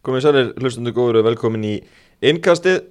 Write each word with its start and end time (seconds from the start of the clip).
Komið 0.00 0.22
sælir, 0.24 0.46
hlustundu 0.56 0.94
góður 0.96 1.18
og 1.20 1.26
velkomin 1.26 1.64
í 1.68 1.74
innkastið. 2.24 2.86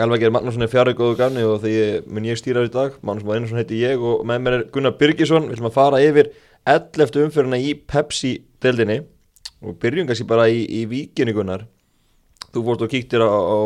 Elva 0.00 0.16
Geir 0.20 0.32
Magnússon 0.32 0.64
er 0.64 0.70
fjari 0.72 0.94
góðu 0.96 1.18
ganni 1.18 1.42
og 1.44 1.58
því 1.60 1.72
mun 2.08 2.28
ég 2.28 2.38
stýra 2.40 2.62
í 2.64 2.70
dag. 2.72 2.94
Magnús 3.04 3.26
Már 3.28 3.36
Einarsson 3.36 3.60
heiti 3.60 3.82
ég 3.82 4.00
og 4.00 4.22
með 4.28 4.40
mér 4.44 4.56
er 4.56 4.64
Gunnar 4.72 4.94
Byrkisson 4.96 5.50
Við 5.50 5.58
ætlum 5.58 5.68
að 5.68 5.74
fara 5.74 6.00
yfir 6.00 6.30
11. 6.72 7.18
umfyruna 7.26 7.58
í 7.60 7.74
Pepsi-deldinni 7.76 9.02
og 9.60 9.76
byrjum 9.82 10.08
kannski 10.08 10.26
bara 10.30 10.48
í, 10.48 10.62
í 10.64 10.86
víkinni 10.88 11.36
Gunnar. 11.36 11.66
Þú 12.54 12.64
fórst 12.70 12.86
og 12.88 12.92
kíktir 12.94 13.20
á, 13.20 13.28
á 13.28 13.58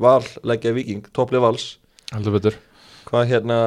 val, 0.00 0.24
leggja 0.48 0.72
viking, 0.72 1.04
topplið 1.12 1.44
vals. 1.44 1.68
Heldur 2.14 2.38
betur. 2.38 2.58
Hvað 3.12 3.28
hérna 3.28 3.60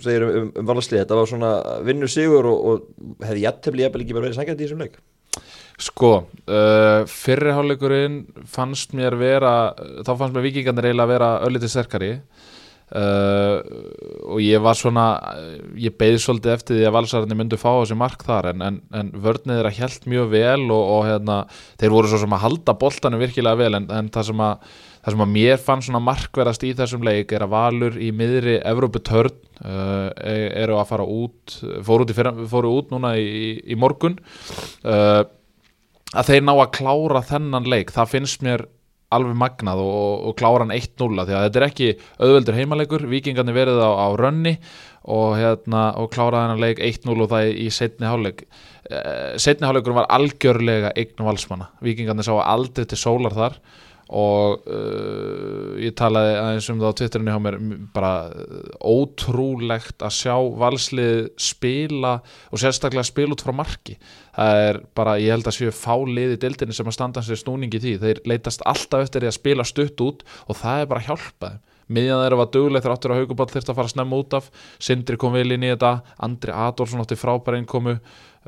segir 0.00 0.24
um, 0.24 0.32
um, 0.40 0.50
um 0.56 0.72
valslið, 0.72 1.04
þetta 1.04 1.20
var 1.20 1.28
svona 1.28 1.52
vinnur 1.84 2.08
sigur 2.08 2.48
og, 2.48 2.58
og 2.72 3.22
hefði 3.28 3.44
jættefli 3.44 3.84
jæfnvel 3.84 4.06
ekki 4.06 4.16
bara 4.16 4.30
verið 4.30 4.40
sækjandi 4.40 4.64
í 4.64 4.70
þessum 4.70 4.84
leik 4.86 5.00
Sko, 5.78 6.12
uh, 6.50 7.06
fyrriháleikurinn 7.06 8.24
fannst 8.50 8.94
mér 8.98 9.14
vera 9.18 9.74
þá 10.02 10.14
fannst 10.16 10.34
mér 10.34 10.48
vikingarnir 10.48 10.90
eiginlega 10.90 11.12
vera 11.12 11.34
öllítið 11.46 11.74
sterkari. 11.74 12.14
Uh, 12.88 13.60
og 14.32 14.38
ég 14.40 14.62
var 14.64 14.78
svona 14.78 15.04
ég 15.76 15.92
beði 16.00 16.22
svolítið 16.24 16.54
eftir 16.54 16.78
því 16.78 16.86
að 16.88 16.94
valsararnir 16.96 17.36
myndu 17.36 17.58
fá 17.60 17.68
þessi 17.74 17.98
mark 18.00 18.24
þar 18.24 18.48
en, 18.54 18.64
en, 18.64 18.78
en 18.96 19.10
vörnið 19.12 19.58
þeirra 19.58 19.72
held 19.76 20.06
mjög 20.08 20.30
vel 20.32 20.62
og, 20.72 20.84
og 20.94 21.02
hérna, 21.04 21.36
þeir 21.82 21.92
voru 21.92 22.08
svo 22.08 22.22
sem 22.22 22.36
að 22.38 22.44
halda 22.46 22.76
boltanum 22.80 23.20
virkilega 23.20 23.60
vel 23.60 23.76
en, 23.76 23.90
en 23.92 24.08
það 24.14 24.30
sem 24.30 24.40
að 24.46 24.72
það 25.04 25.14
sem 25.14 25.24
að 25.26 25.32
mér 25.36 25.60
fann 25.68 25.84
svona 25.84 26.04
markverðast 26.08 26.64
í 26.64 26.74
þessum 26.80 27.04
leik 27.06 27.36
er 27.36 27.44
að 27.44 27.52
Valur 27.52 28.00
í 28.00 28.08
miðri 28.16 28.56
Evróputörn 28.72 29.36
uh, 29.36 30.08
eru 30.16 30.80
að 30.80 30.88
fara 30.88 31.04
út 31.04 31.58
fóru 31.84 32.08
út, 32.08 32.16
fyrra, 32.16 32.32
fóru 32.48 32.72
út 32.80 32.92
núna 32.94 33.14
í, 33.20 33.58
í 33.68 33.76
morgun. 33.78 34.16
Uh, 34.80 35.28
að 36.16 36.32
þeir 36.32 36.44
ná 36.46 36.52
að 36.54 36.74
klára 36.78 37.22
þennan 37.26 37.68
leik 37.68 37.92
það 37.94 38.12
finnst 38.14 38.44
mér 38.46 38.66
alveg 39.14 39.36
magnað 39.40 39.80
og, 39.80 40.24
og 40.28 40.36
klára 40.36 40.66
hann 40.66 40.74
1-0 40.76 41.08
því 41.16 41.36
að 41.36 41.44
þetta 41.46 41.60
er 41.60 41.66
ekki 41.68 41.88
auðveldur 42.20 42.58
heimalegur 42.58 43.06
vikingarnir 43.08 43.56
verið 43.56 43.80
á, 43.80 43.90
á 44.04 44.08
rönni 44.20 44.54
og, 45.08 45.38
hérna, 45.38 45.84
og 45.96 46.10
klára 46.12 46.44
þennan 46.44 46.60
leik 46.60 46.82
1-0 46.84 47.16
og 47.16 47.30
það 47.32 47.52
í 47.64 47.68
setni 47.72 48.08
háleik 48.08 48.44
uh, 48.44 49.36
setni 49.40 49.68
háleikur 49.68 49.96
var 49.96 50.10
algjörlega 50.12 50.92
eign 50.92 51.24
valsmanna, 51.24 51.70
vikingarnir 51.84 52.28
sá 52.28 52.34
aldrei 52.36 52.84
til 52.88 53.00
sólar 53.00 53.36
þar 53.36 53.56
og 54.08 54.68
uh, 54.68 55.57
ég 55.82 55.94
talaði 55.98 56.34
aðeins 56.38 56.68
um 56.72 56.80
það 56.80 56.90
á 56.90 56.98
Twitterinu 56.98 57.34
hjá 57.34 57.42
mér 57.44 57.58
bara 57.94 58.12
ótrúlegt 58.80 60.04
að 60.04 60.16
sjá 60.18 60.34
valslið 60.62 61.30
spila 61.40 62.18
og 62.52 62.62
sérstaklega 62.62 63.06
spila 63.08 63.36
út 63.36 63.44
frá 63.44 63.54
marki. 63.56 63.96
Það 64.38 64.64
er 64.66 64.80
bara, 64.98 65.16
ég 65.22 65.34
held 65.34 65.48
að 65.50 65.58
séu 65.58 65.74
fálið 65.74 66.36
í 66.36 66.42
dildinni 66.44 66.76
sem 66.76 66.90
að 66.90 66.98
standa 66.98 67.24
sér 67.26 67.40
snúningi 67.40 67.80
því. 67.82 67.96
Þeir 68.04 68.22
leitast 68.28 68.66
alltaf 68.68 69.06
eftir 69.06 69.24
því 69.24 69.32
að 69.32 69.38
spila 69.40 69.66
stutt 69.66 70.04
út 70.04 70.22
og 70.46 70.60
það 70.60 70.84
er 70.84 70.92
bara 70.92 71.06
hjálpað 71.08 71.58
miðjan 71.88 72.22
þeirra 72.22 72.38
var 72.42 72.50
dögulegt 72.52 72.84
þegar 72.84 72.96
áttur 72.96 73.14
á 73.16 73.18
hauguball 73.18 73.48
þurfti 73.48 73.72
að 73.72 73.78
fara 73.78 73.88
að 73.88 73.94
snemma 73.94 74.20
út 74.20 74.34
af. 74.36 74.48
Sindri 74.82 75.18
kom 75.20 75.34
vel 75.36 75.54
inn 75.54 75.64
í 75.64 75.70
þetta. 75.72 75.92
Andri 76.24 76.52
Adolfsson 76.52 77.00
átti 77.04 77.18
frábær 77.18 77.56
innkomu. 77.58 77.96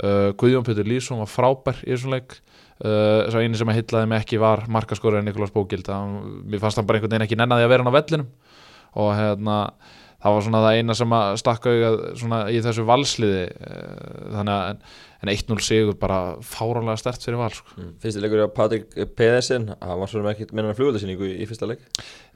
Uh, 0.01 0.31
Guðjón 0.41 0.67
Pétur 0.67 0.89
Lýsson 0.89 1.21
var 1.21 1.31
frábær 1.31 1.81
í 1.85 1.93
þessum 1.93 2.15
leik 2.15 2.39
Uh, 2.81 3.27
svo 3.29 3.43
eini 3.45 3.59
sem 3.61 3.69
að 3.69 3.83
hillaði 3.83 4.09
mig 4.09 4.23
ekki 4.23 4.41
var 4.41 4.65
markaskorður 4.73 5.25
Nikolás 5.27 5.53
Bókild, 5.53 5.91
mér 6.49 6.63
fannst 6.63 6.81
hann 6.81 6.87
bara 6.89 6.97
einhvern 6.97 7.13
veginn 7.13 7.27
ekki 7.27 7.37
nennaði 7.37 7.67
að 7.67 7.75
vera 7.75 7.85
hann 7.85 7.93
á 7.93 7.99
vellinum 7.99 8.31
og 9.01 9.11
hérna, 9.19 9.57
það 10.23 10.37
var 10.37 10.47
svona 10.47 10.63
það 10.65 10.79
eina 10.79 10.97
sem 10.97 11.15
að 11.19 11.35
stakka 11.43 11.75
í 12.49 12.63
þessu 12.65 12.87
valsliði 12.89 13.45
uh, 13.53 14.25
þannig 14.39 14.55
að 14.57 14.97
en 15.21 15.29
1-0 15.29 15.61
sigur 15.61 15.97
bara 16.01 16.39
fárálega 16.45 16.97
stert 17.01 17.25
fyrir 17.25 17.41
val 17.41 17.51
sko. 17.53 17.75
mm. 17.77 17.91
Fyrsti 18.01 18.23
leikur 18.23 18.47
á 18.49 18.57
Patrik 18.57 18.87
Pedersen 19.17 19.69
hann 19.75 20.01
var 20.01 20.09
svona 20.09 20.33
ekki 20.33 20.49
minna 20.57 20.73
fljóðarsynningu 20.77 21.29
í 21.29 21.49
fyrsta 21.49 21.69
leik 21.69 21.85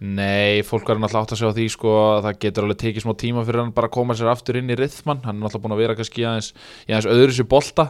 Nei, 0.04 0.60
fólk 0.66 0.84
verður 0.84 1.06
náttúrulega 1.06 1.24
átt 1.24 1.34
að 1.36 1.40
segja 1.40 1.56
því 1.56 1.66
sko 1.72 1.94
að 2.02 2.28
það 2.28 2.38
getur 2.44 2.66
alveg 2.66 2.80
tekið 2.82 3.06
smá 3.06 3.14
tíma 3.24 3.46
fyrir 3.48 3.62
hann 3.62 3.72
bara 3.76 3.88
að 3.88 3.96
koma 3.96 4.18
sér 4.18 4.32
aftur 4.34 4.60
inn 4.60 4.68
í 4.68 4.76
rithman 4.76 5.24
hann 5.24 5.38
er 5.38 5.46
náttúrulega 5.46 5.64
búin 5.64 5.76
að 5.78 5.82
vera 5.84 5.98
kannski 6.00 6.28
aðeins 6.28 6.52
í 6.84 6.92
aðeins 6.92 7.10
öðru 7.14 7.38
sér 7.38 7.50
bolta 7.54 7.88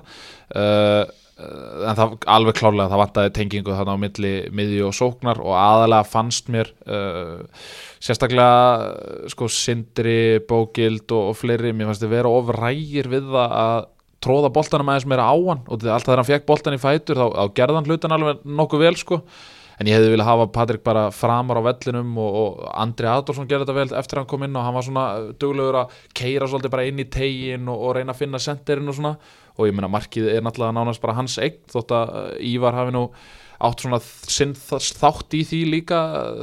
uh, 0.54 1.02
en 1.34 1.96
það 1.98 2.12
alveg 2.30 2.58
klárlega 2.60 2.90
það 2.92 3.00
vantaði 3.00 3.32
tengingu 3.34 3.74
þarna 3.74 3.96
á 3.98 4.02
milli 4.04 4.34
miðju 4.54 4.84
og 4.86 4.94
sóknar 4.94 5.40
og 5.42 5.56
aðalega 5.58 6.06
fannst 6.06 6.50
mér 6.54 6.70
uh, 6.86 7.40
sérstaklega 7.98 9.32
sko 9.32 9.48
Sindri, 9.50 10.38
Bókild 10.46 11.10
og, 11.10 11.32
og 11.32 11.40
fleiri, 11.40 11.74
mér 11.74 11.90
fannst 11.90 12.04
þið 12.04 12.14
vera 12.14 12.32
ofrægir 12.38 13.10
við 13.10 13.26
það 13.34 13.56
að 13.64 13.90
tróða 14.24 14.52
boltanum 14.54 14.92
aðeins 14.92 15.08
meira 15.10 15.26
á 15.26 15.34
hann. 15.34 15.64
Og 15.66 15.82
alltaf 15.82 16.06
þegar 16.06 16.22
hann 16.22 16.30
fekk 16.30 16.46
boltan 16.48 16.76
í 16.76 16.80
fætur 16.80 17.20
þá, 17.20 17.26
þá 17.34 17.58
gerði 17.58 17.78
hann 17.80 17.90
hlutan 17.90 18.16
alveg 18.16 18.46
nokkuð 18.60 18.84
vel 18.86 18.94
sko 19.00 19.20
en 19.80 19.90
ég 19.90 19.96
hefði 19.98 20.12
viljað 20.14 20.30
hafa 20.30 20.48
Patrik 20.54 20.84
bara 20.86 21.04
framar 21.14 21.60
á 21.60 21.66
vellinum 21.66 22.18
og, 22.22 22.40
og 22.40 22.66
Andri 22.72 23.10
Adolfsson 23.10 23.48
gerði 23.50 23.66
þetta 23.66 23.78
vel 23.78 24.00
eftir 24.00 24.20
hann 24.20 24.28
kom 24.30 24.46
inn 24.46 24.58
og 24.58 24.66
hann 24.66 24.76
var 24.76 24.86
svona 24.86 25.06
duglegur 25.40 25.80
að 25.82 25.96
keira 26.16 26.50
svolítið 26.50 26.74
bara 26.74 26.88
inn 26.90 27.00
í 27.02 27.08
tegin 27.10 27.70
og, 27.72 27.86
og 27.88 27.96
reyna 27.98 28.14
að 28.14 28.20
finna 28.24 28.42
senderinn 28.42 28.90
og 28.92 28.98
svona 28.98 29.16
og 29.54 29.68
ég 29.68 29.74
meina 29.76 29.90
markið 29.90 30.32
er 30.32 30.44
náttúrulega 30.44 30.76
nánast 30.76 31.02
bara 31.02 31.16
hans 31.18 31.38
eign 31.38 31.58
þótt 31.70 31.94
að 31.94 32.14
Ívar 32.42 32.78
hafi 32.78 32.94
nú 32.94 33.08
átt 33.64 33.84
svona 33.84 34.00
sinn 34.02 34.52
þátt 34.56 35.36
í 35.38 35.42
því 35.46 35.60
líka 35.70 35.98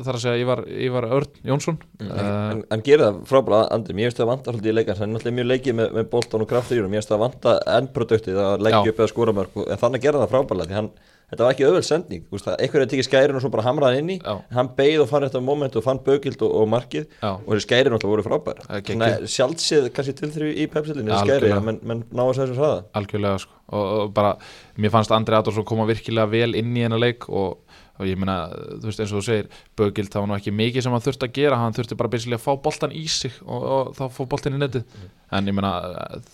þar 0.06 0.18
að 0.18 0.24
segja 0.24 0.42
Ívar, 0.42 0.62
Ívar 0.88 1.08
Örn 1.18 1.42
Jónsson 1.46 1.78
mm. 2.00 2.08
uh, 2.08 2.22
en, 2.54 2.64
en 2.72 2.84
gerir 2.86 3.04
það 3.04 3.20
frábæra 3.30 3.62
Andri, 3.76 3.96
mér 3.98 4.10
finnst 4.10 4.22
það 4.22 4.32
vanta 4.32 4.54
svolítið 4.54 4.72
í 4.72 4.76
leikans 4.78 5.02
það 5.02 5.08
er 5.08 5.12
náttúrulega 5.12 5.38
mjög 5.40 5.50
leikið 5.52 5.78
með, 5.80 5.96
með 5.98 6.10
bóltan 6.14 6.46
og 6.46 6.52
kraftur 6.52 6.88
mér 6.88 7.02
finnst 7.02 7.14
það 7.14 7.24
vanta 7.26 7.56
endproduktið 7.78 8.42
að 8.46 8.68
leggja 8.68 8.94
upp 8.94 9.02
eða 9.04 9.12
skóra 9.12 9.36
mörg 9.38 9.60
en 9.66 9.82
þannig 9.84 10.06
gerir 10.06 10.24
það 10.24 10.34
frábæra 10.36 10.70
því 10.70 10.80
hann 10.80 10.92
þetta 11.32 11.46
var 11.46 11.56
ekki 11.56 11.66
öðvöld 11.68 11.88
sending, 11.88 12.26
eitthvað 12.28 12.80
er 12.82 12.86
að 12.86 12.92
tekja 12.92 13.08
skærin 13.08 13.38
og 13.40 13.44
svo 13.44 13.52
bara 13.54 13.66
hamraði 13.66 14.02
inn 14.04 14.12
í, 14.14 14.18
Já. 14.20 14.34
hann 14.58 14.72
beigð 14.78 15.06
og 15.06 15.10
fann 15.12 15.26
þetta 15.26 15.42
moment 15.48 15.78
og 15.80 15.86
fann 15.86 16.02
bögild 16.06 16.44
og, 16.44 16.54
og 16.62 16.70
markið. 16.72 17.08
Já. 17.22 17.32
og 17.32 17.50
þessi 17.54 17.66
skærin 17.68 17.96
alltaf 17.98 18.12
voru 18.12 18.26
frábæra 18.26 19.26
sjálfsið 19.32 19.90
kannski 19.96 20.18
tilþrjú 20.20 20.52
í 20.52 20.68
pepsildinu 20.72 21.22
skæri, 21.24 21.54
menn 21.64 21.80
men 21.88 22.04
ná 22.12 22.26
að 22.28 22.36
segja 22.38 22.52
þess 22.52 22.60
að 22.60 22.68
það 22.68 22.84
Algjörlega 23.02 23.44
sko, 23.46 23.58
og, 23.72 23.86
og 24.02 24.14
bara 24.18 24.36
mér 24.78 24.94
fannst 24.94 25.16
Andri 25.16 25.38
Adolfsson 25.40 25.68
koma 25.68 25.88
virkilega 25.90 26.30
vel 26.32 26.52
inn 26.60 26.76
í 26.76 26.86
hennar 26.86 27.02
leik 27.02 27.30
og 27.30 27.62
og 28.02 28.10
ég 28.10 28.20
meina, 28.20 28.38
þú 28.82 28.90
veist 28.90 29.04
eins 29.04 29.14
og 29.14 29.22
þú 29.22 29.26
segir 29.28 29.50
Bögild, 29.78 30.12
það 30.12 30.24
var 30.24 30.30
nú 30.32 30.38
ekki 30.38 30.54
mikið 30.58 30.86
sem 30.86 30.96
hann 30.96 31.06
þurfti 31.06 31.28
að 31.28 31.38
gera 31.38 31.60
hann 31.62 31.78
þurfti 31.78 31.98
bara 32.00 32.12
byrjulega 32.16 32.40
að 32.40 32.46
fá 32.48 32.64
boltan 32.66 32.96
í 32.98 33.06
sig 33.12 33.38
og, 33.46 33.68
og 33.76 33.92
þá 33.98 34.04
fóð 34.18 34.30
boltin 34.34 34.58
í 34.58 34.62
netið 34.62 34.86
mm. 34.88 35.12
en 35.38 35.52
ég 35.52 35.58
meina, 35.58 35.72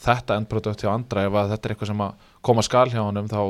þetta 0.06 0.40
endprodukt 0.40 0.86
hjá 0.86 0.92
andra 0.94 1.28
ef 1.28 1.38
þetta 1.38 1.60
er 1.60 1.76
eitthvað 1.76 1.92
sem 1.92 2.06
að 2.08 2.26
koma 2.48 2.64
skal 2.64 2.88
hjá 2.92 3.02
hann 3.02 3.28
þá 3.28 3.42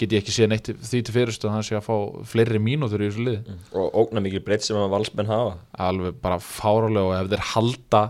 get 0.00 0.14
ég 0.16 0.22
ekki 0.22 0.34
séð 0.34 0.50
neitt 0.52 0.72
því 0.72 1.02
til 1.06 1.14
fyrirstu 1.14 1.48
að 1.48 1.54
hann 1.56 1.66
sé 1.68 1.78
að 1.78 1.86
fá 1.86 1.94
fleiri 2.32 2.60
mínútur 2.62 3.04
í 3.04 3.10
þessu 3.10 3.24
liði 3.26 3.40
mm. 3.44 3.62
og 3.78 3.98
ógna 4.02 4.24
mikið 4.24 4.44
breytt 4.48 4.66
sem 4.66 4.78
að 4.80 4.90
valsmenn 4.96 5.30
hafa 5.30 5.56
alveg 5.88 6.18
bara 6.22 6.40
fárálega 6.42 7.06
og 7.06 7.16
ef 7.18 7.30
þeir 7.32 7.46
halda 7.52 8.02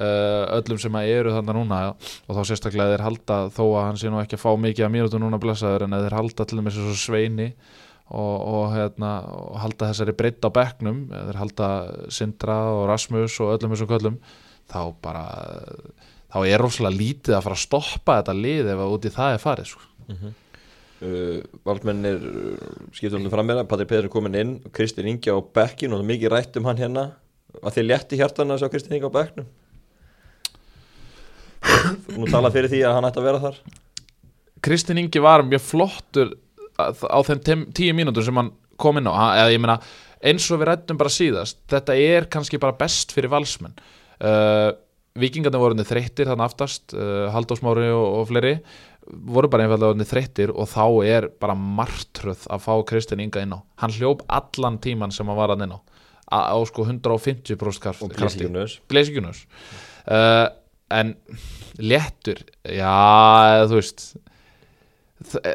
uh, 0.00 0.44
öllum 0.58 0.80
sem 0.80 0.98
að 1.00 1.12
eru 1.18 1.34
þannig 1.36 1.58
núna 1.58 1.82
og 1.90 2.38
þá 2.38 2.42
sérstaklega 2.48 2.94
þeir 2.94 3.06
halda 3.08 3.40
þó 3.56 3.62
að 3.66 3.84
hann 3.88 4.00
sé 4.00 4.12
nú 4.12 4.22
ekki 4.22 4.38
að 4.38 4.44
fá 4.46 4.50
mikið 4.64 4.86
að 4.86 4.94
mínútur 4.96 5.22
núna 5.22 5.42
blessaður 5.42 5.86
en 5.86 5.98
þeir 5.98 6.18
halda 6.20 6.46
til 6.46 6.60
og 6.60 6.66
með 6.66 6.78
þessu 6.78 7.04
sveini 7.04 7.50
og, 8.10 8.36
og, 8.42 8.64
hérna, 8.74 9.10
og 9.30 9.58
halda 9.62 9.90
þessari 9.92 10.14
breytt 10.18 10.46
á 10.46 10.50
bekknum 10.50 11.02
þeir 11.10 11.38
halda 11.38 11.68
Sindra 12.10 12.60
og 12.74 12.88
Rasmus 12.90 13.38
og 13.42 13.54
öllum 13.54 13.74
þessum 13.74 13.90
köllum 13.90 14.16
þá 14.70 14.80
bara 15.02 15.24
þá 16.30 16.38
er 16.46 16.62
rosalega 16.62 16.98
lítið 16.98 17.36
að 17.36 17.46
fara 17.46 17.58
að 17.58 17.64
stoppa 17.64 18.18
þetta 18.20 18.36
lið 18.38 18.70
ef 18.74 18.82
að 18.82 18.94
úti 18.96 19.12
það 19.14 19.34
er 19.34 19.42
farið 19.42 19.70
sko. 19.72 19.88
mm 20.06 20.16
-hmm. 20.16 20.36
uh, 21.06 21.38
Valdmennir 21.66 22.20
skiptum 22.92 23.24
við 23.24 23.34
fram 23.34 23.46
með 23.46 23.60
það, 23.60 23.70
Patrik 23.72 23.88
Peder 23.88 24.04
er 24.04 24.14
komin 24.14 24.34
inn. 24.34 24.52
Kristinn 24.72 25.08
Ingi 25.08 25.30
á 25.30 25.38
bekkin 25.40 25.92
og 25.92 25.98
það 25.98 26.04
er 26.04 26.12
mikið 26.12 26.32
rætt 26.34 26.56
um 26.56 26.64
hann 26.64 26.78
hérna. 26.78 27.10
Að 27.62 27.74
þið 27.74 27.88
létti 27.90 28.16
hjartan 28.16 28.50
að 28.50 28.62
sjá 28.62 28.70
Kristinn 28.70 28.96
Ingi 28.96 29.10
á 29.10 29.18
bekknum? 29.18 29.46
Nú 32.18 32.26
tala 32.30 32.50
fyrir 32.50 32.70
því 32.70 32.84
að 32.86 32.94
hann 32.94 33.04
ætti 33.04 33.20
að 33.20 33.28
vera 33.28 33.40
þar. 33.40 33.56
Kristinn 34.62 34.98
Ingi 34.98 35.20
var 35.20 35.42
mjög 35.42 35.60
flottur 35.60 36.36
á 36.88 37.18
þeim 37.26 37.66
tíu 37.76 37.96
mínútur 37.96 38.26
sem 38.26 38.40
hann 38.40 38.52
kom 38.80 39.00
inn 39.00 39.10
á 39.10 39.36
eða 39.36 39.50
ég 39.52 39.62
meina 39.62 39.80
eins 40.20 40.46
og 40.52 40.60
við 40.60 40.70
rættum 40.70 41.00
bara 41.00 41.12
síðast 41.12 41.60
þetta 41.70 41.96
er 41.96 42.28
kannski 42.32 42.60
bara 42.60 42.76
best 42.76 43.12
fyrir 43.16 43.32
valsmenn. 43.32 43.76
Uh, 44.20 44.72
vikingarnir 45.20 45.62
voru 45.62 45.84
þreyttir 45.84 46.28
þannig 46.28 46.46
aftast 46.46 46.94
uh, 46.94 47.28
Haldósmári 47.34 47.88
og, 47.92 48.06
og 48.20 48.28
fleiri 48.30 48.54
voru 49.10 49.48
bara 49.50 49.64
einfallega 49.64 50.06
þreyttir 50.06 50.52
og 50.52 50.68
þá 50.70 50.84
er 51.08 51.28
bara 51.40 51.56
martröð 51.58 52.44
að 52.52 52.64
fá 52.66 52.72
Kristinn 52.86 53.22
Inga 53.24 53.42
inn 53.42 53.56
á. 53.56 53.58
Hann 53.82 53.94
hljóp 53.96 54.22
allan 54.28 54.78
tíman 54.82 55.14
sem 55.14 55.26
hann 55.26 55.38
var 55.40 55.54
að 55.54 55.64
inn 55.66 55.74
á. 55.74 55.80
Á 56.30 56.58
sko 56.68 56.84
150% 56.86 57.58
krafti 57.58 58.04
og 58.06 58.12
Gleisíkunus 58.92 59.46
uh, 60.06 60.46
en 60.94 61.16
léttur 61.80 62.44
já 62.62 63.66
þú 63.66 63.80
veist 63.80 64.04
það 65.32 65.48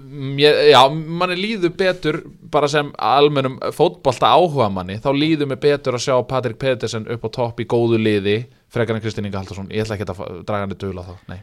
mér, 0.00 0.58
já, 0.70 0.80
manni 0.90 1.36
líður 1.38 1.72
betur 1.78 2.20
bara 2.50 2.68
sem 2.70 2.90
almennum 2.96 3.58
fótbolta 3.76 4.32
áhuga 4.34 4.70
manni, 4.72 4.98
þá 5.02 5.10
líður 5.16 5.50
mér 5.52 5.60
betur 5.62 5.96
að 5.98 6.04
sjá 6.06 6.16
Patrik 6.28 6.58
Pedersen 6.60 7.06
upp 7.10 7.26
á 7.26 7.30
topp 7.36 7.62
í 7.62 7.68
góðu 7.70 8.00
liði 8.00 8.36
frekar 8.70 8.96
en 8.96 9.04
Kristýn 9.04 9.26
Inga 9.28 9.42
Haldarsson, 9.42 9.70
ég 9.74 9.84
ætla 9.84 9.98
ekki 9.98 10.08
að 10.08 10.44
draga 10.48 10.66
hann 10.66 10.74
í 10.74 10.78
döla 10.80 11.06
þá, 11.06 11.14
nei. 11.30 11.40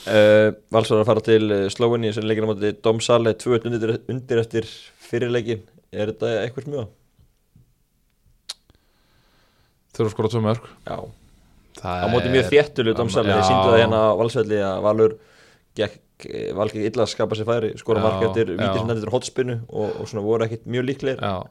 Uh, 0.00 0.48
Valsar 0.72 1.02
að 1.02 1.08
fara 1.10 1.22
til 1.26 1.42
uh, 1.52 1.66
Slóinni 1.68 2.08
sem 2.16 2.24
leikir 2.24 2.46
á 2.46 2.50
móti 2.50 2.70
Dom 2.80 3.02
Sale 3.04 3.34
2 3.36 3.58
undir, 3.68 3.98
eftir 4.40 4.68
fyrirleikin 5.04 5.60
er 5.92 6.14
þetta 6.14 6.30
eitthvað 6.46 6.68
smjög? 6.70 6.92
þurfa 9.90 10.08
að 10.08 10.14
skora 10.14 10.30
tvö 10.32 10.42
mörg 10.44 10.68
Já, 10.86 10.96
Það 11.80 12.04
á 12.04 12.06
móti 12.12 12.32
mjög 12.32 12.48
þéttuleg 12.54 12.96
Dom 12.96 13.10
Sale, 13.12 13.28
þeir 13.28 13.42
Já. 13.42 13.48
síndu 13.50 13.66
það 13.68 13.82
hérna 13.82 14.00
á 14.00 14.10
Valsvelli 14.20 14.62
að 14.64 14.80
Valur 14.86 15.16
gekk 15.78 16.00
eh, 16.28 16.50
Val 16.56 16.68
gekk 16.70 16.90
illa 16.90 17.06
að 17.06 17.12
skapa 17.14 17.38
sér 17.38 17.48
færi 17.48 17.72
skora 17.80 18.02
Já, 18.02 18.06
mark 18.06 18.26
eftir 18.28 18.52
vítir 18.56 18.94
eftir 18.94 19.12
hotspinnu 19.14 19.56
og, 19.68 19.96
og 20.02 20.10
svona 20.10 20.24
voru 20.24 20.46
ekkit 20.46 20.68
mjög 20.70 20.86
líklegir. 20.90 21.20
Já, 21.24 21.44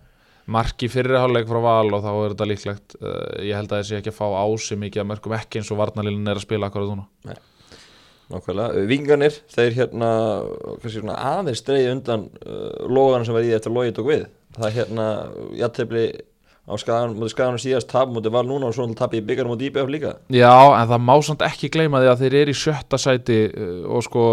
mark 0.57 0.85
í 0.85 0.89
fyrri 0.91 1.19
hálfleik 1.19 1.49
frá 1.49 1.61
val 1.65 1.93
og 1.97 2.03
þá 2.05 2.09
er 2.13 2.33
þetta 2.33 2.49
líklegt. 2.51 2.97
Uh, 3.01 3.13
ég 3.45 3.59
held 3.59 3.73
að 3.73 3.83
þessi 3.83 3.99
ekki 3.99 4.13
að 4.13 4.19
fá 4.19 4.25
á 4.29 4.45
sig 4.65 4.81
mikið 4.81 5.03
að 5.03 5.09
mörgum 5.11 5.37
ekki 5.39 5.61
eins 5.61 5.71
og 5.73 5.81
varnalílun 5.81 6.33
er 6.33 6.41
að 6.41 6.47
spila 6.47 6.69
akkurat 6.69 6.91
núna. 6.91 7.37
Nákvæmlega, 8.29 8.81
vingarnir, 8.85 9.37
þeir 9.49 9.73
hérna 9.73 10.09
svona 10.83 11.15
aðeins 11.31 11.63
dreigði 11.65 11.93
undan 11.95 12.27
uh, 12.45 12.83
logan 12.85 13.25
sem 13.25 13.33
var 13.33 13.47
í 13.47 13.55
eftir 13.57 13.73
logið 13.73 13.95
tók 13.97 14.11
við. 14.11 14.27
Það 14.53 14.67
er 14.67 14.75
hérna, 14.75 15.07
jættefli 15.57 16.03
á 16.69 16.75
skagan, 16.77 17.15
mútið 17.17 17.33
skaganum 17.33 17.61
síðast 17.61 17.89
tap 17.89 18.11
mútið 18.13 18.35
val 18.35 18.45
núna 18.47 18.69
og 18.69 18.75
svona 18.77 18.97
tapið 18.97 19.23
í 19.23 19.25
byggarum 19.31 19.55
og 19.55 19.59
dýpi 19.61 19.81
af 19.81 19.89
líka. 19.89 20.13
Já, 20.29 20.53
en 20.77 20.91
það 20.91 21.03
má 21.07 21.15
samt 21.25 21.45
ekki 21.47 21.71
gleyma 21.73 22.03
því 22.03 22.11
að 22.11 22.21
þeir 22.23 22.37
eru 22.43 22.53
í 22.53 22.61
sjötta 22.61 23.01
sæti 23.01 23.41
uh, 23.49 23.81
og 23.89 24.05
sko 24.05 24.23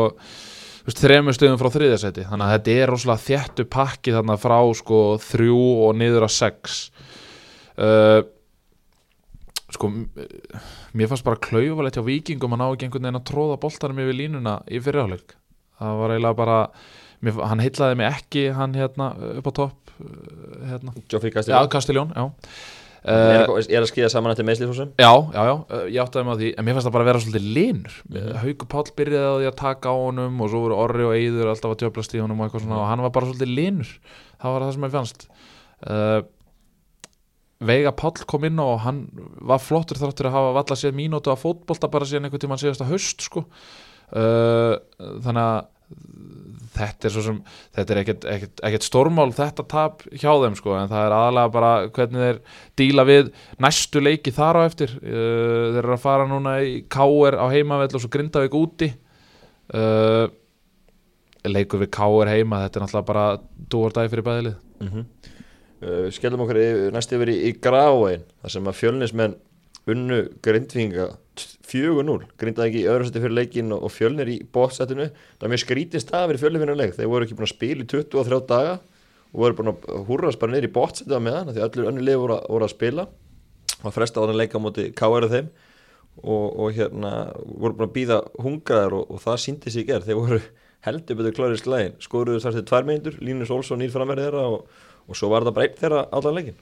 þremur 0.86 1.34
stöðum 1.34 1.58
frá 1.60 1.72
þriðja 1.74 1.98
sæti. 2.04 2.28
Þannig 2.28 2.46
að 2.46 2.54
þetta 2.54 2.76
er 2.76 2.92
rosalega 2.92 3.24
þéttu 3.26 3.68
pakki 3.72 4.14
þarna 4.14 4.38
frá 4.38 4.58
sko 4.78 5.02
þrjú 5.24 5.62
og 5.88 5.96
niður 5.98 6.28
að 6.28 6.34
sex. 6.36 6.78
Uh, 7.76 8.20
sko 9.74 9.90
mér 9.90 11.10
fannst 11.10 11.26
bara 11.26 11.40
klaufalegt 11.42 11.98
hjá 11.98 12.04
vikingum 12.06 12.54
að 12.54 12.62
ná 12.62 12.66
ekki 12.68 12.86
einhvern 12.86 13.08
veginn 13.08 13.18
að 13.18 13.26
tróða 13.30 13.58
boltanum 13.62 14.04
yfir 14.04 14.18
línuna 14.20 14.60
í 14.70 14.80
fyrirháleik 14.82 15.34
það 15.80 15.98
var 16.00 16.14
eiginlega 16.14 16.38
bara 16.38 16.58
mér, 17.24 17.40
hann 17.50 17.64
heillaði 17.64 17.98
mig 18.00 18.08
ekki 18.12 18.44
hann 18.56 18.76
hérna 18.78 19.10
upp 19.36 19.50
á 19.50 19.52
topp 19.60 19.85
hérna. 20.70 20.94
Joffrey 21.12 21.32
Já, 21.32 21.66
Castellón 21.68 22.12
já. 22.14 22.26
Er, 23.06 23.46
uh, 23.46 23.54
að- 23.54 23.68
er 23.70 23.84
að 23.84 23.90
skýða 23.92 24.08
saman 24.10 24.32
eftir 24.32 24.46
meðslýfosum 24.48 24.88
Já, 24.98 25.12
já, 25.30 25.42
já, 25.46 25.52
uh, 25.70 25.82
ég 25.86 26.00
áttaði 26.02 26.24
mig 26.26 26.34
á 26.34 26.38
því 26.40 26.48
en 26.58 26.64
mér 26.66 26.74
fannst 26.74 26.88
það 26.88 26.94
bara 26.96 27.04
að 27.04 27.10
vera 27.12 27.20
svolítið 27.22 27.44
linur. 27.54 27.94
Mhm. 28.10 28.32
Haukur 28.42 28.68
Páll 28.72 28.90
byrjaði 28.98 29.28
á 29.30 29.34
því 29.38 29.46
að 29.50 29.56
taka 29.60 29.88
á 29.88 29.94
honum 29.94 30.40
og 30.42 30.50
svo 30.50 30.62
voru 30.64 30.78
Orri 30.82 31.04
og 31.06 31.14
Eyður 31.14 31.50
alltaf 31.52 31.70
að 31.76 31.80
tjöplast 31.84 32.16
í 32.18 32.22
honum 32.24 32.40
og 32.40 32.48
eitthvað 32.48 32.64
svona 32.66 32.80
og 32.80 32.88
hann 32.90 33.04
var 33.06 33.10
bara 33.14 33.26
svolítið 33.30 33.54
linur. 33.54 33.92
Það 34.42 34.50
var 34.56 34.60
það 34.66 34.72
sem 34.74 34.82
ég 34.88 34.96
fannst. 34.96 35.28
Uh, 35.86 36.22
Veiga 37.66 37.92
Páll 37.96 38.26
kom 38.28 38.44
inn 38.44 38.58
og 38.60 38.80
hann 38.84 38.98
var 39.40 39.62
flottur 39.62 39.96
þráttur 39.96 40.26
að 40.28 40.34
hafa 40.36 40.50
valla 40.58 40.76
séð 40.76 40.92
mínútu 40.98 41.30
að 41.32 41.40
fótbolta 41.40 41.88
bara 41.88 42.04
síðan 42.04 42.26
einhvern 42.28 42.42
tímann 42.42 42.60
síðasta 42.60 42.84
haust 42.90 43.22
sko. 43.22 43.46
uh, 44.12 44.76
þannig 45.24 45.40
að 45.46 45.66
þetta 46.76 47.08
er 47.08 47.14
svo 47.14 47.22
sem 47.24 47.36
þetta 47.76 47.94
er 47.94 48.00
ekkert, 48.02 48.24
ekkert, 48.32 48.62
ekkert 48.68 48.86
stórmál 48.86 49.28
þetta 49.34 49.64
tap 49.70 50.02
hjá 50.10 50.30
þeim 50.42 50.56
sko 50.58 50.74
en 50.76 50.90
það 50.90 51.04
er 51.06 51.14
aðalega 51.16 51.52
bara 51.54 51.70
hvernig 51.96 52.24
þeir 52.24 52.40
díla 52.80 53.04
við 53.08 53.30
næstu 53.62 54.02
leiki 54.02 54.34
þar 54.34 54.60
á 54.60 54.66
eftir. 54.66 54.96
Uh, 55.02 55.76
þeir 55.76 55.84
eru 55.84 55.96
að 55.96 56.02
fara 56.04 56.26
núna 56.30 56.58
í 56.64 56.80
Káer 56.92 57.38
á 57.38 57.46
heimavell 57.52 57.92
og 57.94 58.02
svo 58.02 58.12
Grindavík 58.12 58.58
úti. 58.58 58.90
Uh, 59.72 60.26
leikur 61.50 61.82
við 61.82 61.92
Káer 61.94 62.30
heima 62.30 62.62
þetta 62.64 62.80
er 62.80 62.84
náttúrulega 62.84 63.08
bara 63.10 63.24
dúardæði 63.72 64.12
fyrir 64.12 64.26
bæðilið 64.26 64.54
mm 64.56 64.88
-hmm. 64.92 65.04
uh, 65.82 66.06
skellum 66.14 66.44
okkur 66.44 66.60
yfir, 66.62 66.92
næst 66.94 67.12
yfir 67.12 67.32
í, 67.32 67.36
í 67.48 67.52
Gráin 67.62 68.24
þar 68.42 68.54
sem 68.56 68.70
að 68.70 68.78
fjölnismenn 68.80 69.36
unnu 69.92 70.18
grindvinga 70.44 71.06
4-0 71.66 72.24
grindaði 72.40 72.70
ekki 72.70 72.80
í 72.82 72.88
öðru 72.90 73.06
seti 73.08 73.20
fyrir 73.22 73.34
leikin 73.36 73.72
og, 73.76 73.86
fjölnir 73.92 74.28
í 74.32 74.36
bótsettinu 74.54 75.08
það 75.12 75.46
er 75.46 75.52
mjög 75.52 75.62
skrítið 75.64 76.02
stað 76.04 76.26
fyrir 76.30 76.40
fjölnir 76.42 76.62
fyrir 76.64 76.78
leik. 76.80 76.94
Þeir 76.96 77.10
voru 77.12 77.26
ekki 77.26 77.36
búin 77.38 77.48
að 77.48 77.52
spila 77.52 77.84
í 77.84 77.88
23 77.92 78.40
daga 78.48 78.74
og 79.32 79.38
voru 79.42 79.58
búin 79.58 79.72
að 79.72 79.86
húrrast 80.08 80.40
bara 80.40 80.54
niður 80.54 80.68
í 80.70 80.72
bótsettinu 80.78 81.18
á 81.20 81.26
meðan 81.26 81.50
af 81.50 81.56
því 81.56 81.62
að 81.62 81.68
öllur 81.68 81.90
önnur 81.92 82.06
lið 82.08 82.20
voru, 82.22 82.36
að- 82.38 82.50
voru 82.54 82.68
að 82.68 82.74
spila. 82.74 83.06
Og 83.84 83.92
fresta 83.92 84.18
á 84.18 84.22
þannig 84.24 84.40
leika 84.40 84.56
á 84.58 84.64
móti 84.64 84.86
KR 84.96 85.28
þeim. 85.34 85.50
Og, 86.16 86.46
og 86.64 86.72
hérna 86.72 87.10
voru 87.44 87.76
búin 87.76 87.88
að 87.90 87.94
býða 87.98 88.20
hungaðar 88.40 88.94
og, 88.96 89.10
og 89.12 89.20
það 89.20 89.42
síndi 89.42 89.74
sig 89.74 89.84
gerð 89.90 90.06
þeir 90.08 90.16
voru 90.22 90.40
heldur 90.86 91.18
betur 91.18 91.34
klárið 91.36 91.60
slægin 91.60 91.96
skoruðu 92.00 92.40
þar 92.40 92.54
til 92.56 92.64
tvær 92.70 92.86
mínútur, 92.88 93.18
Línus 93.20 93.50
Olsson 93.52 93.82
nýr 93.82 93.90
framverði 93.92 94.24
þeirra 94.30 94.44
og, 94.54 94.68
og 95.10 95.18
svo 95.18 95.28
var 95.32 95.44
það 95.44 95.56
breytt 95.58 95.80
þeirra 95.82 96.04
allan 96.16 96.36
leikin 96.38 96.56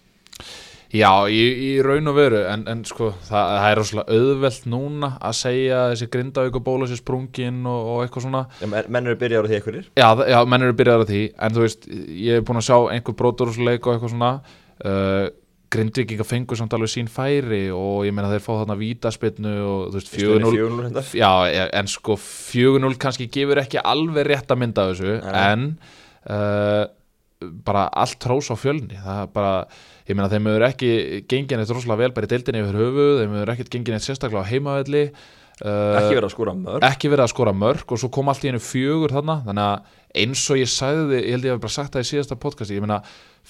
Já, 0.94 1.10
í, 1.26 1.42
í 1.42 1.70
raun 1.82 2.10
og 2.12 2.18
veru 2.18 2.40
en, 2.46 2.64
en 2.70 2.82
sko, 2.86 3.10
það, 3.26 3.52
það 3.58 3.68
er 3.68 3.78
rosalega 3.80 4.18
auðvelt 4.18 4.66
núna 4.70 5.12
að 5.18 5.38
segja 5.40 5.80
þessi 5.92 6.10
Grindavík 6.14 6.58
og 6.60 6.66
bóla 6.68 6.90
sér 6.90 7.00
sprungin 7.00 7.62
og, 7.66 7.88
og 7.94 8.02
eitthvað 8.04 8.26
svona. 8.28 8.42
Ja, 8.62 8.68
menn 8.70 9.10
eru 9.10 9.18
byrjaður 9.18 9.48
á 9.48 9.50
því 9.50 9.58
einhverjir. 9.58 9.88
Já, 9.98 10.08
já, 10.30 10.38
menn 10.52 10.66
eru 10.66 10.76
byrjaðar 10.78 11.06
að 11.06 11.14
því 11.14 11.22
en 11.34 11.56
þú 11.56 11.64
veist, 11.64 11.88
ég 12.28 12.38
hef 12.38 12.46
búin 12.46 12.60
að 12.62 12.68
sjá 12.68 12.76
einhver 12.94 13.18
brotur 13.18 13.50
og 13.50 13.72
eitthvað 13.74 14.06
svona. 14.14 14.30
Uh, 14.84 15.26
Grindvíkinga 15.74 16.24
fengur 16.26 16.58
samt 16.58 16.74
alveg 16.76 16.90
sín 16.92 17.08
færi 17.10 17.64
og 17.74 18.04
ég 18.06 18.14
meina 18.14 18.30
þeir 18.30 18.42
fá 18.44 18.52
þarna 18.52 18.76
vítaspinnu 18.78 19.54
og 19.64 19.80
þú 19.90 19.98
veist, 19.98 20.12
4-0 20.12 20.52
4-0 20.54 20.84
hérna. 20.84 21.02
Já, 21.18 21.30
e- 21.50 21.70
en 21.80 21.90
sko 21.90 22.14
4-0 22.20 22.98
kannski 23.02 23.26
gefur 23.34 23.58
ekki 23.62 23.82
alveg 23.82 24.28
rétt 24.30 24.54
að 24.54 24.60
mynda 24.62 24.86
þessu 24.92 25.16
en 25.24 25.66
uh, 26.30 26.84
bara 27.66 27.88
allt 27.90 28.20
trós 28.22 28.52
á 28.54 28.56
fjölni. 28.58 29.00
Það 29.02 29.24
er 29.24 29.32
bara, 29.34 29.56
ég 30.08 30.16
meina 30.16 30.28
þeim 30.32 30.50
hefur 30.50 30.66
ekki 30.68 30.90
gengið 31.30 31.60
neitt 31.60 31.72
rosalega 31.72 32.02
vel 32.02 32.12
bara 32.16 32.28
í 32.28 32.32
deildinni 32.34 32.62
yfir 32.64 32.78
höfu 32.82 33.08
þeim 33.20 33.34
hefur 33.38 33.52
ekkert 33.54 33.72
gengið 33.72 33.96
neitt 33.96 34.06
sérstaklega 34.06 34.44
á 34.44 34.50
heimavelli. 34.50 35.04
Uh, 35.62 35.94
ekki 36.00 36.16
verið 36.16 36.26
að 36.26 36.32
skora 36.34 36.52
mörg 36.58 36.84
ekki 36.88 37.10
verið 37.12 37.24
að 37.24 37.30
skora 37.30 37.52
mörg 37.54 37.92
og 37.94 38.00
svo 38.02 38.08
kom 38.12 38.30
allt 38.32 38.42
í 38.42 38.50
hennu 38.50 38.62
fjögur 38.62 39.14
þarna. 39.14 39.36
Þannig 39.46 39.68
að 39.68 40.24
eins 40.24 40.42
og 40.50 40.58
ég 40.58 40.70
sagði 40.70 41.20
ég 41.20 41.36
held 41.36 41.46
ég 41.46 41.54
hef 41.54 41.62
bara 41.62 41.76
sagt 41.76 41.94
það 41.94 42.04
í 42.04 42.08
síðasta 42.10 42.38
podcasti 42.42 42.78
ég 42.78 42.82
meina 42.84 43.00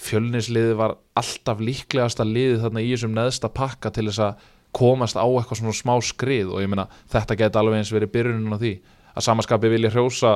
fjölnisliði 0.05 0.75
var 0.77 0.95
alltaf 1.17 1.63
líklegasta 1.65 2.27
liði 2.27 2.59
þarna 2.61 2.83
í 2.83 2.91
þessum 2.93 3.15
neðsta 3.17 3.49
pakka 3.57 3.91
til 3.95 4.05
þess 4.09 4.21
að 4.27 4.45
komast 4.75 5.17
á 5.17 5.25
eitthvað 5.25 5.61
svona 5.61 5.77
smá 5.77 5.93
skrið 6.03 6.51
og 6.53 6.61
ég 6.61 6.69
meina 6.71 6.87
þetta 7.13 7.39
geti 7.41 7.61
alveg 7.61 7.79
eins 7.79 7.93
verið 7.95 8.13
byrjunin 8.15 8.53
á 8.53 8.57
því. 8.61 8.73
Að 9.15 9.27
samaskapi 9.29 9.71
vilja 9.71 9.93
hrjósa 9.95 10.35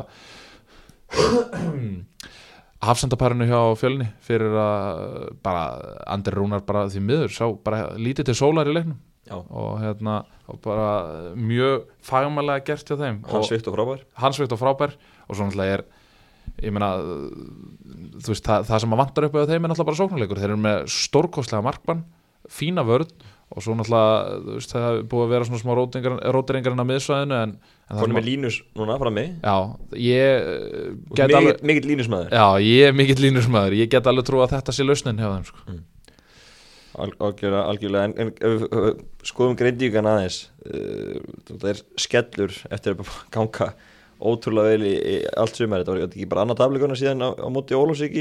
hafsendaparinu 2.84 3.48
hjá 3.50 3.60
fjölni 3.80 4.08
fyrir 4.24 4.56
að 4.56 5.04
bara 5.44 5.64
Andri 6.08 6.36
Rúnar 6.36 6.64
bara 6.68 6.88
því 6.92 7.04
miður 7.04 7.34
sá 7.36 7.46
bara 7.64 7.90
lítið 8.00 8.31
til 8.31 8.38
sólar 8.40 8.70
í 8.70 8.76
leiknum. 8.76 9.00
Já. 9.30 9.36
og 9.38 9.78
hérna 9.78 10.24
og 10.50 10.58
bara 10.64 11.34
mjög 11.38 11.84
fagmælega 12.02 12.66
gert 12.66 12.88
hjá 12.90 12.96
þeim. 12.98 13.20
Hann 13.28 13.44
og 13.44 13.68
og 13.70 13.76
frábær. 13.76 14.06
Hans 14.18 14.40
veikt 14.42 14.56
og 14.56 14.62
frábær. 14.62 14.96
Og 15.28 15.38
svo 15.38 15.46
náttúrulega 15.46 15.76
er 15.78 15.84
ég 16.66 16.74
meina 16.74 16.90
þú 18.18 18.31
veist 18.31 18.48
það, 18.48 18.66
það 18.71 18.81
sem 18.81 18.95
að 18.95 19.02
vantar 19.04 19.28
upp 19.28 19.38
á 19.38 19.50
þeim 19.52 19.59
er 19.59 19.69
náttúrulega 19.69 19.90
bara 19.92 20.00
sóknarleikur. 20.00 20.42
Þeir 20.42 20.50
eru 20.50 20.64
með 20.64 20.90
stórkostlega 20.95 21.68
markbann 21.68 22.02
fína 22.50 22.86
vörð 22.88 23.14
og 23.49 23.65
svo 23.65 23.73
náttúrulega 23.73 24.39
þú 24.45 24.56
veist, 24.56 24.73
það 24.75 24.87
er 24.89 25.06
búið 25.09 25.23
að 25.25 25.31
vera 25.33 25.47
svona 25.47 25.61
smá 25.63 25.71
rótiringarinn 26.35 26.83
á 26.83 26.89
miðsvæðinu 26.89 27.37
en, 27.39 27.53
en 27.89 28.01
sem 28.01 28.19
er 28.19 28.25
línus 28.27 28.59
núna 28.77 28.97
frammi 29.01 29.23
já, 29.41 29.56
ég 29.97 30.49
eh, 30.53 30.89
get 31.18 31.33
alveg 31.33 31.63
mikill 31.65 31.89
línusmaður. 31.94 32.35
Já, 32.35 32.45
ég 32.61 32.89
er 32.89 32.97
mikill 32.97 33.23
línusmaður. 33.23 33.77
Ég 33.79 33.89
get 33.89 34.09
alveg 34.09 34.27
trú 34.29 34.44
að 34.44 34.53
þetta 34.53 34.75
sé 34.75 34.85
lausnin 34.85 35.21
hjá 35.21 35.31
þeim 35.31 35.47
sko. 35.49 35.79
Al, 36.99 37.11
algjörlega, 37.29 37.63
algjörlega. 37.71 38.09
En, 38.09 38.15
en 38.19 38.31
ef 38.35 38.68
við, 38.75 39.01
skoðum 39.29 39.57
greindíkan 39.57 40.09
aðeins 40.09 40.41
uh, 40.68 41.18
það 41.49 41.69
er 41.73 41.81
skellur 42.06 42.59
eftir 42.69 42.97
að 42.97 43.15
ganga 43.35 43.71
ótrúlega 44.19 44.75
vel 44.75 44.85
í, 44.89 44.94
í 44.94 45.18
allt 45.39 45.57
sumar 45.57 45.81
þetta 45.81 45.95
var 45.95 46.06
ekki 46.09 46.29
bara 46.29 46.45
annað 46.45 46.61
tafleikona 46.61 46.97
síðan 46.99 47.23
á, 47.23 47.29
á 47.39 47.47
móti 47.53 47.77
Ólafsvík 47.77 48.18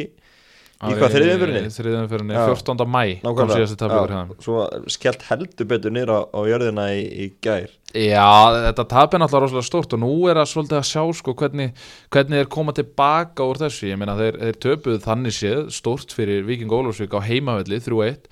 í, 0.79 0.93
í 0.93 0.99
hvað 0.99 1.15
þriðjumfyrinni, 1.17 2.37
Já. 2.37 2.45
14. 2.53 2.87
mæ 2.87 3.03
kom 3.25 3.51
síðasti 3.51 3.79
tablegur 3.81 4.15
hjá 4.15 4.21
þeim. 4.21 4.37
Svo 4.45 4.63
skellt 4.95 5.27
heldur 5.27 5.69
betur 5.73 5.95
niður 5.95 6.15
á, 6.15 6.21
á 6.31 6.41
jörðina 6.47 6.87
í, 6.95 7.03
í 7.09 7.29
gær. 7.43 7.73
Já, 7.97 8.29
þetta 8.69 8.85
tap 8.85 9.15
er 9.17 9.23
náttúrulega 9.23 9.47
rosalega 9.47 9.67
stórt 9.67 9.95
og 9.97 10.03
nú 10.03 10.13
er 10.29 10.39
það 10.39 10.51
svolítið 10.53 10.79
að 10.79 10.89
sjá 10.91 11.03
sko 11.19 11.35
hvernig, 11.41 11.85
hvernig 12.13 12.43
þeir 12.43 12.51
koma 12.53 12.75
tilbaka 12.77 13.47
úr 13.49 13.63
þessu, 13.65 13.89
ég 13.89 14.01
meina 14.01 14.17
þeir, 14.19 14.41
þeir 14.43 14.59
töpuð 14.67 14.99
þannig 15.07 15.37
séð 15.39 15.63
stórt 15.73 16.13
fyrir 16.15 16.45
Viking 16.47 16.75
Ólafsvík 16.75 17.17
á 17.17 17.21
heimavelli 17.25 17.81
3-1 17.83 18.29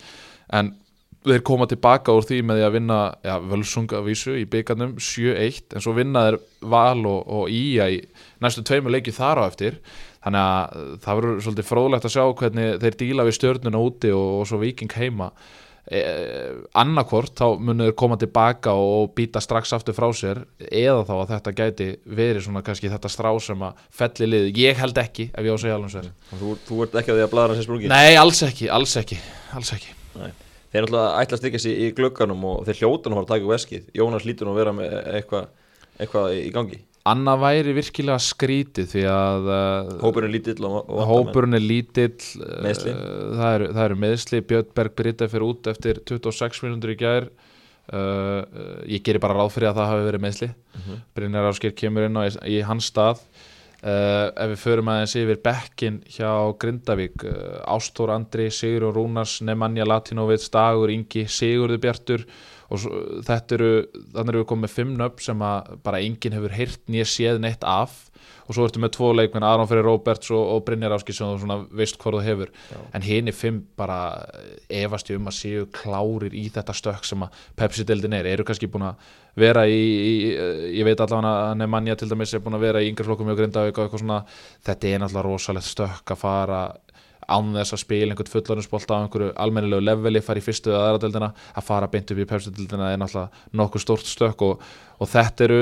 en 0.60 0.74
þeir 1.26 1.42
koma 1.46 1.66
tilbaka 1.70 2.14
úr 2.14 2.26
því 2.26 2.42
með 2.46 2.60
því 2.60 2.66
að 2.66 2.76
vinna 2.76 2.98
ja, 3.26 3.38
völsungavísu 3.42 4.36
í 4.38 4.44
byggarnum 4.50 4.94
7-1 5.02 5.74
en 5.74 5.84
svo 5.84 5.94
vinna 5.96 6.26
þeir 6.28 6.38
Val 6.70 7.02
og, 7.08 7.24
og 7.24 7.50
Ía 7.50 7.88
í 7.96 7.98
næstu 8.44 8.62
tveimur 8.66 8.94
leiki 8.94 9.14
þar 9.14 9.42
á 9.42 9.44
eftir 9.48 9.80
þannig 10.26 10.42
að 10.42 10.80
það 11.04 11.20
verður 11.20 11.44
svolítið 11.44 11.68
fróðlegt 11.68 12.08
að 12.08 12.16
sjá 12.16 12.24
hvernig 12.40 12.80
þeir 12.82 12.98
díla 13.02 13.26
við 13.28 13.38
stjörnuna 13.38 13.82
úti 13.86 14.10
og, 14.14 14.26
og 14.40 14.50
svo 14.50 14.58
Viking 14.58 14.96
heima. 14.98 15.30
Eh, 15.86 16.64
annarkvort 16.74 17.36
þá 17.38 17.60
munur 17.62 17.86
þeir 17.86 17.94
koma 18.00 18.16
tilbaka 18.18 18.72
og 18.74 19.12
býta 19.14 19.38
strax 19.38 19.70
aftur 19.76 19.94
frá 19.94 20.08
sér 20.18 20.40
eða 20.66 21.04
þá 21.06 21.12
að 21.14 21.28
þetta 21.30 21.52
gæti 21.60 21.86
verið 22.10 22.42
svona 22.48 22.64
kannski 22.66 22.90
þetta 22.90 23.10
strá 23.12 23.28
sem 23.44 23.62
að 23.62 23.84
felli 23.94 24.28
lið, 24.32 24.48
ég 24.64 24.80
held 24.82 24.98
ekki 24.98 25.28
ef 25.30 25.46
ég 25.46 25.54
á 25.54 25.54
að 25.54 25.62
segja 25.62 25.76
alveg 25.76 25.92
sér 25.94 26.08
þú, 26.40 26.56
þú 26.66 26.80
ert 26.82 26.98
ekki 26.98 27.14
að 27.14 27.20
því 27.20 27.24
að 27.28 27.30
bladra 27.36 27.54
sér 27.54 27.68
sprungin 27.68 27.94
Nei, 27.94 28.18
alls 28.18 28.42
ekki, 28.48 28.66
alls 28.66 28.96
ekki, 28.98 29.20
alls 29.54 29.70
ekki. 29.76 29.94
Þeir 30.16 30.80
er 30.80 30.88
alltaf 30.88 31.22
ætla 31.22 31.38
að 31.38 31.42
stykja 31.44 31.62
sér 31.68 31.78
í 31.84 31.88
glögganum 32.00 32.42
og 32.50 32.66
þeir 32.66 32.82
hljóta 32.82 33.12
nú 33.12 33.20
að 33.20 33.22
fara 33.22 33.28
að 33.28 33.32
taka 33.36 33.52
veskið. 33.54 33.86
Jónas 33.94 34.26
lítur 34.26 34.50
nú 34.50 34.56
að 34.56 34.62
vera 34.64 34.74
með 34.74 34.98
eitthvað 35.20 35.46
eitthva 36.02 36.26
í 36.34 36.50
gangi 36.50 36.82
annað 37.12 37.40
væri 37.44 37.74
virkilega 37.76 38.18
skrítið 38.22 38.88
því 38.92 39.02
að 39.12 39.48
uh, 39.52 39.90
Hópurinn 40.02 40.34
lítill 40.34 40.56
vantar 40.62 40.90
menn. 40.90 41.08
hópurinn 41.10 41.58
er 41.58 41.64
lítill 41.64 42.12
uh, 42.42 42.60
Meiðsli. 42.66 42.94
það 43.38 43.50
eru, 43.58 43.68
það 43.76 43.82
eru 43.88 43.98
meðsli 44.06 44.40
Björn 44.50 44.70
Berg 44.80 44.96
Britta 44.98 45.28
fyrir 45.32 45.46
út 45.50 45.70
eftir 45.72 46.00
26 46.10 46.62
minútur 46.66 46.94
í 46.94 46.98
gær 47.00 47.28
uh, 47.30 47.98
uh, 47.98 48.78
ég 48.90 49.04
gerir 49.06 49.22
bara 49.22 49.38
ráð 49.40 49.52
fyrir 49.56 49.70
að 49.72 49.80
það 49.82 49.92
hafi 49.94 50.08
verið 50.12 50.24
meðsli 50.28 50.52
Mhm. 50.76 50.96
Brynjar 51.16 51.46
Ásker 51.48 51.72
kemur 51.72 52.04
inn 52.04 52.18
á 52.20 52.22
í, 52.28 52.32
í 52.52 52.56
hans 52.68 52.90
stað 52.92 53.22
uh, 53.80 54.26
ef 54.36 54.50
við 54.52 54.58
förum 54.60 54.90
aðeins 54.92 55.14
yfir 55.16 55.38
bekkin 55.46 56.02
hjá 56.12 56.28
Grindavík 56.60 57.24
uh, 57.24 57.62
Ástór 57.72 58.12
Andri, 58.12 58.50
Sigur 58.52 58.90
og 58.90 58.98
Rúnars 58.98 59.38
Nemanja 59.46 59.86
Latinovic, 59.88 60.44
Dagur 60.52 60.92
Ingi 60.92 61.24
Sigurður 61.32 61.80
Bjartur 61.86 62.26
og 62.66 62.82
svo, 62.82 63.00
þetta 63.26 63.56
eru, 63.58 63.70
þannig 64.14 64.32
erum 64.32 64.42
við 64.42 64.50
komið 64.50 64.64
með 64.64 64.74
fimm 64.74 64.96
nöfn 64.98 65.24
sem 65.28 65.46
að 65.46 65.72
bara 65.86 66.02
enginn 66.02 66.36
hefur 66.36 66.54
heyrt 66.56 66.82
nýja 66.90 67.06
séð 67.10 67.40
neitt 67.42 67.66
af. 67.66 68.02
Og 68.46 68.54
svo 68.54 68.66
ertu 68.66 68.80
með 68.82 68.92
tvo 68.94 69.08
leikmenn, 69.14 69.44
Aron 69.46 69.66
Fyrir 69.66 69.86
Róberts 69.86 70.30
og, 70.34 70.42
og 70.54 70.64
Brynjar 70.66 70.94
Áskis 70.94 71.18
sem 71.18 71.26
þú 71.26 71.40
svona 71.42 71.56
veist 71.78 71.98
hvað 72.02 72.16
þú 72.16 72.22
hefur. 72.26 72.52
Já. 72.70 72.78
en 72.94 73.06
hini 73.06 73.34
fimm 73.34 73.60
bara 73.78 73.98
efast 74.70 75.10
ég 75.10 75.20
um 75.20 75.30
að 75.30 75.38
séu 75.40 75.66
klárir 75.74 76.34
í 76.34 76.46
þetta 76.54 76.74
stökk 76.74 77.06
sem 77.06 77.22
að 77.26 77.40
Pepsi-deildin 77.58 78.14
er, 78.18 78.30
eru 78.30 78.46
kannski 78.46 78.70
búin 78.70 78.86
að 78.88 79.06
vera 79.36 79.66
í, 79.68 79.80
í 79.82 80.14
ég 80.78 80.86
veit 80.86 81.02
allavega 81.02 81.34
að 81.50 81.56
Nemanja 81.60 81.98
til 81.98 82.10
dæmis 82.10 82.34
er 82.34 82.42
búin 82.44 82.58
að 82.58 82.66
vera 82.68 82.82
í 82.82 82.90
yngri 82.90 83.06
flokkum 83.06 83.30
og 83.34 83.38
Grindavík 83.38 83.78
og 83.78 83.86
eitthvað 83.86 84.04
svona. 84.04 84.20
Þetta 84.66 84.90
er 84.90 85.02
náttúrulega 85.02 85.26
rosalegt 85.26 85.70
stökk 85.70 86.14
að 86.14 86.22
fara 86.22 86.62
án 87.26 87.52
þess 87.56 87.74
að 87.74 87.82
spila 87.82 88.14
einhvern 88.14 88.30
fullorðinsbolt 88.30 88.92
á 88.92 88.96
einhverju 88.96 89.30
almennilegu 89.42 89.84
leveli, 89.84 90.22
fara 90.22 90.40
í 90.40 90.44
fyrstu 90.44 90.72
eða 90.72 90.90
aðra 90.90 91.02
deildina, 91.04 91.30
að 91.58 91.66
fara 91.66 91.88
beint 91.90 92.12
upp 92.12 92.20
í 92.22 92.26
Pepsi-deildina 92.30 92.90
er 92.92 93.00
náttúrulega 93.02 93.56
nokkuð 93.60 93.82
stórt 93.82 94.10
stökk 94.10 94.44
og, 94.46 94.62
og 95.02 95.10
þetta 95.10 95.46
eru 95.48 95.60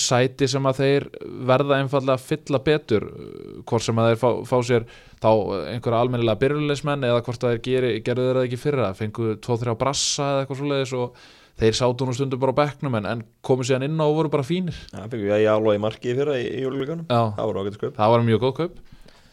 sæti 0.00 0.48
sem 0.48 0.70
að 0.70 0.80
þeir 0.80 1.08
verða 1.50 1.82
einfallega 1.82 2.16
að 2.16 2.26
fylla 2.30 2.62
betur 2.64 3.08
hvort 3.68 3.86
sem 3.86 4.00
að 4.00 4.12
þeir 4.12 4.22
fá, 4.22 4.30
fá 4.48 4.56
sér 4.70 4.88
þá 5.22 5.30
einhverja 5.74 6.00
almennilega 6.00 6.40
byrjulegismenn 6.46 7.06
eða 7.10 7.22
hvort 7.26 7.44
að 7.44 7.54
þeir 7.54 7.62
geri, 7.68 7.92
gerðu 8.06 8.26
þeir 8.28 8.40
það 8.40 8.48
ekki 8.48 8.62
fyrra 8.64 8.90
fengu 8.98 9.36
2-3 9.44 9.78
brassa 9.78 10.32
eða 10.32 10.44
eitthvað 10.44 10.62
svoleiðis 10.62 10.96
og 10.98 11.22
þeir 11.60 11.76
sátu 11.76 12.08
nú 12.08 12.14
stundum 12.16 12.40
bara 12.42 12.54
á 12.56 12.60
bekknum 12.62 12.96
en, 12.98 13.08
en 13.10 13.22
komu 13.44 13.66
síðan 13.66 13.84
inn 13.86 14.00
á 14.00 14.06
og 14.06 14.16
voru 14.16 14.32
bara 14.32 14.46
fínir. 14.46 14.76
Sköp 17.76 17.98
það 17.98 18.14
var 18.14 18.26
mjög 18.26 18.42
góð 18.46 18.56
kaup 18.62 18.80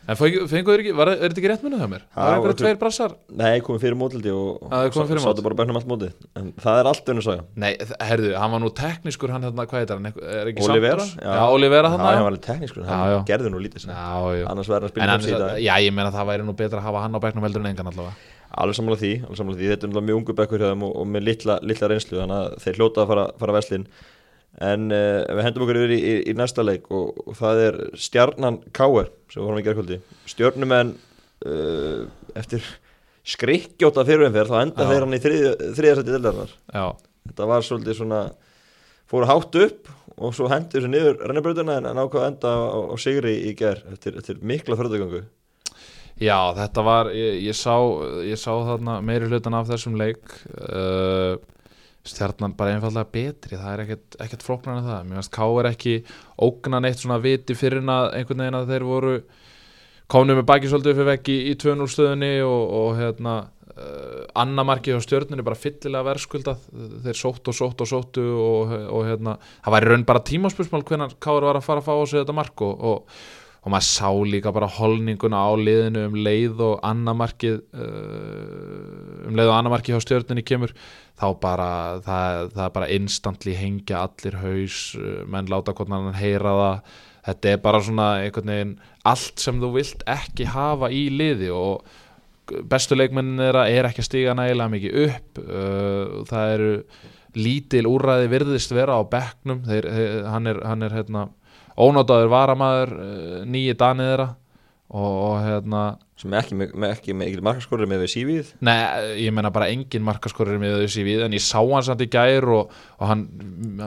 En 0.10 0.18
fengu 0.18 0.46
fengu 0.50 0.74
þeir 0.74 0.82
ekki, 0.82 0.94
var, 0.98 1.10
er 1.14 1.20
þetta 1.28 1.38
ekki 1.42 1.50
rétt 1.52 1.64
munið 1.66 1.82
það 1.84 1.90
mér? 1.92 2.04
Já, 2.06 2.14
Það 2.16 2.26
var 2.26 2.36
einhverja 2.40 2.54
þetta- 2.56 2.64
tveir 2.66 2.78
brassar? 2.82 3.12
Nei, 3.42 3.60
komið 3.66 3.82
fyrir 3.84 3.98
mótildi 4.00 4.32
og, 4.34 4.64
Já, 4.66 4.80
mót. 4.90 5.20
Sáttu 5.26 5.44
bara 5.46 5.58
bæknum 5.60 5.78
allt 5.80 5.90
mótið 5.92 6.14
En 6.40 6.48
það 6.64 6.80
er 6.82 6.90
allt 6.90 7.12
önnur 7.14 7.26
saga 7.28 7.44
Nei, 7.56 7.70
herðu, 8.10 8.32
hann 8.42 8.52
var 8.56 8.64
nú 8.64 8.72
teknískur 8.80 9.30
hann 9.36 9.46
hérna, 9.46 9.68
hvað 9.70 9.84
heitir 9.84 10.00
hann? 10.00 10.10
Er 10.10 10.50
ekki 10.50 10.66
Olivera? 10.66 11.06
Santos? 11.06 11.30
Já, 11.30 11.44
Olivera 11.54 11.92
hann 11.94 12.00
Já, 12.02 12.10
hann 12.10 12.24
var 12.26 12.32
alveg 12.34 12.46
teknískur 12.50 12.82
Já, 12.82 12.90
Hann 12.90 13.14
já. 13.14 13.20
gerði 13.30 13.54
nú 13.54 13.62
lítið 13.62 13.86
sem. 13.86 13.94
Já, 13.94 14.18
já 14.40 14.46
Annars 14.50 14.68
verður 14.74 14.90
að 14.90 14.90
En 14.90 14.96
spila 14.96 15.12
hann, 15.14 15.22
um 15.22 15.28
síðan 15.30 15.62
já, 15.62 15.74
ég 15.86 15.94
meina 15.94 16.12
það 16.18 16.30
væri 16.34 16.44
nú 16.50 16.56
betra 16.58 16.80
að 16.82 16.88
hafa 16.90 17.04
hann 17.06 17.14
á 17.14 17.20
bekknum 17.22 17.46
heldur 17.46 17.62
en 17.66 17.70
engan 17.76 17.92
allavega 17.94 18.16
Alveg 18.60 18.76
sammála 18.80 18.98
því, 18.98 19.12
alveg 19.30 19.38
sammála 19.38 19.58
því 19.62 19.68
Þetta 19.76 19.86
er 19.94 20.06
mjög 20.10 20.18
ungu 20.24 20.34
bekkur 20.42 20.58
hjá 20.64 20.72
þeim 20.74 20.84
og, 20.90 20.96
og 20.98 21.06
með 21.14 21.22
litla, 21.30 21.60
litla 21.62 21.88
reynslu 21.92 22.18
Þannig 22.18 22.40
að 22.40 22.56
þeir 22.66 22.80
hljóta 22.82 23.04
að 23.06 23.12
fara, 23.14 23.26
fara 23.38 23.54
veslin 23.60 23.86
En 24.60 24.90
uh, 24.92 25.24
við 25.38 25.46
hendum 25.46 25.64
okkur 25.66 25.82
yfir 25.84 25.96
í, 25.96 26.00
í, 26.00 26.14
í 26.32 26.36
næsta 26.38 26.66
leik 26.66 26.90
og, 26.92 27.20
og 27.26 27.38
það 27.38 27.64
er 27.68 27.80
Stjarnan 28.02 28.60
Káer 28.76 29.12
sem 29.32 29.46
vorum 29.46 29.62
í 29.62 29.66
gerkvöldi 29.66 30.00
Stjörnumenn 30.28 30.96
uh, 31.46 32.08
eftir 32.40 32.66
skrikkjóta 33.30 34.06
fyrirumferð 34.08 34.54
þá 34.54 34.62
enda 34.64 34.90
þeir 34.90 35.06
hann 35.06 35.18
í 35.18 35.22
þriðarsætti 35.24 36.14
dildarinnar 36.14 36.54
Já, 36.74 36.86
þetta 37.30 37.50
var 37.52 37.66
svolítið 37.66 38.00
svona 38.00 38.22
fóru 39.10 39.30
hátt 39.30 39.58
upp 39.64 39.90
og 40.20 40.36
svo 40.36 40.50
hendur 40.52 40.82
þessu 40.82 40.92
niður 40.92 41.20
rennibröðuna 41.30 41.78
en 41.80 41.90
en 41.90 42.02
ákvað 42.02 42.24
að 42.24 42.32
enda 42.34 42.54
á, 42.54 42.80
á 42.92 42.96
sigri 43.00 43.36
í 43.50 43.54
ger 43.58 43.84
eftir, 43.94 44.18
eftir 44.20 44.42
mikla 44.42 44.78
förðugöngu 44.80 45.24
já 46.20 46.40
þetta 46.58 46.86
var 46.86 47.12
ég, 47.16 47.40
ég, 47.46 47.56
sá, 47.56 47.76
ég 48.28 48.40
sá 48.40 48.52
þarna 48.52 49.00
meiri 49.06 49.30
hlutan 49.30 49.56
af 49.56 49.70
þessum 49.72 49.96
leik 50.00 50.24
uh, 50.58 51.38
stjarnan 52.10 52.56
bara 52.58 52.76
einfallega 52.76 53.12
betri 53.14 53.60
það 53.60 53.74
er 53.74 53.84
ekkert, 53.86 54.18
ekkert 54.26 54.46
flóknar 54.46 54.80
en 54.80 54.88
það. 54.88 55.06
Mér 55.08 55.20
finnst 55.20 55.36
Ká 55.36 55.46
er 55.48 55.70
ekki 55.72 55.94
ógnan 56.48 56.90
eitt 56.90 57.04
svona 57.04 57.20
viti 57.24 57.58
fyrir 57.58 57.84
en 57.84 57.94
að 57.94 58.10
einhvern 58.20 58.44
veginn 58.44 58.60
að 58.60 58.74
þeir 58.74 58.88
voru 58.90 59.14
komnum 60.10 60.40
með 60.40 60.50
baki 60.50 60.72
svolítið 60.72 61.00
fyrir 61.00 61.10
vegg 61.12 61.32
í, 61.32 61.40
í 61.52 61.56
2-0 61.62 61.90
stöðunni 61.94 62.32
og, 62.46 62.76
og 62.80 62.92
hérna 62.98 63.36
uh, 63.44 64.24
annamarkið 64.42 64.98
á 64.98 65.06
stjörnunni 65.06 65.46
bara 65.46 65.60
fyllilega 65.60 66.08
verðskuldað. 66.10 66.64
Þeir 67.06 67.20
sóttu 67.20 67.54
og 67.54 67.60
sóttu 67.60 67.86
og 67.86 67.92
sóttu 67.92 68.26
og, 68.34 68.74
og 68.90 69.06
hérna, 69.10 69.38
það 69.66 69.78
væri 69.78 69.92
raun 69.92 70.08
bara 70.10 70.26
tímaspörsmál 70.32 70.86
hvernig 70.88 71.20
Káur 71.22 71.48
var 71.48 71.62
að 71.62 71.68
fara 71.68 71.84
að 71.84 71.90
fá 71.90 71.94
á 71.94 72.04
sig 72.06 72.24
þetta 72.24 72.38
mark 72.40 72.66
og, 72.66 72.88
og, 72.92 73.22
og 73.60 73.74
maður 73.74 73.88
sá 73.90 74.10
líka 74.32 74.54
bara 74.56 74.70
holninguna 74.72 75.42
á 75.44 75.52
liðinu 75.60 76.06
um 76.08 76.16
leið 76.16 76.62
og 76.64 76.80
annamarkið 76.88 77.60
uh, 77.76 79.28
um 79.28 79.36
leið 79.36 79.52
og 79.52 79.58
annamarkið 79.58 79.96
hjá 79.98 80.06
stjörnunni 80.06 80.46
kemur 80.48 80.74
þá 81.20 81.28
bara, 81.42 81.70
það, 82.06 82.46
það 82.56 82.64
er 82.66 82.74
bara 82.78 82.92
instantly 82.96 83.56
hengja 83.60 84.06
allir 84.08 84.40
haus 84.40 84.80
uh, 84.96 85.22
menn 85.28 85.52
láta 85.52 85.76
hvernig 85.76 86.08
hann 86.08 86.20
heyra 86.22 86.56
það. 86.62 86.98
Þetta 87.30 87.50
er 87.52 87.64
bara 87.66 87.82
svona 87.84 88.10
einhvern 88.24 88.54
veginn 88.54 88.76
allt 89.12 89.44
sem 89.44 89.60
þú 89.60 89.74
vilt 89.76 90.06
ekki 90.08 90.48
hafa 90.50 90.88
í 90.96 91.10
liði 91.12 91.52
og 91.54 91.84
bestu 92.72 92.96
leikmennin 92.96 93.44
þeirra 93.44 93.68
er 93.70 93.90
ekki 93.90 94.02
að 94.02 94.08
stiga 94.08 94.36
nægilega 94.38 94.74
mikið 94.74 95.00
upp 95.04 95.42
uh, 95.44 96.20
það 96.30 96.54
eru 96.56 96.72
lítil 97.38 97.86
úrræði 97.86 98.30
virðist 98.32 98.72
vera 98.74 98.96
á 98.98 99.04
þeir, 99.06 99.88
hann 100.26 100.50
er, 100.50 100.62
hann 100.66 100.86
er 100.88 100.96
hérna, 100.96 101.28
ónátaður 101.80 102.30
varamæður 102.34 102.94
uh, 103.00 103.40
nýji 103.48 103.76
danið 103.80 104.10
þeirra 104.12 104.28
og, 104.90 105.10
og 105.24 105.34
hérna 105.46 105.82
sem 106.20 106.34
er 106.36 106.42
ekki 106.42 106.56
með, 106.60 106.72
með, 106.82 106.94
ekki 106.98 107.14
með 107.16 107.28
ekki 107.30 107.44
markaskorur 107.48 107.88
með 107.88 108.02
við 108.04 108.10
sífið 108.16 108.48
Nei, 108.68 108.76
ég 109.24 109.32
meina 109.38 109.52
bara 109.56 109.70
engin 109.72 110.04
markaskorur 110.04 110.58
með 110.60 110.74
þessi 110.82 111.06
við, 111.08 111.22
en 111.28 111.36
ég 111.38 111.44
sá 111.46 111.60
hann 111.62 111.86
samt 111.88 112.02
í 112.04 112.10
gær 112.12 112.48
og, 112.58 112.74
og 112.98 113.06
hann 113.08 113.22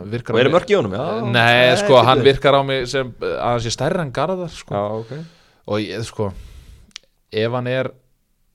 virkar 0.08 0.38
og 0.38 0.40
mig 0.40 0.54
mörk 0.54 0.72
í 0.72 0.78
honum, 0.78 0.94
já 0.96 1.26
Nei, 1.34 1.74
sko, 1.82 1.90
bíddu. 1.98 2.06
hann 2.08 2.22
virkar 2.24 2.56
á 2.56 2.62
mig 2.64 2.86
sem 2.88 3.10
að 3.20 3.34
hann 3.42 3.60
sé 3.66 3.74
stærri 3.74 4.00
en 4.06 4.14
Garðar 4.16 4.54
sko. 4.54 4.72
já, 4.78 4.84
ok 5.02 5.12
og 5.72 5.82
ég, 5.84 6.06
sko 6.08 6.30
ef 7.42 7.58
hann 7.58 7.68
er 7.74 7.90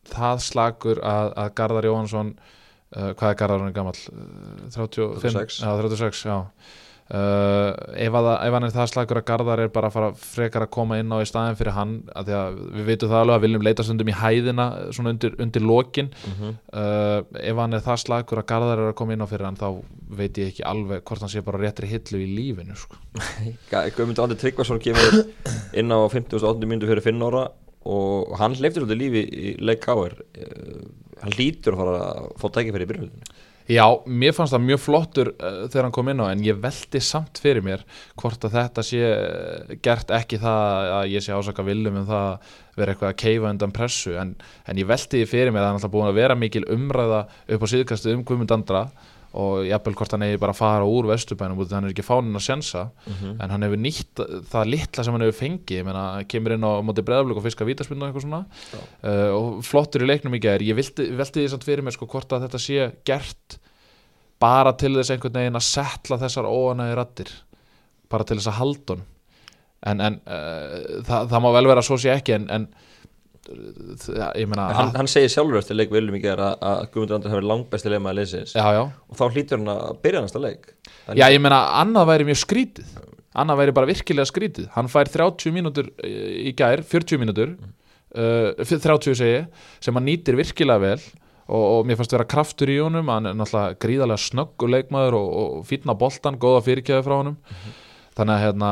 það 0.07 0.41
slagur 0.47 1.03
að, 1.03 1.29
að 1.43 1.53
Garðar 1.59 1.89
Jóhansson 1.91 2.33
uh, 2.39 3.11
hvað 3.19 3.29
er 3.33 3.39
Garðar 3.43 3.63
hann 3.67 3.73
er 3.73 3.77
gamall 3.77 4.01
Uh, 4.07 4.71
35, 4.73 5.21
36. 5.21 5.61
já, 5.61 5.69
36 5.83 6.25
já. 6.31 6.37
Uh, 7.07 7.71
ef, 8.03 8.11
að, 8.19 8.25
ef 8.43 8.55
hann 8.57 8.65
er 8.67 8.71
það 8.75 8.87
slagur 8.91 9.19
að 9.21 9.25
Garðar 9.29 9.61
er 9.63 9.69
bara 9.71 9.87
að 9.87 9.93
fara 9.95 10.07
frekar 10.19 10.65
að 10.65 10.71
koma 10.75 10.97
inn 10.99 11.13
á 11.15 11.23
í 11.23 11.27
staðin 11.29 11.55
fyrir 11.55 11.71
hann 11.77 11.93
að 12.11 12.27
því 12.27 12.33
að 12.35 12.57
við 12.75 12.89
veitum 12.89 13.11
það 13.13 13.21
alveg 13.21 13.37
að 13.37 13.45
viljum 13.45 13.63
leita 13.63 13.85
stundum 13.87 14.11
í 14.11 14.15
hæðina 14.19 14.65
svona 14.91 15.13
undir, 15.15 15.37
undir 15.45 15.63
lokin 15.63 16.09
Mhm. 16.27 16.49
uh, 16.75 17.21
ef 17.39 17.61
hann 17.63 17.77
er 17.77 17.85
það 17.85 18.01
slagur 18.03 18.41
að 18.41 18.47
Garðar 18.51 18.81
er 18.83 18.91
að 18.91 18.97
koma 18.99 19.15
inn 19.15 19.23
á 19.23 19.27
fyrir 19.31 19.47
hann 19.47 19.55
þá 19.61 19.69
veit 20.19 20.41
ég 20.43 20.51
ekki 20.51 20.65
alveg 20.67 21.05
hvort 21.07 21.23
hann 21.23 21.31
sé 21.31 21.45
bara 21.47 21.61
réttri 21.63 21.87
hillu 21.93 22.19
í 22.19 22.27
lífinu 22.41 22.75
sko. 22.75 22.99
Guðmundur 23.71 24.25
Andri 24.27 24.39
Tryggvason 24.43 24.83
kemur 24.83 25.21
inn 25.79 25.95
á 25.95 25.99
58. 26.11 26.67
mínútu 26.67 26.91
fyrir 26.91 27.05
5 27.07 27.23
ára 27.29 27.45
og 27.87 28.35
hann 28.41 28.51
hleyftir 28.59 28.83
svolítið 28.83 28.99
lífi 28.99 29.23
í 29.23 29.55
leik 29.63 29.79
Káir 29.87 30.17
hann 31.23 31.33
lítur 31.39 31.73
að 31.77 31.79
fara 31.85 31.99
að 32.03 32.31
fá 32.41 32.47
tækifæri 32.59 32.83
í 32.83 32.89
byrjunlega 32.91 33.35
Já, 33.67 33.83
mér 34.07 34.31
fannst 34.31 34.53
það 34.55 34.63
mjög 34.63 34.79
flottur 34.79 35.29
uh, 35.33 35.65
þegar 35.67 35.87
hann 35.87 35.95
kom 35.97 36.07
inn 36.07 36.21
á 36.23 36.31
en 36.31 36.43
ég 36.45 36.59
veldi 36.63 37.01
samt 37.03 37.41
fyrir 37.43 37.65
mér 37.65 37.81
hvort 38.15 38.45
að 38.47 38.55
þetta 38.55 38.85
sé 38.87 39.01
uh, 39.03 39.73
gert 39.83 40.13
ekki 40.15 40.39
það 40.39 40.91
að 41.01 41.11
ég 41.11 41.25
sé 41.25 41.35
ásaka 41.35 41.65
viljum 41.67 41.99
um 41.99 42.07
það 42.07 42.29
að 42.29 42.53
vera 42.77 42.93
eitthvað 42.93 43.11
að 43.11 43.19
keifa 43.25 43.51
undan 43.51 43.75
pressu. 43.75 44.13
En, 44.21 44.31
en 44.69 44.79
ég 44.79 44.87
veldi 44.87 45.25
fyrir 45.27 45.51
mér 45.51 45.65
að 45.65 45.69
hann 45.71 45.81
alltaf 45.81 45.93
búin 45.97 46.07
að 46.07 46.19
vera 46.21 46.39
mikil 46.39 46.63
umræða 46.77 47.21
upp 47.27 47.67
á 47.67 47.67
síðkastu 47.73 48.15
um 48.15 48.23
Guðmund 48.23 48.55
Andra 48.55 48.85
og 49.37 49.65
jafnvel 49.67 49.95
hvort 49.99 50.13
hann 50.15 50.23
eigi 50.25 50.39
bara 50.41 50.53
að 50.55 50.59
fara 50.61 50.87
úr 50.87 51.09
vesturbænum 51.11 51.59
út 51.59 51.71
af 51.71 51.77
hann 51.77 51.89
er 51.89 51.93
ekki 51.93 52.05
fánin 52.05 52.39
að 52.39 52.45
sjensa 52.45 52.83
en 53.43 53.53
hann 53.53 53.65
hefur 53.65 53.81
nýtt 53.81 54.23
það 54.51 54.71
litla 54.71 55.03
sem 55.03 55.17
hann 55.17 55.25
hefur 55.25 55.39
fengið 55.41 55.81
ég 55.81 55.87
meina, 55.87 56.05
kemur 56.31 56.55
inn 56.55 56.63
á 56.63 56.71
móti 56.85 57.03
breðaflöku 57.05 57.41
og 57.41 57.47
fiska 57.47 57.67
vítaspinnu 57.67 58.05
og 58.05 58.09
eitthvað 58.09 58.25
svona. 58.25 58.41
Uh, 59.03 59.29
og 59.35 59.49
flottur 59.67 60.05
í 60.05 60.09
leiknum 60.09 60.37
í 60.37 60.41
gær. 60.41 60.63
Ég 60.63 60.77
veldi 60.77 61.11
því 61.17 61.47
samt 61.51 61.67
fyrir 61.67 61.85
mér 61.85 61.97
sko 61.97 62.07
hvort 62.09 62.31
að 62.33 62.47
þetta 62.47 62.63
sé 62.63 62.89
gert 63.07 63.59
bara 64.41 64.73
til 64.77 64.93
þess 64.95 65.13
einhvern 65.13 65.39
veginn 65.41 65.59
að 65.59 65.67
setla 65.67 66.19
þessar 66.21 66.49
óanæði 66.49 66.97
rattir 66.97 67.31
bara 68.11 68.25
til 68.27 68.39
þess 68.39 68.51
að 68.53 68.59
halda 68.61 68.97
hann 68.97 69.05
en, 69.85 70.01
en 70.01 70.19
uh, 70.25 71.01
það, 71.05 71.31
það 71.31 71.43
má 71.43 71.49
vel 71.57 71.65
vera 71.69 71.83
að 71.83 71.89
svo 71.89 71.97
sé 72.01 72.13
ekki 72.13 72.35
en, 72.37 72.47
en 72.53 72.67
ég 73.47 74.47
meina 74.49 74.67
hann, 74.75 74.93
hann 74.97 75.09
segir 75.11 75.31
sjálfur 75.31 75.59
eftir 75.59 75.77
leik 75.77 75.91
viljum 75.93 76.17
ekki 76.17 76.31
að, 76.33 76.41
að 76.55 76.81
Guðmundur 76.93 77.17
Andri 77.17 77.31
hefur 77.33 77.47
langbæsti 77.51 77.91
leikmaði 77.93 78.19
leysins 78.19 78.55
já, 78.57 78.65
já. 78.75 78.81
og 78.87 79.19
þá 79.19 79.23
hlýtur 79.27 79.61
hann 79.61 79.71
að 79.73 80.01
byrja 80.03 80.23
næsta 80.25 80.41
leik. 80.43 80.67
Já, 81.15 81.25
ég 81.31 81.39
meina 81.43 81.61
annað 81.81 82.09
væri 82.11 82.27
mjög 82.27 82.41
skrítið. 82.43 82.97
Annað 83.37 83.61
væri 83.61 83.75
bara 83.77 83.89
virkilega 83.91 84.31
skrítið. 84.31 84.67
Hann 84.73 84.91
fær 84.91 85.11
30 85.13 85.55
mínútur 85.55 85.91
í 86.03 86.53
gær 86.57 86.83
40 86.83 87.21
mínútur 87.21 87.55
uh, 88.17 88.67
30 88.67 89.17
segi, 89.19 89.41
sem 89.83 89.97
hann 89.97 90.07
nýtir 90.07 90.39
virkilega 90.39 90.83
vel. 90.83 91.09
Og, 91.47 91.63
og 91.63 91.85
mér 91.87 91.95
fannst 91.95 92.11
vera 92.11 92.27
kraftur 92.27 92.67
í 92.73 92.79
honum. 92.81 93.07
Hann 93.13 93.29
er 93.29 93.35
náttúrulega 93.37 93.77
gríðarlega 93.83 94.25
snöggur 94.25 94.73
leikmaður 94.73 95.21
og, 95.21 95.35
og 95.41 95.67
fýtna 95.69 95.95
boltan, 95.95 96.39
góða 96.41 96.65
fyrirkjöðu 96.65 97.05
frá 97.05 97.21
honum 97.21 97.37
þannig 98.17 98.33
að 98.33 98.41
hérna, 98.43 98.69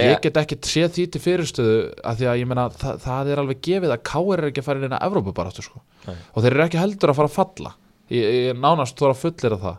ég 0.00 0.20
get 0.24 0.38
ekki 0.40 0.56
séð 0.64 0.92
því 0.96 1.04
til 1.12 1.20
fyrirstöðu 1.24 1.74
að 2.08 2.20
því 2.22 2.28
að 2.32 2.38
ég 2.40 2.48
meina 2.48 2.64
það, 2.72 3.00
það 3.04 3.30
er 3.34 3.42
alveg 3.42 3.60
gefið 3.68 3.92
að 3.94 4.02
Káir 4.08 4.40
er 4.42 4.48
ekki 4.48 4.62
að 4.62 4.68
fara 4.70 4.88
inn 4.88 4.96
að 4.96 5.04
Evrópu 5.08 5.34
bara 5.36 5.52
sko. 5.52 5.82
Nei. 6.08 6.14
og 6.32 6.40
þeir 6.44 6.54
eru 6.56 6.64
ekki 6.64 6.80
heldur 6.80 7.12
að 7.12 7.18
fara 7.20 7.28
að 7.30 7.36
falla. 7.36 7.72
Ég, 8.08 8.28
ég 8.48 8.56
nánast 8.62 8.96
þóra 8.96 9.16
fullir 9.18 9.56
af 9.58 9.64
það. 9.66 9.76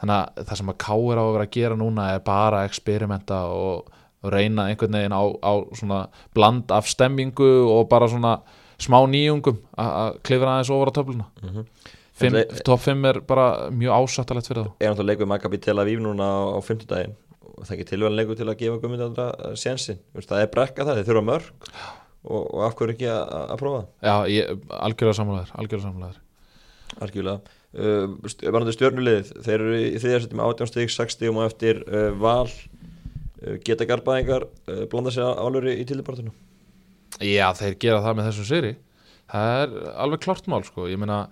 Þannig 0.00 0.16
að 0.16 0.44
það 0.48 0.60
sem 0.62 0.72
að 0.72 0.78
Káir 0.86 1.20
á 1.20 1.24
að 1.24 1.32
vera 1.36 1.46
að 1.46 1.54
gera 1.58 1.76
núna 1.78 2.08
er 2.16 2.22
bara 2.26 2.62
að 2.64 2.70
experimenta 2.72 3.40
og, 3.54 3.92
og 4.24 4.34
reyna 4.34 4.66
einhvern 4.72 4.96
veginn 4.98 5.14
á, 5.14 5.22
á 5.44 5.52
svona 5.78 6.00
bland 6.34 6.72
af 6.74 6.88
stemmingu 6.90 7.50
og 7.70 7.86
bara 7.92 8.08
svona 8.10 8.34
smá 8.80 8.98
nýjungum 9.12 9.58
að 9.76 9.94
að 10.02 10.20
klifra 10.26 10.54
aðeins 10.56 10.72
ofar 10.74 10.90
á 10.90 10.96
töfluna. 10.96 11.26
En 12.20 12.34
le- 12.34 12.46
top 12.66 12.80
5 12.84 13.04
er 13.08 13.18
bara 13.24 13.46
mjög 13.72 13.92
ásattalegt 14.02 14.48
fyrir 14.50 14.66
þá. 14.66 14.72
Er 14.80 14.90
náttúrulega 14.90 15.08
leikur 15.14 15.28
Maccabi 15.30 15.60
Tel 15.62 15.78
Aviv 15.80 16.00
núna 16.04 16.26
á 16.52 16.60
50 16.60 16.88
daginn 16.90 17.14
og 17.54 17.64
það 17.66 17.72
er 17.72 17.78
ekki 17.78 17.88
tilvæðan 17.90 18.18
leikur 18.18 18.38
til 18.38 18.48
að 18.48 18.58
gefa 18.60 18.80
gummindandra 18.82 19.54
sjensin, 19.58 20.00
það 20.16 20.42
er 20.44 20.50
brekka 20.54 20.86
það, 20.86 21.00
þeir 21.00 21.08
þurfa 21.10 21.26
mörg 21.28 21.70
og, 22.24 22.42
og 22.42 22.64
af 22.66 22.76
hverju 22.78 22.96
ekki 22.96 23.08
að, 23.12 23.54
prófa? 23.60 23.80
Já, 24.04 24.14
ég, 24.30 24.66
algjörlega 24.80 25.18
sammálaður 25.20 25.54
algjörlega 25.62 25.86
sammálaður. 25.86 26.20
Algjörlega. 27.00 27.56
Uh, 27.70 28.16
Varandi 28.50 28.74
stjörnulegið, 28.74 29.32
þeir 29.46 29.56
eru 29.56 29.78
í 29.78 29.98
þriðarsætti 30.02 30.38
með 30.38 30.52
18 30.56 30.70
stík, 30.72 30.92
6 30.96 31.16
stígum 31.16 31.40
og 31.40 31.46
eftir 31.46 31.82
uh, 31.86 32.08
val. 32.18 32.50
Uh, 33.40 33.56
geta 33.64 33.86
garbaðingar 33.88 34.48
uh, 34.50 34.84
blanda 34.90 35.14
sér 35.14 35.38
álöri 35.38 35.76
í 35.78 35.86
tildepartinu 35.88 36.34
Já, 37.20 37.50
þeir 37.56 37.76
gera 37.82 38.02
það 38.04 38.16
með 38.16 38.28
þessum 38.30 38.48
sigri. 38.48 38.74
Það 39.30 39.54
er 39.62 39.72
alveg 40.02 40.22
klart 40.24 40.46
mál 40.50 40.62
sko. 40.66 40.86
Ég 40.90 41.00
meina, 41.00 41.24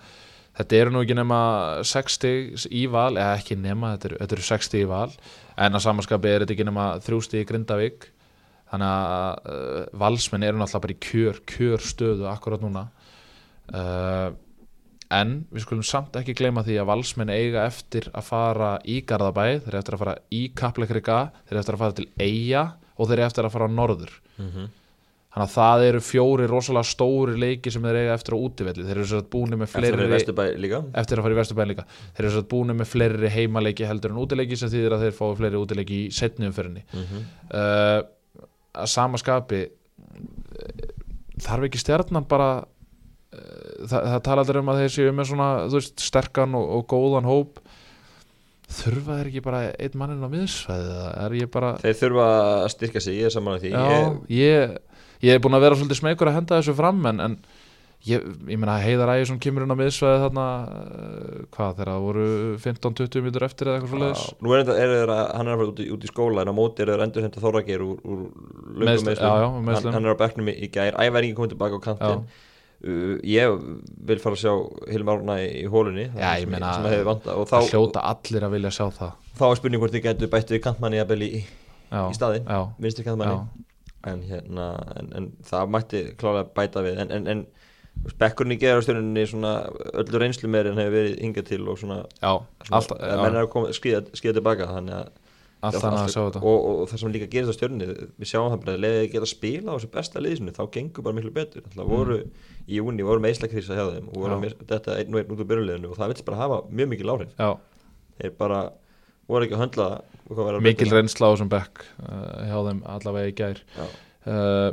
þetta 0.58 0.80
eru 0.80 0.94
nú 0.94 1.02
ekki 1.04 1.16
nema 1.18 1.40
60 1.86 2.66
í 2.74 2.84
val, 2.90 3.12
eða 3.16 3.38
ekki 3.38 3.58
nema 3.58 3.94
þetta 3.94 4.10
eru, 4.10 4.20
eru 4.26 4.46
60 4.50 4.82
í 4.82 4.88
val. 4.90 5.10
En 5.58 5.74
að 5.74 5.84
samanskapi 5.86 6.30
er 6.32 6.44
þetta 6.44 6.56
ekki 6.56 6.68
nema 6.68 6.88
3 7.04 7.20
stig 7.26 7.44
í 7.44 7.48
Grindavík. 7.48 8.10
Þannig 8.68 8.90
að 8.92 9.54
uh, 9.54 9.84
valsmenn 10.02 10.44
eru 10.44 10.60
náttúrulega 10.60 10.84
bara 10.84 10.96
í 10.96 11.00
kjör 11.06 11.40
kjör 11.48 11.84
stöðu 11.88 12.28
akkurat 12.28 12.64
núna. 12.64 12.84
Uh, 13.72 14.34
en 15.14 15.38
við 15.52 15.64
skulum 15.64 15.86
samt 15.86 16.16
ekki 16.20 16.36
gleyma 16.36 16.64
því 16.66 16.76
að 16.82 16.90
valsmenn 16.90 17.32
eiga 17.32 17.64
eftir 17.68 18.10
að 18.12 18.26
fara 18.28 18.74
í 18.84 18.98
Garðabæ 19.08 19.44
þeir 19.64 19.70
eru 19.70 19.80
eftir 19.80 19.96
að 19.96 20.02
fara 20.02 20.16
í 20.36 20.42
Kaplakrika 20.56 21.20
þeir 21.38 21.54
eru 21.54 21.62
eftir 21.62 21.78
að 21.78 21.82
fara 21.82 21.96
til 21.96 22.08
Eyja 22.20 22.64
og 22.96 23.08
þeir 23.08 23.16
eru 23.16 23.26
eftir 23.28 23.48
að 23.48 23.54
fara 23.54 23.68
á 23.72 23.76
norður 23.78 24.12
þannig 25.28 25.44
að 25.44 25.54
það 25.54 25.82
eru 25.86 26.00
fjóri 26.02 26.46
rosalega 26.48 26.88
stóri 26.88 27.34
leiki 27.38 27.72
sem 27.72 27.84
þeir 27.84 27.98
eiga 28.00 28.14
eftir 28.16 28.34
á 28.34 28.38
útivelli. 28.38 28.86
Þeir 28.86 28.96
eru 28.96 29.08
svo 29.10 29.20
búinu 29.34 29.58
með 29.60 29.72
fleiri 29.74 29.90
eftir 29.92 31.20
að 31.20 31.26
fara 31.26 31.34
í 31.34 31.38
Vesturbæn 31.38 31.68
líka. 31.68 31.84
Þeir 32.16 32.24
eru 32.24 32.32
svo 32.34 32.44
búinu 32.48 32.76
með 32.78 32.88
fleiri 32.94 33.32
heimaleiki 33.34 33.88
heldur 33.88 34.14
en 34.14 34.22
útileiki 34.22 34.58
sem 34.58 34.72
þýðir 34.72 34.96
að 34.96 35.04
þeir 35.04 35.18
fái 35.18 35.28
fleiri 35.42 35.60
útileiki 35.60 35.98
í 35.98 36.08
setni 36.14 36.48
umferðinni. 36.48 36.86
Mhm. 36.94 37.28
uh, 37.52 38.00
að 38.78 38.90
sama 38.92 39.20
skapi 39.20 39.62
uh, 39.68 40.82
þarf 41.44 41.68
ekki 41.68 41.82
stjarnan 41.82 42.28
bara 42.30 42.50
uh, 42.62 43.84
það, 43.84 44.08
það 44.14 44.20
tala 44.30 44.46
allir 44.46 44.62
um 44.62 44.72
að 44.72 44.82
þeir 44.82 44.94
séu 44.96 45.12
með 45.12 45.32
svona 45.34 45.50
veist, 45.74 46.08
sterkan 46.08 46.56
og, 46.56 46.72
og 46.78 46.88
góðan 46.88 47.28
hóp. 47.28 47.60
Þurfa 48.68 49.14
þeir 49.16 49.28
ekki 49.30 49.44
bara 49.44 49.62
einn 49.80 49.94
mannin 49.96 50.24
á 50.24 50.28
bara 51.48 51.76
Þeir 51.80 51.94
þurfa 52.02 52.26
að 52.28 52.66
styrka 52.74 53.00
sig, 53.00 53.16
ég 53.16 53.30
er 53.30 53.32
saman 53.32 53.56
að 53.56 53.62
því. 53.64 53.70
Já, 53.72 53.84
ég, 53.88 54.34
ég, 54.36 54.74
ég 55.24 55.34
er 55.34 55.42
búin 55.42 55.56
að 55.58 55.64
vera 55.66 55.78
svolítið 55.78 56.00
smegur 56.02 56.30
að 56.30 56.38
henda 56.38 56.58
þessu 56.60 56.74
fram 56.78 57.00
en, 57.10 57.20
en 57.24 57.36
ég, 58.06 58.24
ég 58.48 58.58
meina 58.60 58.76
Heiðar 58.82 59.12
Ægjesson 59.16 59.40
kemur 59.42 59.64
inn 59.64 59.74
á 59.74 59.78
miðsvæði 59.78 60.22
þarna 60.24 60.46
uh, 60.64 61.38
hvað 61.54 61.78
þegar 61.78 61.90
það 61.92 62.04
voru 62.06 62.26
15-20 62.64 63.24
mítur 63.26 63.46
eftir 63.48 63.70
eða 63.70 63.80
eitthvað 63.80 64.04
Já, 64.06 64.26
Nú 64.44 64.54
er 64.54 64.64
þetta, 64.64 64.76
að, 65.02 65.22
hann 65.34 65.50
er 65.50 65.54
að 65.54 65.62
fara 65.62 65.72
út 65.72 65.82
í, 65.82 65.88
út 65.96 66.06
í 66.06 66.10
skóla 66.12 66.44
en 66.44 66.52
á 66.52 66.54
móti 66.56 66.84
er 66.84 66.92
þeir 66.92 67.06
endur 67.08 67.26
henda 67.26 67.44
Þorrageir 67.44 67.86
úr, 67.86 68.02
úr 68.04 68.24
Meiðsl- 68.78 69.08
meðslum 69.08 69.16
já, 69.18 69.32
já, 69.42 69.48
hann, 69.50 69.96
hann 69.98 70.06
er 70.10 70.14
á 70.14 70.22
bekknum 70.22 70.52
í, 70.52 70.56
í 70.62 70.70
gær, 70.74 70.98
æværingi 71.02 71.38
komið 71.38 71.54
tilbaka 71.56 71.80
á 71.82 71.86
kantin 71.88 72.22
uh, 72.22 73.14
Ég 73.26 73.62
vil 74.08 74.20
fara 74.22 74.38
að 74.38 74.44
sjá 74.44 74.52
Hilmar 74.94 75.18
Árna 75.18 75.40
í, 75.42 75.48
í 75.64 75.70
hólunni 75.70 76.10
það 76.14 76.22
Já, 76.22 76.28
sem, 76.30 76.44
ég 76.44 76.52
meina, 76.54 76.74
sem 76.78 76.90
það 77.26 77.46
þá, 77.50 77.56
hljóta 77.72 78.04
allir 78.14 78.46
að 78.46 78.54
vilja 78.54 78.74
sjá 78.78 78.84
það. 79.00 79.16
Þá 79.38 79.48
er 79.48 79.58
spurning 79.58 79.82
hvort 79.82 79.96
þið 79.96 80.04
getur 80.06 80.30
bætt 80.30 80.52
við 80.54 80.62
kantmanni 80.62 81.02
í, 81.02 81.42
já, 81.90 82.02
í 82.06 82.14
staðinn, 82.14 82.46
já, 82.46 82.60
vinstri 82.78 83.02
já, 83.02 83.10
kantmanni 83.10 83.66
en, 84.06 84.22
hérna, 84.28 84.66
en, 85.00 85.12
en 85.18 85.30
það 85.44 85.70
mætti 85.74 86.02
klálega 86.20 86.50
bæta 86.54 86.82
við. 86.86 86.98
En, 87.02 87.10
en, 87.10 87.26
en 87.26 87.46
bekkurinn 88.20 88.54
í 88.54 88.58
gerastjörnunni 88.62 89.24
svona 89.26 89.54
öllu 89.98 90.20
reynslu 90.22 90.48
meiri 90.52 90.70
en 90.70 90.78
hefur 90.78 90.94
verið 90.94 91.16
hingað 91.24 91.48
til 91.50 91.64
og 91.68 91.78
svona, 91.80 92.02
já 92.22 92.30
svona 92.62 92.78
alltaf, 92.78 93.00
menn 93.02 93.34
er 93.34 93.48
að 93.48 93.72
skýða, 93.74 94.04
tilbaka 94.38 94.68
þannig 94.70 94.94
að 95.00 95.08
alltaf 95.58 95.82
Já, 95.82 95.88
að 95.90 96.10
sjá 96.14 96.20
þetta. 96.28 96.40
og, 96.46 96.58
og, 96.68 96.74
og 96.84 96.88
það 96.92 97.00
sem 97.02 97.12
líka 97.16 97.26
gerist 97.32 97.50
á 97.50 97.56
stjörnunni 97.58 97.88
við 98.22 98.28
sjáum 98.30 98.52
það 98.52 98.60
bara 98.62 98.74
að 98.76 98.82
leiðið 98.84 99.08
geta 99.16 99.26
spila 99.32 99.72
á 99.72 99.74
þessu 99.74 99.88
besta 99.96 100.22
liðsinu 100.22 100.54
þá 100.54 100.60
gengur 100.76 101.02
bara 101.08 101.16
miklu 101.18 101.32
betur. 101.34 101.64
Það 101.74 101.88
voru 101.90 102.18
í 102.68 102.78
júni, 102.78 103.02
voru 103.08 103.24
meðslagkrísa 103.24 103.74
hjá 103.74 103.88
þeim 103.96 104.06
og 104.12 104.20
voru 104.22 104.36
Mm. 104.38 104.44
Mis- 104.46 104.54
þetta 104.70 104.94
einn 105.00 105.10
og 105.16 105.18
einn 105.24 105.34
út 105.34 105.42
úr 105.42 105.48
byrjuleginu 105.50 105.90
og 105.90 105.98
það 105.98 106.12
vil 106.14 106.24
bara 106.30 106.38
hafa 106.44 106.60
mjög 106.70 106.88
mikil 106.94 107.10
áhrif. 107.16 107.32
Já, 107.34 107.50
þeir 108.22 108.36
bara 108.38 108.60
voru 109.28 109.46
ekki 109.46 109.56
að 109.58 109.62
höndla 109.64 109.88
það 110.28 110.50
að 110.52 110.60
mikil 110.66 110.90
reynsla 110.92 111.28
á 111.28 111.32
þessum 111.32 111.50
bekk 111.52 111.82
uh, 112.02 112.44
hjá 112.48 112.58
þeim 112.68 112.82
allavega 112.96 113.32
í 113.32 113.36
gær. 113.38 113.62
Uh, 114.28 114.72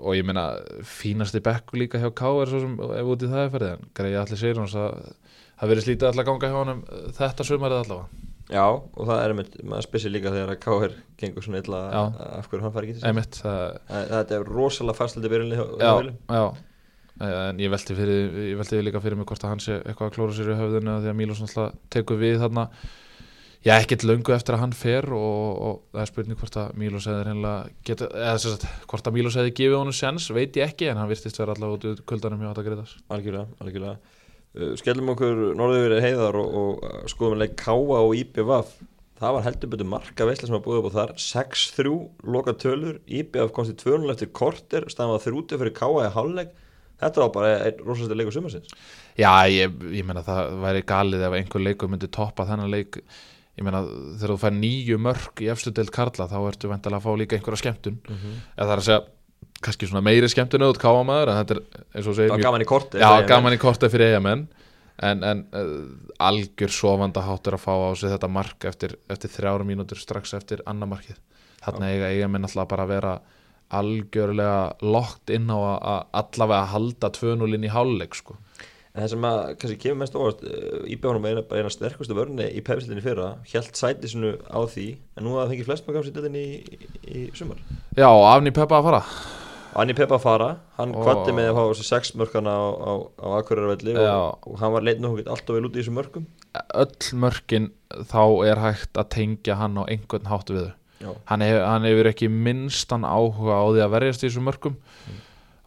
og 0.00 0.14
ég 0.16 0.24
meina 0.24 0.46
fínasti 0.88 1.42
bekk 1.44 1.74
líka 1.76 2.00
hjá 2.00 2.08
K 2.16 2.30
er 2.40 2.48
svo 2.52 2.60
sem 2.62 2.76
ef 2.80 3.10
út 3.12 3.24
í 3.26 3.28
það 3.28 3.42
er 3.46 3.50
ferðið 3.56 3.72
en 3.74 3.90
greiði 3.98 4.18
allir 4.22 4.40
sér 4.40 4.60
hans 4.62 4.76
að 4.80 4.94
það 5.60 5.72
verið 5.72 5.86
slítið 5.88 6.08
allar 6.08 6.28
ganga 6.30 6.50
hjá 6.52 6.58
honum 6.62 6.84
uh, 6.88 7.02
þetta 7.18 7.46
sumarið 7.48 7.82
allavega. 7.82 8.28
Já, 8.52 8.64
og 8.68 9.06
það 9.08 9.20
er 9.24 9.32
með, 9.38 9.52
maður 9.70 9.86
spesir 9.86 10.12
líka 10.12 10.32
þegar 10.34 10.50
að 10.52 10.58
K.R. 10.64 10.94
gengur 11.20 11.44
svona 11.46 11.60
illa 11.62 11.78
af 12.40 12.48
hverju 12.50 12.64
hann 12.66 12.74
fari 12.74 12.90
ekki 12.92 13.04
einmitt, 13.08 13.38
það, 13.40 13.62
Það- 13.88 14.10
Þetta 14.12 14.36
er 14.38 14.50
rosalega 14.50 14.98
fastliti 14.98 15.30
byrjunni 15.32 15.60
já, 15.80 15.92
já. 16.36 16.42
Eh, 17.22 17.36
en 17.52 17.60
ég 17.62 17.70
velti, 17.72 17.96
fyrir, 17.96 18.34
ég 18.50 18.58
velti 18.60 18.80
líka 18.82 19.00
fyrir 19.04 19.16
mig 19.20 19.28
hvort 19.30 19.44
að 19.46 19.52
hann 19.54 19.62
sé 19.62 19.78
eitthvað 19.78 20.10
að 20.10 20.14
klóra 20.18 20.36
sér 20.36 20.50
í 20.52 20.58
höfðinu 20.58 20.98
því 21.04 21.10
að 21.12 21.18
Mílos 21.22 21.40
náttúrulega 21.44 21.80
tekur 21.96 22.20
við 22.20 22.38
þarna 22.42 22.66
já, 23.66 23.74
ekkert 23.76 24.06
löngu 24.06 24.34
eftir 24.34 24.56
að 24.56 24.64
hann 24.64 24.74
fer 24.76 25.08
og, 25.16 25.62
og 25.66 25.80
það 25.92 26.04
er 26.04 26.10
spurning 26.12 26.40
hvort 26.40 26.58
að 26.62 26.78
Mílos 26.82 27.08
hefði 27.10 27.26
reynilega 27.28 27.74
geta, 27.88 28.08
eða 28.12 28.38
sagt, 28.44 28.66
hvort 28.90 29.10
að 29.10 29.18
Mílos 29.18 29.38
hefði 29.38 29.54
gefið 29.60 29.78
honum 29.78 29.96
sens, 29.96 30.30
veit 30.34 30.58
ég 30.58 30.72
ekki 30.72 30.90
en 30.92 31.00
hann 31.00 31.10
virtist 31.10 31.40
vera 31.40 31.56
allavega 31.56 31.78
út 31.78 31.88
úr 31.92 32.06
kuldanum 32.12 32.42
hjá 32.42 32.50
þetta 32.52 32.66
greiðas 32.68 32.96
Algjörlega, 33.12 33.60
algjörlega. 33.64 34.16
Uh, 34.52 34.72
Skellum 34.80 35.12
okkur 35.14 35.44
norður 35.58 35.86
yfir 35.86 36.08
heiðar 36.08 36.40
og, 36.40 36.56
og 36.62 36.88
uh, 36.88 37.04
skoðum 37.10 37.40
leik 37.40 37.54
Káa 37.60 38.00
og 38.02 38.16
IPVaf 38.20 38.74
Það 39.22 39.36
var 39.36 39.44
heldur 39.46 39.70
betur 39.70 39.86
marka 39.86 40.26
veisla 40.26 40.48
sem 40.48 40.54
var 40.56 40.62
búið 40.64 40.78
upp 40.80 40.86
á 40.90 40.96
þar. 40.96 41.10
6-3 41.22 41.90
loka 42.34 42.56
tölur 42.58 42.96
IPVaf 43.06 43.52
komst 43.54 43.70
í 43.70 43.76
2-0 43.78 44.10
eftir 44.10 44.32
korter 44.34 44.88
staðan 44.90 45.12
var 45.14 45.22
þrútið 45.22 45.60
fyrir 45.62 45.76
Káa 45.76 46.08
í 46.08 46.10
hálfleik. 46.16 46.56
Þetta 46.98 47.22
var 47.22 47.30
bara 47.36 47.52
einn 47.68 47.84
rosalega 47.86 48.18
leikur 48.18 48.34
sumarsins. 48.34 48.74
Já, 49.14 49.30
ég, 49.50 49.78
ég 49.94 50.08
meina 50.08 50.24
það 50.26 50.56
væri 50.64 50.82
galið 50.90 51.22
ef 51.28 51.36
einhver 51.38 51.64
leikur 51.68 51.92
myndi 51.92 52.10
toppa 52.10 52.48
þennan 52.50 52.74
leik 52.74 52.98
ég 53.58 53.66
meina 53.66 53.82
þegar 53.84 54.32
þú 54.32 54.38
fær 54.42 54.54
nýju 54.56 54.98
mörg 55.02 55.42
í 55.44 55.50
efstu 55.52 55.72
deild 55.74 55.92
Karla 55.94 56.28
þá 56.30 56.38
ertu 56.48 56.70
vendalega 56.70 57.00
að 57.02 57.04
fá 57.04 57.20
líka 57.20 57.36
einhverja 57.36 57.62
skemmtun. 57.64 57.98
Eða 58.08 58.66
það 58.66 58.74
er 58.74 58.82
að 58.82 58.88
segja 58.88 59.02
kannski 59.62 59.88
svona 59.88 60.02
meiri 60.04 60.28
skemmtun 60.30 60.64
auðvitað 60.64 60.82
káamaður 60.82 61.30
en 61.32 61.38
þetta 61.40 61.54
er 61.54 61.62
eins 61.94 62.06
og 62.06 62.08
þú 62.08 62.12
Það 62.12 62.20
segir 62.22 62.32
var 62.34 62.44
gaman 62.46 62.64
í 62.64 62.68
korter 62.70 63.02
Já, 63.02 63.10
gaman 63.30 63.56
í 63.56 63.60
korta 63.62 63.90
fyrir 63.92 64.12
eigamenn 64.12 64.46
en, 65.02 65.22
en 65.26 65.44
uh, 65.56 65.76
algjör 66.22 66.72
sofanda 66.74 67.22
háttur 67.26 67.56
að 67.56 67.64
fá 67.64 67.72
á 67.74 67.90
sig 67.98 68.12
þetta 68.12 68.30
mark 68.30 68.66
eftir, 68.70 68.96
eftir 69.10 69.32
þrjára 69.32 69.66
mínútur 69.66 70.00
strax 70.00 70.34
eftir 70.38 70.62
annar 70.66 70.90
markið. 70.90 71.20
Þarna 71.62 71.92
eiga 71.92 72.10
eigamenn 72.10 72.48
alltaf 72.48 72.68
bara 72.70 72.86
að 72.86 72.94
vera 72.96 73.14
algjörlega 73.72 74.84
lokt 74.84 75.32
inn 75.32 75.48
á 75.48 75.56
að, 75.56 76.00
allavega 76.20 76.70
halda 76.74 77.10
2-0 77.16 77.56
inn 77.56 77.66
í 77.68 77.72
hálfleik 77.72 78.18
sko. 78.18 78.36
En 78.92 79.00
það 79.06 79.08
sem 79.14 79.24
að 79.24 79.38
kannski 79.56 79.78
kemur 79.80 80.00
mest 80.02 80.16
óvart 80.20 80.42
IPVaf 80.92 81.14
er 81.16 81.28
eina, 81.30 81.42
bara 81.48 81.62
eina 81.62 81.70
sterkustu 81.72 82.16
vörni 82.16 82.44
í 82.52 82.60
pefsildinni 82.64 83.00
fyrra 83.04 83.28
Hjælt 83.48 83.78
sæti 83.78 84.10
sinu 84.12 84.34
á 84.52 84.60
því 84.68 84.88
En 85.16 85.24
nú 85.24 85.32
að 85.38 85.46
það 85.46 85.54
fengi 85.54 85.64
flest 85.68 85.86
maður 85.86 85.96
gafst 85.98 86.10
í 86.10 86.16
dildinni 86.18 86.42
í, 86.42 86.90
í, 87.08 87.22
sumar. 87.38 87.62
Já, 87.96 88.08
afni 88.10 88.52
Peppa 88.52 88.82
að 88.82 88.90
fara. 88.90 89.00
Anni 89.80 89.94
Peppa 89.96 90.18
að 90.18 90.24
fara, 90.26 90.50
hann 90.76 90.92
Og- 90.92 91.06
kvatti 91.06 91.32
með 91.32 91.46
að 91.48 91.56
fá 91.56 91.62
þessi 91.70 91.86
sex 91.88 92.12
mörkana 92.20 92.52
á, 92.52 92.64
á, 92.76 92.92
á 93.24 93.26
Akureyravelli 93.40 93.94
Já. 93.96 94.12
og, 94.12 94.50
og 94.52 94.58
hann 94.60 94.74
var 94.74 94.84
leitt 94.84 95.00
nokkuð 95.00 95.30
alltaf 95.32 95.56
vel 95.56 95.64
út 95.64 95.72
í 95.72 95.80
þessum 95.80 95.96
mörkum. 95.96 96.26
Öll 96.76 97.16
mörkin 97.24 97.70
þá 98.12 98.22
er 98.52 98.60
hægt 98.60 99.00
að 99.00 99.08
tengja 99.16 99.56
hann 99.56 99.80
á 99.80 99.88
einhvern 99.88 100.28
hátt 100.28 100.52
við 100.52 100.68
hann, 101.26 101.40
hef, 101.40 101.58
hann 101.64 101.86
hefur 101.88 102.10
ekki 102.12 102.28
minnstan 102.28 103.08
áhuga 103.08 103.56
á 103.56 103.64
því 103.72 103.80
að 103.86 103.94
verjast 103.96 104.22
í 104.22 104.28
þessum 104.28 104.44
mörkum 104.50 104.76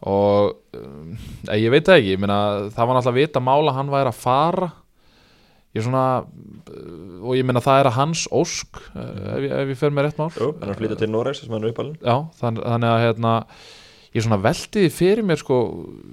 og 0.06 0.78
um, 0.78 1.14
ég 1.50 1.72
veit 1.74 1.86
það 1.86 2.00
ekki, 2.00 2.18
meina 2.22 2.40
það 2.74 2.82
var 2.90 2.98
náttúrulega 2.98 3.20
vita 3.20 3.42
mála 3.42 3.74
hann 3.76 3.92
væri 3.92 4.12
að 4.12 4.20
fara. 4.20 4.68
Ég 5.76 5.84
svona 5.84 6.04
uh, 6.22 7.16
og 7.20 7.32
ég 7.36 7.46
meina 7.48 7.62
það 7.64 7.80
er 7.80 7.90
að 7.90 7.98
hans 7.98 8.26
ósk 8.32 8.78
uh, 8.94 9.00
ef, 9.36 9.40
ég, 9.44 9.50
ef 9.50 9.72
ég 9.74 9.80
fer 9.80 9.96
með 9.96 10.08
rétt 10.08 10.20
mál. 10.20 10.30
Jú, 10.36 10.52
hann 10.60 10.70
er 10.70 10.76
að 10.76 10.82
flytja 10.82 11.00
til 11.02 11.10
Noregs 11.12 11.42
sem 11.42 11.56
hann 11.56 11.66
er 11.66 11.74
uppalinn 11.74 11.98
já, 12.00 12.16
þann, 12.38 12.62
þannig 12.62 12.92
að 12.92 13.02
hérna 13.06 13.34
ég 14.16 14.24
svona 14.24 14.40
veltiði 14.46 14.92
fyrir 14.94 15.26
mér 15.26 15.42
sko 15.42 15.58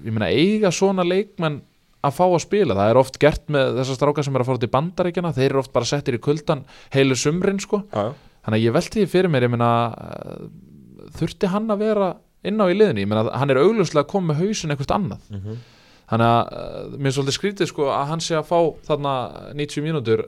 ég 0.03 0.11
meina 0.11 0.33
eiga 0.33 0.73
svona 0.75 1.05
leikmenn 1.07 1.61
að 2.03 2.17
fá 2.17 2.25
að 2.25 2.41
spila, 2.43 2.75
það 2.75 2.91
er 2.91 2.99
oft 2.99 3.17
gert 3.21 3.45
með 3.53 3.77
þessar 3.77 3.95
strákar 3.95 4.25
sem 4.27 4.35
er 4.35 4.43
að 4.43 4.49
fara 4.49 4.59
til 4.59 4.71
bandaríkjana, 4.73 5.31
þeir 5.37 5.45
eru 5.47 5.61
oft 5.61 5.71
bara 5.75 5.87
settir 5.87 6.17
í 6.17 6.21
kuldan 6.23 6.65
heilu 6.91 7.15
sumrin 7.15 7.61
sko. 7.63 7.79
Þannig 7.93 8.57
að 8.57 8.65
ég 8.65 8.75
velti 8.75 8.99
því 8.99 9.05
fyrir 9.13 9.31
mér 9.31 9.45
ég 9.47 9.53
meina, 9.53 9.69
eh, 10.03 10.41
þurfti 11.15 11.51
hann 11.53 11.71
að 11.71 11.85
vera 11.85 12.09
inn 12.49 12.59
á 12.61 12.65
í 12.67 12.75
liðinni, 12.75 13.05
ég 13.05 13.09
meina 13.11 13.23
hann 13.31 13.53
er 13.53 13.61
augljóslega 13.61 14.03
að 14.05 14.11
koma 14.11 14.33
með 14.33 14.43
hausin 14.43 14.73
eitthvað 14.73 14.93
annað. 14.97 15.31
Mhm. 15.31 15.63
þannig 16.13 16.29
að 16.29 16.53
uh, 16.59 16.97
mér 16.99 17.09
er 17.09 17.15
svolítið 17.15 17.37
skrítið 17.37 17.69
sko 17.71 17.89
að 17.89 18.05
hann 18.11 18.21
sé 18.21 18.35
að 18.37 18.49
fá 18.49 18.57
þarna 18.89 19.13
90 19.55 19.85
mínútur 19.85 20.23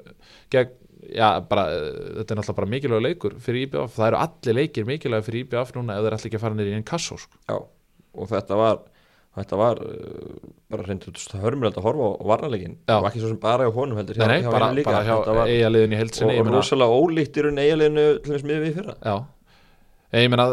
gegn, 0.53 0.71
já 1.11 1.27
bara 1.49 1.65
uh, 1.67 1.89
þetta 2.21 2.33
er 2.33 2.39
náttúrulega 2.39 2.59
bara 2.61 2.71
mikilvæg 2.71 3.05
leikur 3.05 3.35
fyrir 3.43 3.67
IBF, 3.67 3.93
það 3.97 4.07
eru 4.07 4.21
allir 4.23 4.59
leikir 4.61 4.87
mikilvæg 4.87 5.27
fyrir 5.27 5.43
IBF 5.43 5.75
núna 5.75 5.97
ef 5.99 6.07
þeir 6.07 6.17
ætla 6.17 6.29
ekki 6.31 6.39
að 6.39 6.45
fara 6.45 6.57
niður 6.57 6.71
í 6.71 6.77
einn 6.79 6.87
kassó 6.87 7.19
sko. 7.19 7.41
Já, 7.51 7.57
og 8.15 8.31
þetta 8.31 8.61
var 8.63 8.79
þetta 9.35 9.59
var 9.59 9.81
uh, 9.83 10.49
bara 10.71 10.87
reyndið 10.87 11.21
hörmulegt 11.43 11.79
að 11.79 11.87
horfa 11.89 12.09
á 12.15 12.23
varnarleikin 12.31 12.75
Já. 12.87 12.95
og 12.97 13.07
ekki 13.09 13.21
svo 13.21 13.31
sem 13.33 13.39
bara 13.43 13.67
hjá 13.67 13.75
honum 13.75 13.99
heldur 13.99 14.19
nei, 14.21 14.27
nei, 14.31 14.37
hjá 14.45 14.51
bara, 14.53 14.69
bara 14.87 15.01
hjá 15.03 15.15
var, 15.27 15.51
eigaliðin 15.51 15.95
í 15.95 15.99
heilsinni 15.99 16.37
og, 16.39 16.51
rosalega 16.55 16.99
ólíkt 17.01 17.39
í 17.39 17.43
raun 17.45 17.59
eigaliðinu 17.65 18.05
til 18.23 18.35
þess 18.35 18.47
miður 18.47 18.63
við 18.63 18.77
fyrra. 18.79 18.95
Já 19.03 19.15
ég 20.23 20.31
meina, 20.31 20.47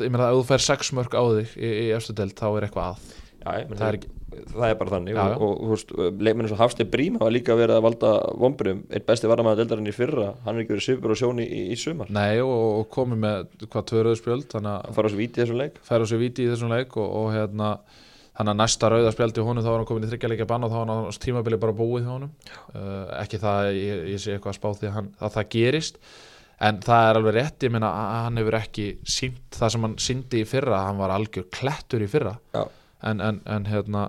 ég 0.00 0.10
meina 0.10 0.30
ef 0.30 0.40
þú 0.40 0.44
fær 0.48 0.66
sex 0.66 0.92
mörg 0.96 1.14
á 1.14 1.22
þig 1.38 1.54
í, 1.56 1.72
í 1.84 1.86
efstu 1.94 2.16
deild 2.16 2.36
þá 2.38 2.46
er 2.50 2.68
eitthvað 2.68 2.92
að. 2.92 3.08
Já, 3.44 3.50
Það 3.74 3.88
er 3.88 3.98
það 4.34 4.66
er 4.68 4.78
bara 4.78 4.92
þannig. 4.94 5.14
Já, 5.14 5.24
já. 5.30 5.36
og, 5.38 5.52
og 5.62 5.72
veist, 5.72 5.92
leikmennu 5.94 6.50
svo 6.50 6.58
Hafstein 6.58 6.90
Brím 6.90 7.18
hafa 7.20 7.32
líka 7.32 7.56
verið 7.58 7.78
að 7.78 7.84
valda 7.86 8.12
vombrum 8.40 8.80
einn 8.88 9.06
besti 9.06 9.30
varnamæða 9.30 9.60
deildarinn 9.60 9.90
í 9.90 9.94
fyrra 9.94 10.30
hann 10.46 10.56
er 10.56 10.64
ekki 10.64 10.74
verið 10.74 10.86
svipur 10.88 11.14
og 11.14 11.20
sjóni 11.20 11.46
í, 11.46 11.60
í 11.74 11.78
sumar. 11.80 12.10
Nei 12.14 12.40
og, 12.42 12.64
og 12.80 12.88
komið 12.94 13.22
með 13.24 13.66
hvað 13.68 13.86
tvöruðu 13.92 14.20
spjöld 14.20 14.48
þannig 14.52 14.72
að 14.72 14.88
að 14.88 14.98
fara 14.98 15.10
á 15.10 15.12
svo 15.12 15.20
víti 15.20 15.38
í 15.40 15.44
þessum 15.44 15.62
leik. 15.62 15.78
Færa 15.86 16.10
sér 16.10 16.22
viti 16.22 16.44
í 16.44 16.50
þessum 16.50 16.74
leik 16.74 16.98
og, 16.98 17.16
og 17.20 17.30
hérna 17.34 17.70
þannig 18.34 18.52
að 18.54 18.60
næsta 18.64 18.90
rauða 18.90 19.14
spjaldi 19.14 19.46
honum 19.46 19.64
þá 19.64 19.70
var 19.70 19.80
hann 19.80 19.88
komin 19.92 20.06
í 20.06 20.10
þryggjarleika 20.10 20.50
bann 20.50 20.66
og 20.66 20.72
þá 20.72 20.78
var 20.80 20.88
hann 20.90 21.06
á 21.06 21.22
tímabili 21.22 21.60
bara 21.62 21.76
búið 21.78 22.06
hjá 22.06 22.14
honum. 22.16 22.32
Uh, 22.74 23.04
ekki 23.20 23.38
það 23.42 23.60
að 23.60 23.78
ég, 23.78 24.06
ég 24.14 24.22
sé 24.22 24.34
eitthvað 24.34 24.56
að 24.56 24.58
spá 24.58 24.70
því 24.80 24.88
að, 24.90 24.96
hann, 24.98 25.10
að 25.20 25.36
það 25.36 25.50
gerist 25.54 26.00
en 26.64 26.80
það 26.84 27.08
er 27.10 27.18
alveg 27.20 27.36
rétt, 27.38 27.64
ég 27.66 27.72
meina 27.74 27.90
hann 28.24 28.40
hefur 28.40 28.58
ekki 28.58 28.88
sínt 29.04 29.56
það 29.58 29.72
sem 29.74 29.86
hann 29.88 29.96
síndi 30.00 30.42
í 30.42 30.48
fyrra 30.48 30.84
hann 30.88 31.00
var 31.00 31.14
algjör 31.14 31.48
klettur 31.54 32.04
í 32.04 32.10
fyrra. 32.10 32.36
En, 33.04 33.20
en, 33.20 33.40
en 33.44 33.66
hérna 33.68 34.06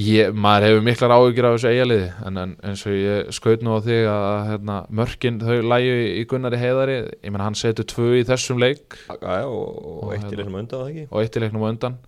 ég, 0.00 0.34
maður 0.36 0.66
hefur 0.68 0.84
miklar 0.86 1.14
áhyggjur 1.14 1.48
af 1.48 1.56
þessu 1.56 1.70
eigaliði 1.70 2.10
en, 2.28 2.40
en 2.42 2.52
eins 2.70 2.84
og 2.88 2.96
ég 2.96 3.32
skaut 3.36 3.64
nú 3.64 3.76
á 3.76 3.80
þig 3.84 4.08
að 4.12 4.28
hérna, 4.50 4.76
mörkin 5.00 5.40
þau 5.42 5.56
lægi 5.72 5.96
í 6.20 6.26
Gunnari 6.30 6.60
heiðari 6.60 6.98
ég 7.00 7.32
meina 7.32 7.48
hann 7.48 7.58
setur 7.58 7.88
tvö 7.90 8.12
í 8.20 8.26
þessum 8.28 8.60
leik. 8.62 8.98
Já, 9.08 9.42
og, 9.46 9.80
og, 9.80 10.04
Og 10.06 10.14
eitt 10.16 10.28
í 10.28 10.36
hérna- 10.36 10.62
undan 10.62 11.02
og 11.08 11.18
eitt 11.22 11.36
í 11.36 11.42
leiknum 11.44 11.66
á 11.66 11.70
undan. 11.72 11.98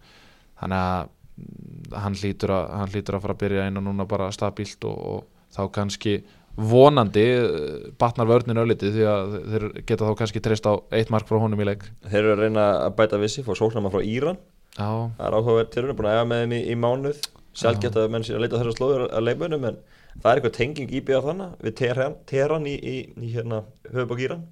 Þannig 0.62 0.84
að 0.86 1.10
mm, 1.42 1.98
hann 2.04 2.20
hlýtur 2.22 2.54
að, 2.58 2.70
hann 2.80 2.94
hlýtur 2.94 3.18
að 3.18 3.24
fara 3.26 3.36
að 3.36 3.42
byrja 3.42 3.66
inn 3.70 3.80
og 3.80 3.86
núna 3.88 4.08
bara 4.08 4.30
stabílt 4.34 4.88
og, 4.88 5.02
og 5.12 5.52
þá 5.52 5.62
kannski 5.74 6.16
vonandi 6.56 7.24
eh, 7.24 7.92
batnar 8.00 8.28
vörnin 8.28 8.60
ölliti 8.60 8.90
því 8.92 9.04
að 9.08 9.36
þeir 9.52 9.66
geta 9.88 10.08
þá 10.08 10.16
kannski 10.18 10.42
treyst 10.44 10.66
á 10.68 10.72
eitt 10.92 11.12
mark 11.12 11.28
frá 11.28 11.38
honum 11.40 11.60
í 11.62 11.68
leik. 11.68 11.86
Þeir 12.04 12.20
eru 12.22 12.34
að 12.34 12.42
reyna 12.44 12.66
að 12.86 12.96
bæta 12.98 13.20
vissi, 13.22 13.44
fór 13.46 13.58
sóknarma 13.58 13.92
frá 13.92 14.02
Íran. 14.04 14.40
Já, 14.76 14.88
það 15.16 15.26
er 15.26 15.36
áhugaverð 15.36 15.70
til 15.72 15.84
raun, 15.86 15.96
búin 15.98 16.08
að 16.08 16.16
ega 16.16 16.28
með 16.28 16.42
þeim 16.42 16.54
í, 16.58 16.76
mánuð. 16.80 17.22
Sjálfgett 17.62 17.98
að 18.00 18.10
menn 18.12 18.24
sér 18.24 18.38
að 18.38 18.46
leita 18.46 18.60
þessar 18.60 18.76
slóður 18.78 19.06
að 19.12 19.26
leikmönum 19.28 19.68
en 19.68 19.78
það 20.22 20.28
er 20.30 20.40
eitthvað 20.40 20.56
tenging 20.56 20.92
í 20.92 21.02
byggja 21.04 21.22
þannig 21.26 21.54
við 21.66 21.76
Teheran, 21.80 22.18
Teheran 22.28 22.68
í, 22.68 22.74
í, 22.76 22.96
í 23.20 23.32
hérna 23.34 23.62
höfubók 23.92 24.22
Íran. 24.24 24.44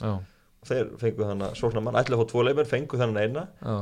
Já, 0.00 0.12
þeir 0.68 0.92
fengu 1.00 1.28
þannig 1.28 1.58
sóknarmann, 1.60 1.98
ætlaði 2.00 2.16
að 2.16 2.24
fá 2.24 2.32
tvo 2.32 2.44
leikmenn 2.48 2.70
fengu 2.72 3.00
þannig 3.00 3.28
eina. 3.28 3.44
Já. 3.60 3.76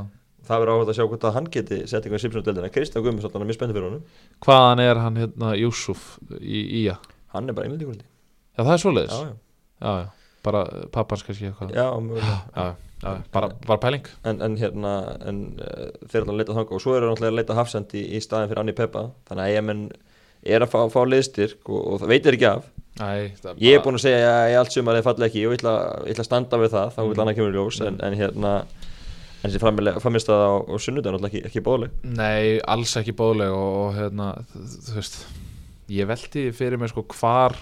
Það 0.47 0.61
verður 0.61 0.73
áhugaverð 0.73 0.91
að 0.91 0.97
sjá 0.97 1.05
hvort 1.07 1.25
að 1.27 1.35
hann 1.35 1.47
geti 1.51 1.77
sett 1.89 2.05
einhvern 2.05 2.21
Simpsons-deldina, 2.23 2.71
Kristján 2.71 3.03
Guðmundsson 3.03 3.33
hann 3.33 3.43
er 3.43 3.49
mjög 3.49 3.57
spennið 3.57 3.77
fyrir 3.77 3.87
honum, 3.89 4.03
Hvaðan 4.45 4.81
er 4.83 5.01
hann 5.03 5.17
hérna 5.19 5.49
Júsuf 5.59 6.03
í 6.39 6.61
Ía? 6.83 6.95
Hann 7.37 7.49
er 7.51 7.57
bara 7.57 7.69
einlendinguldi 7.69 8.05
Já, 8.57 8.63
það 8.65 8.73
er 8.73 8.81
svoleiðis? 8.81 9.17
Já, 9.77 9.91
já, 10.01 10.07
bara 10.47 10.61
pappans 10.95 11.21
kannski 11.27 11.49
eitthvað. 11.51 11.73
Já, 11.75 11.83
já, 11.85 11.99
mögulega. 12.01 12.37
já, 12.55 12.63
já, 13.03 13.11
bara, 13.35 13.49
bara 13.67 13.81
pæling. 13.83 14.07
En, 14.25 14.39
en 14.41 14.55
hérna 14.57 14.93
en, 15.29 15.41
uh, 15.61 15.91
þeir 16.09 16.23
eru 16.23 16.33
að 16.33 16.39
leita 16.41 16.55
þanga 16.57 16.73
og 16.73 16.81
svo 16.81 16.95
eru 16.97 17.11
að 17.13 17.35
leita 17.37 17.57
hafsendi 17.59 18.01
í, 18.01 18.07
í 18.17 18.23
staðin 18.25 18.49
fyrir 18.49 18.63
Anni 18.63 18.73
Peppa. 18.79 19.03
Þannig 19.29 19.59
að 19.59 19.67
menn 19.67 19.83
er 20.47 20.65
að 20.65 20.73
fá, 20.73 20.79
fá 20.89 20.97
liðstyrk 21.05 21.69
og, 21.69 21.83
og 21.93 22.01
það 22.01 22.13
veitir 22.15 22.39
ekki 22.39 22.49
af. 22.49 22.65
Æ, 22.97 23.09
ég 23.61 23.77
er 23.77 23.85
búin 23.85 23.99
að 23.99 24.05
segja 24.07 24.33
að 24.33 24.49
ég 24.55 24.59
allt 24.63 24.73
sumar 24.73 24.97
þeir 24.97 25.07
falla 25.11 25.29
ekki. 25.29 25.45
Og 25.45 25.53
ég 25.53 25.59
ætla, 25.61 25.75
ég 26.07 26.15
ætla 26.17 26.25
að 26.25 26.29
standa 26.31 26.61
við 26.63 26.73
það. 26.73 26.93
Þá 26.97 27.01
vil 27.03 27.13
Mm. 27.13 27.21
annað 27.27 27.37
kemur 27.37 27.57
ljós. 27.59 27.81
En, 27.85 27.99
en 28.07 28.17
hérna 28.17 28.53
en 29.43 29.51
þessi 29.51 29.61
framist 30.01 30.31
að 30.33 30.41
á, 30.41 30.53
á 30.65 30.73
er 30.73 30.95
náttúrulega 30.97 31.27
ekki, 31.29 31.41
ekki 31.51 31.61
bóðleg 31.61 31.91
Nei, 32.17 32.57
alls 32.65 32.95
ekki 32.97 33.13
bóðleg 33.13 33.53
og, 33.53 33.75
og 33.83 33.91
hérna, 33.99 34.31
þú 34.57 34.95
veist 34.97 35.19
ég 35.93 36.09
velti 36.09 36.47
fyrir 36.55 36.79
mig 36.81 36.91
sko 36.91 37.05
hvar 37.15 37.55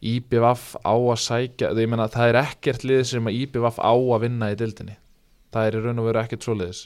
IBVF 0.00 0.78
á 0.80 0.94
að 0.96 1.18
sækja 1.20 1.72
meina 1.76 2.08
það 2.08 2.30
er 2.32 2.38
ekkert 2.40 2.86
lið 2.88 3.02
sem 3.10 3.28
IBVF 3.28 3.80
á 3.82 3.92
að 3.92 4.22
vinna 4.24 4.48
í 4.52 4.56
dildinni 4.56 4.96
það 5.52 5.66
er 5.66 5.76
í 5.76 5.82
raun 5.84 6.00
og 6.00 6.08
veru 6.08 6.22
ekkert 6.22 6.46
svoleiðis. 6.46 6.80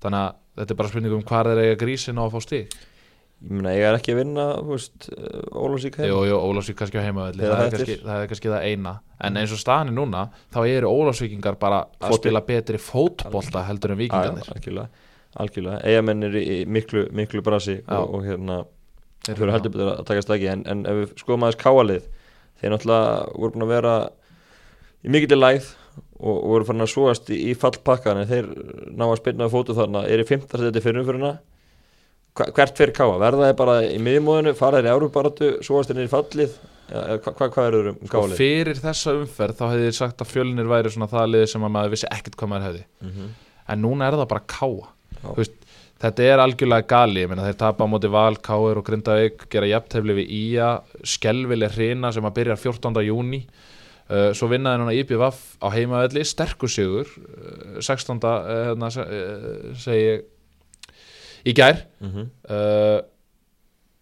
Þannig 0.00 0.20
að 0.20 0.38
þetta 0.60 0.72
er 0.74 0.78
bara 0.80 0.92
spurning 0.92 1.16
um 1.16 1.26
hvar 1.26 1.48
þeir 1.50 1.62
eiga 1.64 1.80
grísin 1.80 2.20
á 2.20 2.24
að 2.24 2.32
fá 2.36 2.40
stík 2.44 2.78
ég 3.40 3.52
meina 3.56 3.72
ég 3.72 3.86
er 3.88 3.96
ekki 3.96 4.12
að 4.12 4.18
vinna 4.20 4.46
þú 4.60 4.74
veist, 4.74 5.06
Ólafsík 5.56 5.94
Jú, 6.04 6.18
jú, 6.28 6.40
Ólafsvík 6.44 6.76
kannski 6.76 7.00
á 7.00 7.04
heimavelli. 7.06 7.40
Það, 7.40 7.52
er 7.54 7.62
er- 7.64 7.76
kannski, 7.76 7.96
það 8.04 8.16
er 8.24 8.26
kannski 8.32 8.50
það 8.52 8.66
eina. 8.68 8.92
En 9.24 9.38
eins 9.40 9.54
og 9.56 9.60
staðan 9.62 9.92
er 9.92 9.96
núna 9.96 10.24
þá 10.52 10.58
eru 10.68 10.90
Ólafsvíkingar 10.92 11.56
bara 11.60 11.78
að 11.86 11.94
Fótbolta. 11.96 12.18
spila 12.20 12.42
betri 12.50 12.80
fótbolta 12.84 13.64
heldur 13.64 13.94
en 13.94 14.00
vikingarnir 14.02 14.52
algjörlega, 14.54 14.88
algjörlega. 15.40 15.80
Eigamenn 15.88 16.28
er 16.28 16.36
í, 16.36 16.58
miklu, 16.68 17.06
miklu 17.16 17.42
brasi 17.46 17.78
og, 17.88 18.14
og 18.18 18.28
hérna 18.28 18.60
Þeir 19.26 19.42
eru 19.44 19.52
heldur 19.52 19.72
betur 19.74 19.90
að 19.92 20.06
taka 20.08 20.24
stæki 20.24 20.48
en, 20.48 20.64
en 20.70 20.86
ef 20.88 20.96
við 21.02 21.10
skoðum 21.20 21.44
aðeins 21.46 21.60
káalið 21.60 22.08
þeir 22.60 22.72
náttúrulega 22.74 23.10
voru 23.36 23.52
búin 23.54 23.66
að 23.66 23.72
vera 23.74 23.94
í 25.04 25.12
mikill 25.12 25.38
læð 25.40 25.68
og, 26.20 26.34
og 26.34 26.48
voru 26.54 26.68
farin 26.68 26.84
að 26.86 26.92
svoast 26.94 27.30
í, 27.32 27.38
í 27.50 27.54
fallpakkan 27.58 28.20
en 28.22 28.28
þeir 28.30 28.48
ná 28.96 29.04
að 29.10 29.18
spilna 29.20 29.48
á 29.48 29.52
fótu 29.52 29.76
þarna 29.76 30.06
er 30.08 30.22
í 30.22 30.26
15. 30.28 30.60
seti 30.64 30.82
fyrir 30.84 31.02
umfyrirna 31.02 31.34
hvert 32.40 32.78
fyrir 32.78 32.94
káa, 32.94 33.16
verða 33.20 33.48
þeir 33.50 33.56
bara 33.58 33.76
í 33.84 33.96
miðjumóðinu, 34.00 34.52
fara 34.56 34.78
þeir 34.80 34.88
í 34.88 34.92
árubaratu 34.94 35.48
svoast 35.66 35.90
þeir 35.90 35.98
niður 35.98 36.08
í 36.08 36.12
fallið 36.14 36.52
ja, 36.90 37.00
hva, 37.18 37.32
hva, 37.34 37.48
hvað 37.50 37.68
eru 37.70 37.80
um 37.90 37.98
sko, 37.98 38.12
káalið? 38.14 38.36
fyrir 38.38 38.80
þessa 38.80 39.14
umferð 39.18 39.58
þá 39.58 39.64
hefði 39.72 39.88
ég 39.88 39.96
sagt 39.98 40.22
að 40.24 40.30
fjölnir 40.30 40.70
væri 40.70 40.92
svona 40.94 41.10
það 41.10 41.32
liði 41.34 41.50
sem 41.52 41.66
að 41.66 41.74
maður 41.76 41.94
vissi 41.96 42.08
ekkert 42.14 42.38
hvað 42.40 42.52
maður 42.54 42.68
hefði 42.70 42.84
Mm 43.00 43.12
-hmm. 43.16 43.34
en 43.74 43.82
núna 43.84 44.06
er 44.08 44.16
það 44.20 44.30
bara 44.30 44.46
káa 44.46 44.88
Já. 45.20 45.26
Þú 45.26 45.36
veist, 45.36 45.56
þetta 46.00 46.22
er 46.24 46.40
algjörlega 46.42 46.86
gali 46.88 47.20
ég 47.24 47.28
meina, 47.30 47.44
þeir 47.48 47.58
tapa 47.60 47.84
á 47.84 47.88
móti 47.92 48.08
val, 48.12 48.36
káir 48.40 48.78
og 48.80 48.86
grindavík 48.86 49.46
gera 49.52 49.68
jafntefli 49.68 50.14
við 50.20 50.30
Ía 50.32 50.70
skelvileg 51.04 51.74
hrina 51.76 52.12
sem 52.12 52.24
að 52.24 52.36
byrja 52.38 52.56
14. 52.56 53.02
júni 53.04 53.42
uh, 54.10 54.30
svo 54.36 54.48
vinnaði 54.48 54.80
núna 54.80 54.94
IPVF 54.96 55.42
á 55.60 55.68
heimavelli, 55.76 56.24
sterkur 56.24 56.72
sigur 56.72 57.06
uh, 57.06 57.80
16. 57.84 58.16
Uh, 58.16 58.50
hérna, 58.70 58.90
se- 58.90 59.06
uh, 59.06 59.76
segi 59.76 60.04
ég 60.08 60.28
í 61.44 61.54
gær 61.56 61.84
Mm 62.00 62.10
-hmm. 62.12 62.26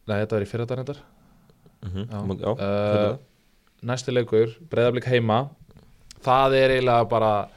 nei, 0.09 0.17
þetta 0.23 0.35
var 0.37 0.43
í 0.43 0.49
fyrradag 0.51 0.77
reyndar 0.79 0.97
Já. 0.99 1.89
Mhm. 1.89 2.39
já, 2.41 2.51
Uh, 2.59 3.17
næsti 3.83 4.11
leikur, 4.13 4.49
breyðablík 4.71 5.05
heima 5.07 5.49
það 6.25 6.55
er 6.59 6.71
eiginlega 6.71 7.05
bara 7.09 7.49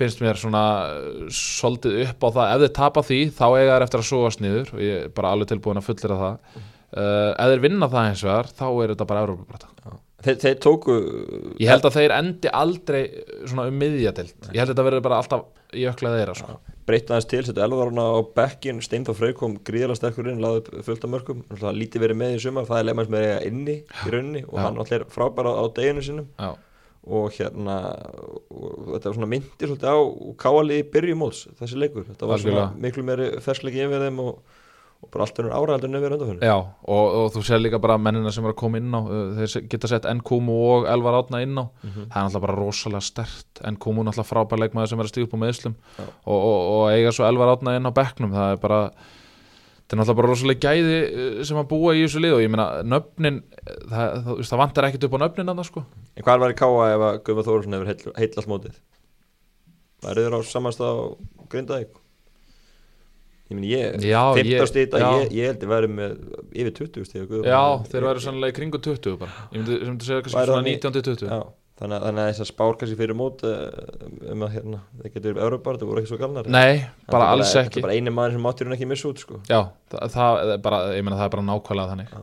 finnst 0.00 0.22
mér 0.24 0.40
svona 0.40 0.64
uh, 0.88 1.22
svolítið 1.34 2.02
upp 2.06 2.26
á 2.26 2.28
það, 2.28 2.52
ef 2.54 2.64
þeir 2.64 2.74
tapa 2.80 3.06
því 3.06 3.20
þá 3.38 3.46
eiga 3.48 3.72
þær 3.76 3.86
eftir 3.86 4.02
að 4.02 4.10
sóast 4.10 4.44
niður 4.44 4.74
og 4.74 4.84
ég 4.84 5.06
er 5.06 5.14
bara 5.16 5.34
alveg 5.36 5.52
tilbúin 5.52 5.80
að 5.80 5.88
fullera 5.90 6.20
það. 6.24 6.60
Uh, 6.90 7.30
ef 7.36 7.52
þeir 7.52 7.66
vinna 7.68 7.90
það 7.90 8.08
eins 8.08 8.24
vegar 8.26 8.50
þá 8.50 8.66
er 8.70 8.94
þetta 8.94 9.10
bara 9.12 9.26
Európa-brata 9.26 9.70
þeir, 10.24 10.38
þeir 10.40 10.58
tóku 10.62 10.96
ég 11.60 11.70
held 11.70 11.86
að 11.86 11.96
þeir 11.96 12.14
endi 12.16 12.52
aldrei 12.52 13.00
svona 13.48 13.68
um 13.70 13.76
miðjadild, 13.80 14.36
ég 14.50 14.58
held 14.58 14.68
að 14.68 14.74
þetta 14.74 14.86
verður 14.88 15.04
bara 15.06 15.20
alltaf 15.22 15.42
í 15.76 15.86
öklaði 15.88 16.20
þeirra 16.20 16.36
sko. 16.40 16.56
breytta 16.88 17.14
aðeins 17.14 17.30
til, 17.30 17.42
setja 17.46 17.66
elvarna 17.66 18.02
á 18.10 18.18
bekkin 18.36 18.82
Steinþór 18.84 19.18
Frey 19.18 19.36
kom 19.38 19.52
gríðalega 19.66 20.00
sterkur 20.00 20.30
inn 20.32 20.42
laði 20.42 20.64
upp 20.64 20.68
fullt 20.88 21.06
af 21.06 21.12
mörgum, 21.14 21.44
Náttúrulega 21.46 21.78
lítið 21.78 22.04
verið 22.06 22.20
með 22.24 22.34
í 22.34 22.42
sumar 22.42 22.68
það 22.68 22.80
er 22.80 22.88
leimans 22.90 23.12
með 23.14 23.24
og 27.06 27.30
hérna 27.32 27.76
og 28.52 28.94
þetta 28.94 29.08
var 29.08 29.14
svona 29.16 29.30
myndir 29.32 29.70
svolítið 29.70 29.92
á 29.92 29.98
káali 30.42 30.80
í 30.82 30.88
byrjumóls 30.92 31.46
þessi 31.60 31.78
leikur, 31.80 32.04
þetta 32.10 32.28
var 32.28 32.42
svona 32.42 32.64
Algjörlega. 32.66 32.82
miklu 32.84 33.04
meiri 33.08 33.28
fersleiki 33.40 33.80
yfir 33.86 34.02
þeim 34.04 34.18
og, 34.20 34.42
og 35.00 35.08
bara 35.14 35.24
allt 35.24 35.40
önnur 35.40 35.54
ára 35.56 35.76
heldur 35.78 35.88
en 35.88 35.96
yfir 36.00 36.14
undanfjörn 36.18 36.44
Já 36.44 36.54
og, 36.58 37.06
og 37.22 37.30
þú 37.32 37.44
sér 37.48 37.62
líka 37.64 37.80
bara 37.80 37.96
mennina 37.96 38.32
sem 38.36 38.44
er 38.44 38.52
að 38.52 38.58
koma 38.60 38.82
inn 38.82 38.92
á 38.92 39.00
uh, 39.00 39.22
þeir 39.38 39.64
geta 39.72 39.88
sett 39.94 40.08
Nkumu 40.18 40.58
og 40.74 40.90
Elvar 40.92 41.16
Átna 41.22 41.40
inn 41.46 41.56
á. 41.56 41.64
Mhm. 41.80 42.10
það 42.12 42.18
er 42.20 42.26
náttúrulega 42.26 42.44
bara 42.44 42.58
rosalega 42.60 43.00
stert 43.08 43.62
Nkumu 43.64 44.04
náttúrulega 44.04 44.28
frábær 44.34 44.60
leikmaður 44.60 44.92
sem 44.92 45.00
er 45.00 45.08
að 45.08 45.14
stíða 45.14 45.30
upp 45.30 45.38
á 45.40 45.44
meðslum 45.46 45.78
og, 46.28 46.38
og 46.44 46.84
eiga 46.92 47.14
svo 47.16 47.24
Elvar 47.30 47.54
Átna 47.56 47.78
inn 47.80 47.88
á 47.88 47.92
bekknum 47.96 48.36
það 48.36 48.52
er 48.58 48.60
bara 48.66 48.82
þetta 49.90 49.96
er 49.96 49.98
náttúrulega 49.98 50.18
bara 50.20 50.28
rosalega 50.30 50.70
gæði 50.70 50.98
uh, 51.02 51.40
sem 51.48 51.58
að 51.58 51.66
búa 51.72 51.94
í 51.98 52.04
þessu 52.04 52.20
lið 52.22 52.36
og 52.36 52.42
ég 52.44 52.52
meina 52.52 52.66
nöfnin 52.86 53.40
það, 53.90 54.12
það, 54.22 54.28
það, 54.46 54.60
vantar 54.62 54.86
ekkert 54.86 55.06
upp 55.08 55.16
á 55.18 55.22
nöfnin 55.24 55.50
annars 55.50 55.70
sko. 55.72 55.82
En 56.14 56.26
hvað 56.26 56.44
var 56.44 56.54
í 56.54 56.58
káa 56.60 56.84
ef 56.92 57.06
að 57.08 57.18
Guðmund 57.26 57.48
Þóruðsson 57.48 57.76
hefur 57.76 57.90
heill, 57.90 58.14
heillast 58.20 58.50
mótið? 58.52 58.78
Værið 60.06 60.28
þér 60.28 60.38
á 60.38 60.40
samanstað 60.46 60.94
á 60.94 61.04
Grindavík? 61.50 61.98
Ég 63.50 63.58
meni 63.58 63.72
ég, 63.74 63.96
Já, 64.06 64.20
15 64.38 64.46
ég- 64.46 64.68
stíð 64.70 64.92
ég, 64.94 65.32
ég 65.34 65.48
held 65.50 65.64
ég 65.66 65.70
væri 65.72 65.88
með 65.90 66.12
yfir 66.54 66.74
20 66.86 67.08
stíð 67.08 67.32
Já, 67.50 67.62
þeir 67.90 68.06
væri 68.06 68.22
sannlega 68.22 68.54
í 68.54 68.56
kringu 68.60 68.78
20 68.78 69.16
bara. 69.18 69.48
Ég 69.50 69.64
myndi, 69.66 70.06
segja 70.06 70.22
kannski 70.22 70.36
svona 70.38 70.60
þannig- 70.60 70.78
19 70.78 70.94
til 70.94 71.02
20 71.10 71.26
Já, 71.34 71.40
þannig 71.80 72.20
að, 72.20 72.28
þessar 72.30 72.48
spár 72.50 72.74
kannski 72.80 72.96
fyrir 72.98 73.16
mót 73.16 73.40
uh, 73.48 73.52
um 74.34 74.42
að 74.44 74.52
hérna, 74.58 74.78
það 74.98 75.06
getur 75.14 75.30
verið 75.32 75.44
Európar, 75.46 75.78
það 75.80 75.88
voru 75.90 76.02
ekki 76.02 76.10
svo 76.12 76.18
galnar. 76.20 76.50
Nei, 76.52 76.74
bara 77.10 77.30
alls 77.32 77.54
Þetta 77.54 77.64
ekki. 77.70 77.80
er 77.80 77.86
bara 77.86 77.96
eini 77.96 78.12
maður 78.12 78.36
sem 78.36 78.44
máttir 78.44 78.68
hún 78.68 78.76
ekki 78.76 78.88
missa 78.90 79.08
út 79.08 79.18
sko. 79.22 79.34
Já, 79.48 79.60
það, 79.94 80.04
það, 80.16 80.30
er 80.44 80.60
bara, 80.66 80.78
ég 80.96 81.02
meina 81.06 81.16
það 81.16 81.26
er 81.26 81.34
bara 81.36 81.46
nákvæmlega 81.48 81.90
þannig. 81.94 82.10
Já. 82.12 82.20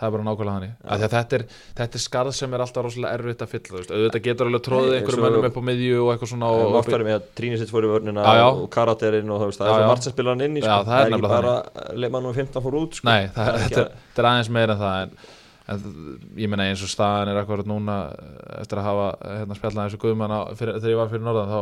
Það 0.00 0.06
er 0.08 0.12
bara 0.16 0.24
nákvæmlega 0.28 0.56
þannig. 0.56 0.72
Að 0.84 0.98
þetta 1.04 1.34
er, 1.36 1.42
þetta 1.80 1.94
er 1.98 2.02
skarð 2.04 2.32
sem 2.36 2.54
er 2.56 2.60
alltaf 2.64 2.82
rosalega 2.86 3.14
erfitt 3.18 3.42
að 3.44 3.50
fylla 3.52 3.68
þú 3.68 3.76
veist. 3.80 3.90
auðvitað 3.92 4.22
getur 4.28 4.48
alveg 4.48 4.62
tróðið 4.64 4.94
einhverjum 4.96 5.24
mönnum 5.26 5.48
upp 5.50 5.58
á 5.60 5.62
miðju 5.68 5.98
og 6.00 6.08
eitthvað 6.14 6.30
svona 6.32 6.48
og, 6.56 6.60
oft 6.80 6.92
verið 6.94 7.06
með 7.10 7.16
að 7.18 7.26
Tríni 7.36 7.56
sitt 7.60 7.72
fór 7.74 7.84
í 7.84 7.90
vörnina 7.90 8.24
Já, 8.24 8.32
já. 8.40 8.48
og 8.48 8.64
karakterinn 8.72 9.28
og 9.28 9.36
það 9.44 9.48
það 14.80 14.96
er 15.04 15.12
ekki 15.70 15.90
nefnilega 15.90 16.18
bara 16.20 16.30
leifmann 16.30 16.30
og 16.30 16.30
15 16.30 16.30
fór 16.30 16.30
út. 16.30 16.30
Nei, 16.30 16.30
það, 16.30 16.30
Það 16.30 16.30
ekki 16.30 16.30
þetta, 16.30 16.30
þetta 16.30 16.30
aðeins 16.30 16.30
meira 16.30 16.30
en 16.30 16.34
það 16.34 16.40
ég 16.40 16.50
meina 16.50 16.66
eins 16.66 16.82
og 16.82 16.90
staðan 16.90 17.30
er 17.30 17.40
akkurat 17.40 17.68
núna 17.70 17.96
eh, 18.10 18.60
eftir 18.60 18.80
að 18.80 18.88
hafa 18.88 19.08
hérna, 19.38 19.54
spjallað 19.54 19.88
þessu 19.88 20.02
guðmann 20.02 20.34
á, 20.34 20.40
fyrir, 20.58 20.78
þegar 20.80 20.90
ég 20.90 21.00
var 21.00 21.10
fyrir 21.10 21.26
norðan 21.26 21.50
þá 21.50 21.60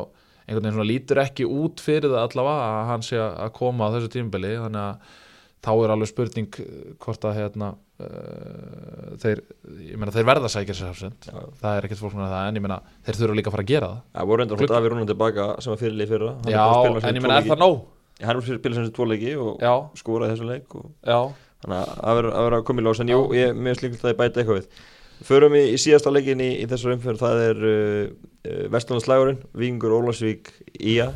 einhvern 0.48 0.64
veginn 0.64 0.76
svona 0.78 0.88
lítur 0.88 1.20
ekki 1.22 1.44
út 1.44 1.80
fyrir 1.84 2.08
það 2.08 2.24
allavega 2.24 2.68
að 2.68 2.86
hann 2.88 3.02
sé 3.04 3.18
að 3.20 3.52
koma 3.58 3.88
á 3.88 3.94
þessu 3.96 4.12
tímbili 4.14 4.54
þannig 4.56 4.80
að 4.80 5.16
þá 5.58 5.70
er 5.74 5.92
alveg 5.92 6.08
spurning 6.08 6.58
eh, 6.62 6.94
hvort 7.02 7.24
að 7.28 7.36
hérna 7.40 7.68
uh, 7.74 9.18
þeir, 9.18 9.42
ég 9.90 9.98
meina 9.98 10.14
þeir 10.14 10.28
verða 10.28 10.46
að 10.46 10.54
sækja 10.54 10.76
sér 10.78 10.90
hafsend, 10.92 11.26
Já. 11.26 11.40
það 11.58 11.78
er 11.80 11.88
ekkert 11.88 12.02
fólk 12.04 12.14
með 12.14 12.30
það 12.30 12.48
en 12.48 12.60
ég 12.60 12.64
meina 12.64 12.80
þeir 13.02 13.18
þurfa 13.18 13.38
líka 13.40 13.50
að 13.50 13.56
fara 13.56 13.66
að 13.66 13.72
gera 13.72 13.88
það. 13.90 14.00
Það 14.14 14.30
voru 14.30 14.44
endur 14.44 14.62
að 14.62 14.72
Davíð 14.72 14.92
Rúnan 14.92 15.10
tilbaka 15.10 15.48
sem 15.58 15.74
var 15.74 15.80
fyrirlið 15.82 16.14
Hann 16.28 16.46
er 16.46 16.54
Já, 16.54 16.62
að 16.62 17.08
en 17.10 17.18
ég 17.18 17.26
meina 17.26 17.40
er 17.42 17.50
það 17.50 17.62
nóg? 17.64 17.78
Hann 18.18 18.30
er 18.30 18.38
búin 18.40 18.54
að 18.54 18.60
spila 18.62 18.78
sem 18.78 18.88
tvo 18.94 19.04
leiki 19.10 19.34
og 19.38 19.60
Já, 19.62 19.72
skoraði 19.98 20.34
þessu 20.36 20.46
leik 20.48 20.78
og 20.78 20.86
já, 21.02 21.18
Þannig 21.64 21.78
að 21.78 21.94
það 21.98 22.18
verður- 22.20 22.56
að 22.58 22.64
koma 22.68 22.80
í 22.82 22.86
ljós. 22.86 23.00
En 23.02 23.12
jú, 23.12 23.20
ég 23.34 23.48
er 23.52 23.54
mjög 23.66 23.78
slíkt 23.80 24.04
að 24.04 24.12
ég 24.12 24.18
bæta 24.20 24.40
eitthvað 24.42 24.60
við. 24.60 24.82
Förum 25.28 25.54
í, 25.58 25.62
í 25.74 25.78
síðasta 25.82 26.12
leikin 26.14 26.42
í, 26.44 26.50
í 26.62 26.66
þessar 26.70 26.94
umferð. 26.94 27.22
Það 27.24 27.40
er 27.48 27.64
uh, 27.66 28.02
uh, 28.46 28.60
Vestlandslægurinn 28.74 29.40
Vingur 29.58 29.96
Ólasvík 29.98 30.52
Ía. 30.78 31.08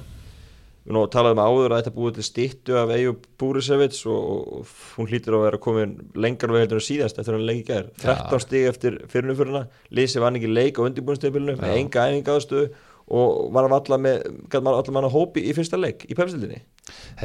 Við 0.83 0.97
nú 0.97 1.05
talaðum 1.07 1.39
áður 1.39 1.77
að 1.77 1.85
þetta 1.85 1.95
búið 1.95 2.17
til 2.17 2.25
stýttu 2.27 2.75
af 2.81 2.91
Eyjub 2.91 3.27
Búrisevits 3.39 4.01
og, 4.11 4.25
og 4.67 4.73
hún 4.97 5.07
hlýtur 5.13 5.37
að 5.39 5.45
vera 5.47 5.61
komin 5.63 5.93
lengar 6.19 6.51
við 6.51 6.65
heldur 6.65 6.81
en 6.81 6.87
síðast 6.89 7.21
eftir 7.23 7.37
hann 7.37 7.47
leik 7.47 7.61
í 7.61 7.69
gær. 7.69 7.87
13 8.03 8.43
stig 8.43 8.67
eftir 8.67 8.97
fyrirnumfyrirna 9.13 9.63
Lýsi 9.95 10.19
vann 10.25 10.41
ekki 10.41 10.51
leik 10.51 10.81
á 10.83 10.87
undirbúinstefilinu 10.89 11.55
með 11.63 11.77
enga 11.79 12.09
æfingaðstöðu 12.11 12.73
og 13.15 13.53
var 13.55 13.69
að 13.69 13.75
valla 13.77 14.01
með, 14.09 14.27
gæt 14.51 14.59
maður 14.67 14.81
allar 14.83 14.97
manna 14.99 15.13
hópi 15.15 15.47
í 15.47 15.55
fyrsta 15.55 15.79
leik 15.79 16.03
í 16.11 16.19
pefstildinni 16.19 16.59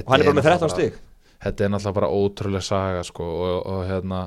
og 0.06 0.14
hann 0.14 0.22
er 0.22 0.30
bara 0.30 0.38
með 0.38 0.50
13 0.52 0.74
stig 0.76 1.02
þetta 1.44 1.66
er 1.66 1.74
náttúrulega 1.74 2.00
bara 2.00 2.14
ótrúlega 2.14 2.66
saga 2.66 3.04
sko, 3.08 3.26
og, 3.26 3.58
og 3.68 3.82
hérna 3.90 4.22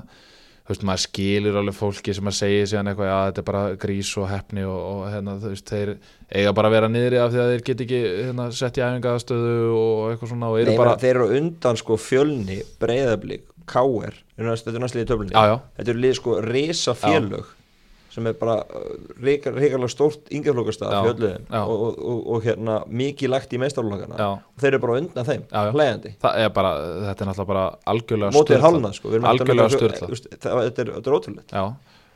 þú 0.71 0.75
veist, 0.75 0.87
maður 0.87 1.03
skilur 1.03 1.59
alveg 1.61 1.77
fólki 1.77 2.15
sem 2.15 2.31
að 2.31 2.37
segja 2.39 2.67
síðan 2.71 2.91
eitthvað, 2.93 3.11
já 3.11 3.19
þetta 3.29 3.43
er 3.43 3.47
bara 3.51 3.63
grís 3.83 4.11
og 4.21 4.29
hefni 4.31 4.67
og, 4.71 4.81
og 4.81 5.05
hérna, 5.11 5.37
þú 5.43 5.53
veist, 5.55 5.73
þeir 5.73 5.95
eiga 6.31 6.57
bara 6.57 6.71
að 6.71 6.77
vera 6.77 6.91
niðri 6.95 7.21
af 7.21 7.33
því 7.33 7.43
að 7.43 7.53
þeir 7.53 7.65
get 7.69 7.85
ekki 7.87 8.03
hérna, 8.07 8.49
sett 8.61 8.79
í 8.79 8.85
æfingaðastöðu 8.87 9.55
og 9.75 10.03
eitthvað 10.13 10.35
svona 10.35 10.51
og 10.53 10.61
Nei, 10.71 10.77
bara, 10.79 10.99
þeir 11.01 11.15
eru 11.17 11.31
undan 11.41 11.81
sko 11.81 11.99
fjölni, 11.99 12.61
breyðablík, 12.83 13.49
káer 13.71 14.21
þetta 14.37 14.77
er 14.77 14.85
næst 14.85 14.97
liðið 14.97 15.11
töflunni. 15.11 15.35
Þetta 15.35 15.93
eru 15.93 16.05
liðið 16.05 16.21
sko 16.21 16.39
risa 16.47 16.95
félög 16.99 17.57
sem 18.11 18.27
er 18.27 18.35
bara 18.41 18.57
ríkarlega 19.23 19.61
stórt 19.93 20.31
yngjaflokastað 20.35 20.95
já. 21.51 21.61
og, 21.63 21.83
og, 21.87 22.01
og, 22.11 22.25
og 22.35 22.43
hérna 22.49 22.81
mikið 22.91 23.31
lagt 23.35 23.55
í 23.55 23.61
meistarlokana 23.63 24.19
og 24.35 24.59
þeir 24.65 24.73
eru 24.75 24.83
bara 24.87 24.99
undan 25.03 25.29
þeim, 25.29 25.45
hlægandi 25.77 26.15
þetta 27.07 27.25
er 27.25 27.31
náttúrulega 27.31 27.47
bara 27.53 27.65
algjörlega 27.95 28.35
mótið 28.35 28.57
er 28.57 28.61
sturlað. 28.61 28.67
hálnað 28.67 28.99
sko. 28.99 29.15
Algjörlega 29.31 29.71
það- 30.43 30.65
þetta 30.67 30.85
er, 30.87 30.93
er 30.99 31.15
já, 31.55 31.65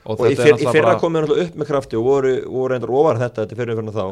og, 0.04 0.20
í, 0.20 0.34
fyrra 0.74 0.94
komum 1.00 1.16
við 1.16 1.24
náttúrulega 1.24 1.48
upp 1.48 1.54
með 1.62 1.68
krafti 1.70 1.96
og 1.96 2.04
voru, 2.04 2.32
voru 2.52 2.72
reyndar 2.74 2.90
ofar 2.92 3.20
þetta 3.22 3.44
þetta 3.46 3.56
fyrir 3.62 3.78
fyrir 3.78 3.94
þá. 3.94 4.02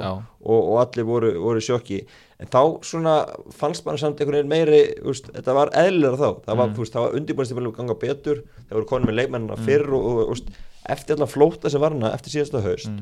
Og, 0.42 0.60
og 0.72 0.78
allir 0.86 1.04
voru, 1.04 1.32
voru 1.42 1.60
sjokki. 1.60 1.98
En 2.40 2.48
þá 2.48 2.62
svona 2.88 3.16
fannst 3.54 3.84
mann 3.86 3.98
samt 4.00 4.18
einhvern 4.22 4.38
veginn 4.40 4.48
meiri 4.50 4.80
úst, 5.04 5.28
þetta 5.36 5.52
var 5.54 5.68
eðlilega 5.76 6.16
þá. 6.16 6.30
Það 6.46 6.56
var, 6.56 6.66
Mm. 6.66 6.72
mm. 6.72 6.78
var 7.04 7.12
undirbúinstipilum 7.20 7.74
ganga 7.76 7.94
betur. 8.00 8.40
Það 8.70 8.78
voru 8.78 8.88
konum 8.88 9.06
með 9.12 9.18
leikmennina 9.20 9.58
Mm. 9.58 9.64
fyrr 9.68 9.92
og, 9.92 10.28
og 10.32 10.36
eftir 10.90 11.16
allar 11.16 11.30
flóta 11.30 11.70
sem 11.70 11.82
var 11.82 11.94
hana 11.94 12.12
eftir 12.16 12.36
síðasta 12.36 12.62
haust 12.64 12.90
mm, 12.90 13.00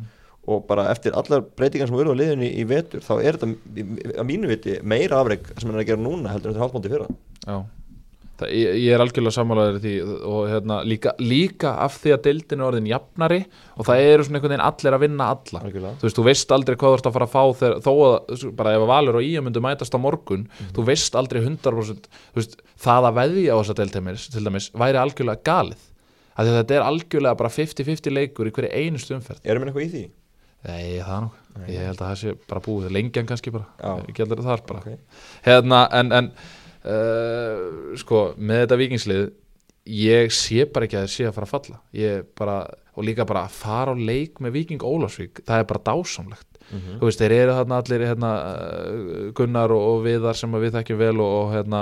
og 0.50 0.64
bara 0.68 0.88
eftir 0.92 1.16
allar 1.16 1.44
breytingar 1.56 1.90
sem 1.90 1.96
voru 1.96 2.14
á 2.16 2.20
liðinni 2.20 2.52
í 2.60 2.64
vetur 2.68 3.04
þá 3.04 3.12
er 3.18 3.38
þetta 3.40 4.20
að 4.20 4.28
mínu 4.28 4.50
viti 4.50 4.78
meira 4.82 5.20
afreg 5.20 5.52
sem 5.56 5.68
hann 5.68 5.76
er 5.76 5.84
að 5.84 5.92
gera 5.92 6.04
núna 6.04 6.32
heldur 6.32 6.50
en 6.50 6.56
þetta 6.56 6.66
hálfmóti 6.66 6.92
fyrra. 6.92 7.12
Já. 7.44 7.60
Það, 8.40 8.52
ég, 8.56 8.76
ég 8.80 8.94
er 8.96 9.02
algjörlega 9.04 9.36
sammálaður 9.36 9.78
því 9.82 9.90
og 10.30 10.38
hérna, 10.48 10.78
líka, 10.88 11.12
líka 11.20 11.74
af 11.84 11.98
því 12.00 12.14
að 12.14 12.22
deildin 12.24 12.62
er 12.62 12.68
orðin 12.70 12.88
jafnari 12.88 13.40
og 13.74 13.84
það 13.88 14.04
eru 14.06 14.24
svona 14.24 14.38
einhvern 14.38 14.54
veginn 14.54 14.64
allir 14.64 14.96
að 14.96 15.04
vinna 15.04 15.26
alla. 15.34 15.60
Algjörlega. 15.60 15.98
þú 16.00 16.06
veist, 16.06 16.16
þú 16.16 16.24
veist 16.30 16.54
aldrei 16.56 16.78
hvað 16.80 16.94
þú 16.94 17.00
ert 17.00 17.10
að 17.10 17.16
fara 17.18 17.28
að 17.28 17.34
fá 17.34 17.60
þegar, 17.60 17.76
þó 17.84 17.92
að, 18.06 18.46
bara 18.62 18.72
ef 18.78 18.86
að 18.86 18.92
Valur 18.94 19.20
og 19.20 19.28
Ía 19.28 19.44
myndu 19.44 19.64
mætast 19.64 19.96
á 19.96 20.00
morgun, 20.00 20.48
þú 20.72 20.86
veist 20.88 21.20
aldrei 21.20 21.42
100% 21.42 22.08
þú 22.16 22.40
veist, 22.40 22.56
það 22.80 23.10
að 23.10 23.20
veðja 23.20 23.52
á 23.52 23.60
þessa 23.60 23.78
deildteimis 23.82 24.26
til 24.32 24.46
dæmis, 24.48 24.72
væri 24.72 25.02
algjörlega 25.04 25.44
galið 25.50 25.89
að 26.48 26.56
þetta 26.60 26.76
er 26.76 26.86
algjörlega 26.86 27.38
bara 27.40 27.52
50-50 27.52 28.14
leikur 28.14 28.48
í 28.48 28.54
hverju 28.54 28.70
einustu 28.72 29.16
umferð. 29.16 29.42
Erum 29.44 29.64
við 29.64 29.70
eitthvað 29.70 29.86
í 29.86 29.92
því? 29.94 30.04
Nei, 30.60 31.00
það 31.00 31.14
er 31.14 31.22
nú, 31.24 31.30
ég 31.72 31.86
held 31.88 32.00
að 32.00 32.06
það 32.06 32.16
sé 32.20 32.32
bara 32.50 32.62
búið 32.64 32.90
lengjan 32.92 33.28
kannski 33.28 33.52
bara, 33.54 33.68
ég 34.08 34.18
heldur 34.20 34.42
það 34.44 34.64
bara. 34.68 34.82
Okay. 34.82 34.98
hérna, 35.46 35.78
en, 35.96 36.12
en 36.18 36.28
uh, 36.84 37.94
sko, 38.00 38.26
með 38.36 38.66
þetta 38.66 38.80
vikingslið 38.82 39.24
ég 39.90 40.36
sé 40.36 40.66
bara 40.68 40.86
ekki 40.86 41.00
að 41.00 41.06
þeir 41.06 41.14
sé 41.14 41.26
að 41.30 41.34
fara 41.38 41.48
að 41.48 41.54
falla. 41.54 41.80
Ég 41.96 42.28
bara, 42.36 42.58
og 42.92 43.08
líka 43.08 43.26
bara 43.28 43.46
að 43.48 43.56
fara 43.56 43.96
á 43.96 44.04
leik 44.10 44.40
með 44.44 44.58
Viking 44.58 44.84
Ólafsvík, 44.84 45.40
það 45.48 45.64
er 45.64 45.68
bara 45.72 45.84
dásamlegt. 45.88 46.46
Mhm. 46.70 47.00
þú 47.00 47.08
veist, 47.08 47.18
þeir 47.18 47.32
eru 47.34 47.54
þarna 47.56 47.78
allir 47.80 48.02
hérna, 48.06 48.30
uh, 48.46 49.30
Gunnar 49.34 49.72
og, 49.74 49.86
og 49.88 50.04
Viðar 50.04 50.36
sem 50.38 50.52
að 50.54 50.66
við 50.66 50.76
þekkjum 50.76 51.00
vel 51.00 51.16
og, 51.16 51.32
og 51.40 51.54
hérna 51.56 51.80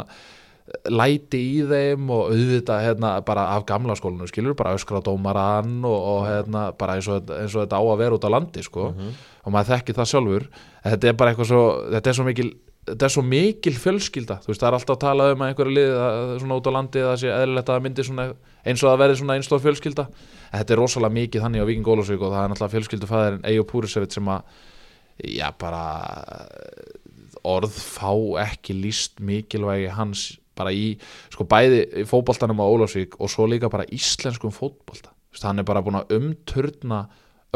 læti 0.93 1.39
í 1.59 1.61
þeim 1.69 2.11
og 2.13 2.31
auðvitað 2.33 2.83
hérna, 2.85 3.11
bara 3.25 3.45
af 3.57 3.65
gamla 3.69 3.95
skólinu 3.97 4.27
skilur 4.29 4.55
bara 4.59 4.75
öskra 4.77 5.01
dómaran 5.05 5.79
og, 5.89 5.99
og 6.13 6.27
hérna, 6.29 6.67
bara 6.77 6.99
eins 6.99 7.09
og, 7.09 7.31
eins 7.33 7.55
og 7.57 7.65
þetta 7.67 7.81
á 7.81 7.85
að 7.89 7.99
vera 8.03 8.19
út 8.19 8.27
á 8.29 8.31
landi 8.35 8.63
sko, 8.67 8.91
Mhm. 8.93 9.13
og 9.47 9.53
maður 9.55 9.71
þekki 9.79 9.95
það 9.97 10.11
sjálfur. 10.13 10.49
Þetta 10.85 11.09
er 11.09 11.13
bara 11.21 11.33
eitthvað 11.33 11.49
svo 11.53 11.63
þetta 11.95 12.09
er 12.13 12.19
svo 12.19 12.25
mikil, 12.29 12.51
er 12.89 13.09
svo 13.13 13.23
mikil 13.25 13.73
fjölskylda. 13.81 14.37
Veist, 14.47 14.61
það 14.61 14.69
er 14.69 14.77
alltaf 14.79 14.97
að 14.97 15.01
tala 15.07 15.31
um 15.33 15.41
að 15.45 15.49
einhverju 15.55 15.75
lið 15.79 15.93
að, 15.97 16.39
svona 16.41 16.59
út 16.61 16.69
á 16.69 16.73
landi 16.77 16.99
það 17.05 17.17
sé 17.23 17.29
eðlilegt 17.33 17.69
að 17.69 17.75
það 17.79 17.85
myndi 17.89 18.05
svona, 18.09 18.27
eins 18.65 18.83
og 18.85 18.91
það 18.93 19.01
verði 19.03 19.19
svona 19.23 19.37
einstóð 19.39 19.65
fjölskylda. 19.65 20.07
En 20.53 20.61
þetta 20.63 20.73
er 20.77 20.81
rosalega 20.83 21.17
mikið 21.19 21.43
þannig 21.45 21.63
á 21.65 21.69
Víking 21.69 21.89
Ólafsvík 21.89 22.21
og 22.25 22.33
það 22.33 22.45
er 22.45 22.51
náttúrulega 22.53 22.75
fjölskyldufæðurinn 22.77 23.45
Eyjó 23.49 23.65
Púrisevit 23.69 24.13
sem 24.13 24.25
að 24.29 24.43
já 25.25 25.49
bara 25.59 25.83
orð 27.49 27.73
fá 27.73 28.13
ekki 28.45 28.75
líst 28.77 29.21
mikilvægi 29.25 29.89
hans 29.95 30.27
bara 30.59 30.75
í, 30.75 30.91
sko 31.33 31.47
bæði 31.49 31.81
í 32.03 32.05
fótboltanum 32.09 32.61
á 32.61 32.67
Ólafsvík 32.67 33.17
og 33.19 33.33
svo 33.33 33.47
líka 33.49 33.71
bara 33.73 33.89
íslenskum 33.95 34.55
fótbolta. 34.55 35.15
Þú 35.29 35.39
veist, 35.39 35.49
hann 35.49 35.63
er 35.63 35.69
bara 35.69 35.85
búin 35.87 36.01
að 36.01 36.15
umturna 36.19 37.07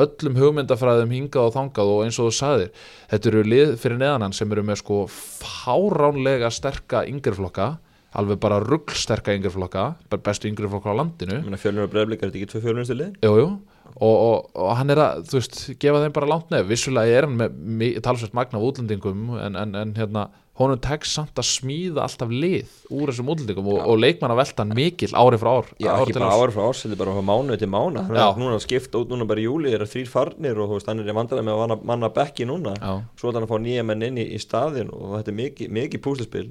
öllum 0.01 0.39
hugmyndafræðum 0.41 1.11
hingað 1.13 1.51
og 1.51 1.55
þangað 1.57 1.91
og 1.93 2.03
eins 2.07 2.19
og 2.21 2.31
þú 2.31 2.37
sagðir, 2.39 2.85
þetta 3.11 3.29
eru 3.29 3.43
lið 3.45 3.73
fyrir 3.83 3.99
neðan 4.01 4.25
hann 4.25 4.37
sem 4.37 4.53
eru 4.55 4.65
með 4.65 4.81
sko 4.81 5.03
fáránlega 5.13 6.49
sterka 6.55 7.03
yngreflokka 7.11 7.75
alveg 8.19 8.41
bara 8.41 8.61
ruggsterka 8.61 9.35
yngreflokka 9.37 9.85
bestu 10.13 10.51
yngreflokka 10.51 10.93
á 10.93 10.99
landinu. 11.01 11.39
Fjölnir 11.61 11.87
og 11.87 11.93
breyðblik 11.93 12.23
er 12.23 12.31
þetta 12.31 12.41
ekki 12.41 12.51
tvö 12.51 12.63
fjölnirstu 12.67 12.97
lið? 12.99 13.15
Jú, 13.25 13.33
jú, 13.41 13.47
og, 13.95 14.13
og, 14.13 14.51
og 14.53 14.73
hann 14.79 14.93
er 14.93 15.01
að, 15.01 15.23
þú 15.31 15.39
veist, 15.39 15.61
gefa 15.81 16.03
þeim 16.05 16.17
bara 16.19 16.29
langt 16.29 16.53
nefn, 16.53 16.69
vissulega 16.69 17.21
er 17.21 17.29
hann 17.29 17.39
með 17.81 18.01
talsvægt 18.05 18.37
magna 18.37 18.61
útlendingum, 18.65 19.31
en, 19.41 19.57
en, 19.63 19.77
en 19.81 19.95
hérna, 19.97 20.27
honum 20.61 20.81
tekst 20.85 21.15
samt 21.17 21.39
að 21.41 21.47
smíða 21.49 22.03
alltaf 22.05 22.33
lið 22.33 22.73
úr 22.93 23.09
þessum 23.09 23.31
útlendingum 23.33 23.69
og, 23.73 23.79
og 23.89 24.01
leikmann 24.03 24.35
að 24.35 24.41
velta 24.43 24.67
mikil 24.69 25.09
ári 25.17 25.39
frá 25.41 25.51
ár, 25.57 25.71
Já, 25.81 25.89
ári 25.95 26.03
ekki 26.05 26.17
bara 26.19 26.29
árs. 26.29 26.43
ári 26.43 26.55
frá 26.57 26.65
árs, 26.67 26.83
þetta 26.85 26.97
er 26.97 27.01
bara 27.01 27.15
frá 27.17 27.25
mánuði 27.31 27.59
til 27.63 27.69
mánu 27.73 28.03
er 28.03 28.41
núna 28.43 28.59
skipta 28.61 29.01
út 29.01 29.13
núna 29.13 29.27
bara 29.29 29.41
í 29.41 29.47
júli, 29.47 29.71
það 29.71 29.79
eru 29.79 29.89
þrýr 29.95 30.11
farnir 30.13 30.61
og 30.61 30.69
þú 30.69 30.77
veist, 30.77 30.91
hann 30.93 31.01
er 31.01 31.09
í 31.09 31.17
vandalega 31.17 31.47
með 31.49 31.55
að 31.55 31.63
manna, 31.63 31.79
manna 31.93 32.11
bekki 32.19 32.49
núna. 32.49 32.75
Já, 32.77 32.93
svo 33.17 33.31
er 33.31 33.39
hann 33.39 33.47
að 33.49 33.55
fá 33.55 33.59
nýja 33.65 33.87
menn 33.89 34.07
inn 34.11 34.21
í, 34.21 34.27
í 34.37 34.43
staðin 34.43 34.93
og 34.93 35.15
þetta 35.17 35.33
er 35.33 35.39
mikið, 35.41 35.73
mikið 35.79 36.05
púslispil 36.05 36.45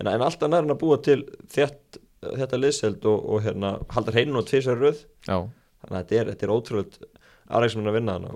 en, 0.00 0.08
en 0.08 0.24
alltaf 0.24 0.48
nær 0.48 0.64
hann 0.64 0.72
að 0.72 0.80
búa 0.80 1.00
til 1.04 1.20
þett, 1.52 2.00
þetta 2.24 2.62
liðseld 2.62 3.04
og, 3.12 3.28
og 3.28 3.44
hérna, 3.44 3.74
halda 3.92 4.16
hreinu 4.16 4.40
og 4.40 4.48
tvisar 4.48 4.80
röð. 4.80 5.04
Já, 5.28 5.36
þannig 5.84 6.00
að 6.00 6.00
þetta 6.00 6.22
er, 6.22 6.32
er 6.48 6.54
ótrúlega 6.56 7.12
aðreiksmenn 7.52 7.92
að 7.92 7.98
vinna 7.98 8.16
í 8.16 8.32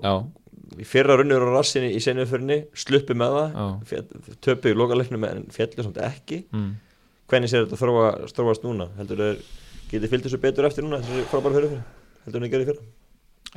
fyrra 0.87 1.17
runnur 1.19 1.47
á 1.47 1.51
rassinni 1.57 1.91
í 1.95 2.03
senjöförni 2.03 2.61
sluppi 2.77 3.17
með 3.17 3.37
það, 3.37 4.05
töpuðu 4.45 4.75
í 4.75 4.79
lokaleiknum 4.79 5.27
en 5.29 5.43
fjallu 5.53 5.85
samt 5.85 5.99
ekki. 6.09 6.43
Mm. 6.53 6.71
hvernig 7.29 7.51
sér 7.51 7.65
þetta 7.65 7.81
þróa, 7.81 8.07
þróast 8.33 8.63
núna? 8.65 8.89
Heldur 8.97 9.21
þau 9.21 9.43
getið 9.91 10.09
fyllt 10.13 10.25
þessu 10.29 10.41
betur 10.41 10.69
eftir 10.69 10.85
núna 10.85 11.01
þessu 11.03 11.27
frábæra 11.29 11.59
fyrir 11.59 11.75
fyrir 11.75 11.85
heldur 12.25 12.45
þau 12.45 12.51
gerði 12.53 12.71
fyrra? 12.71 12.89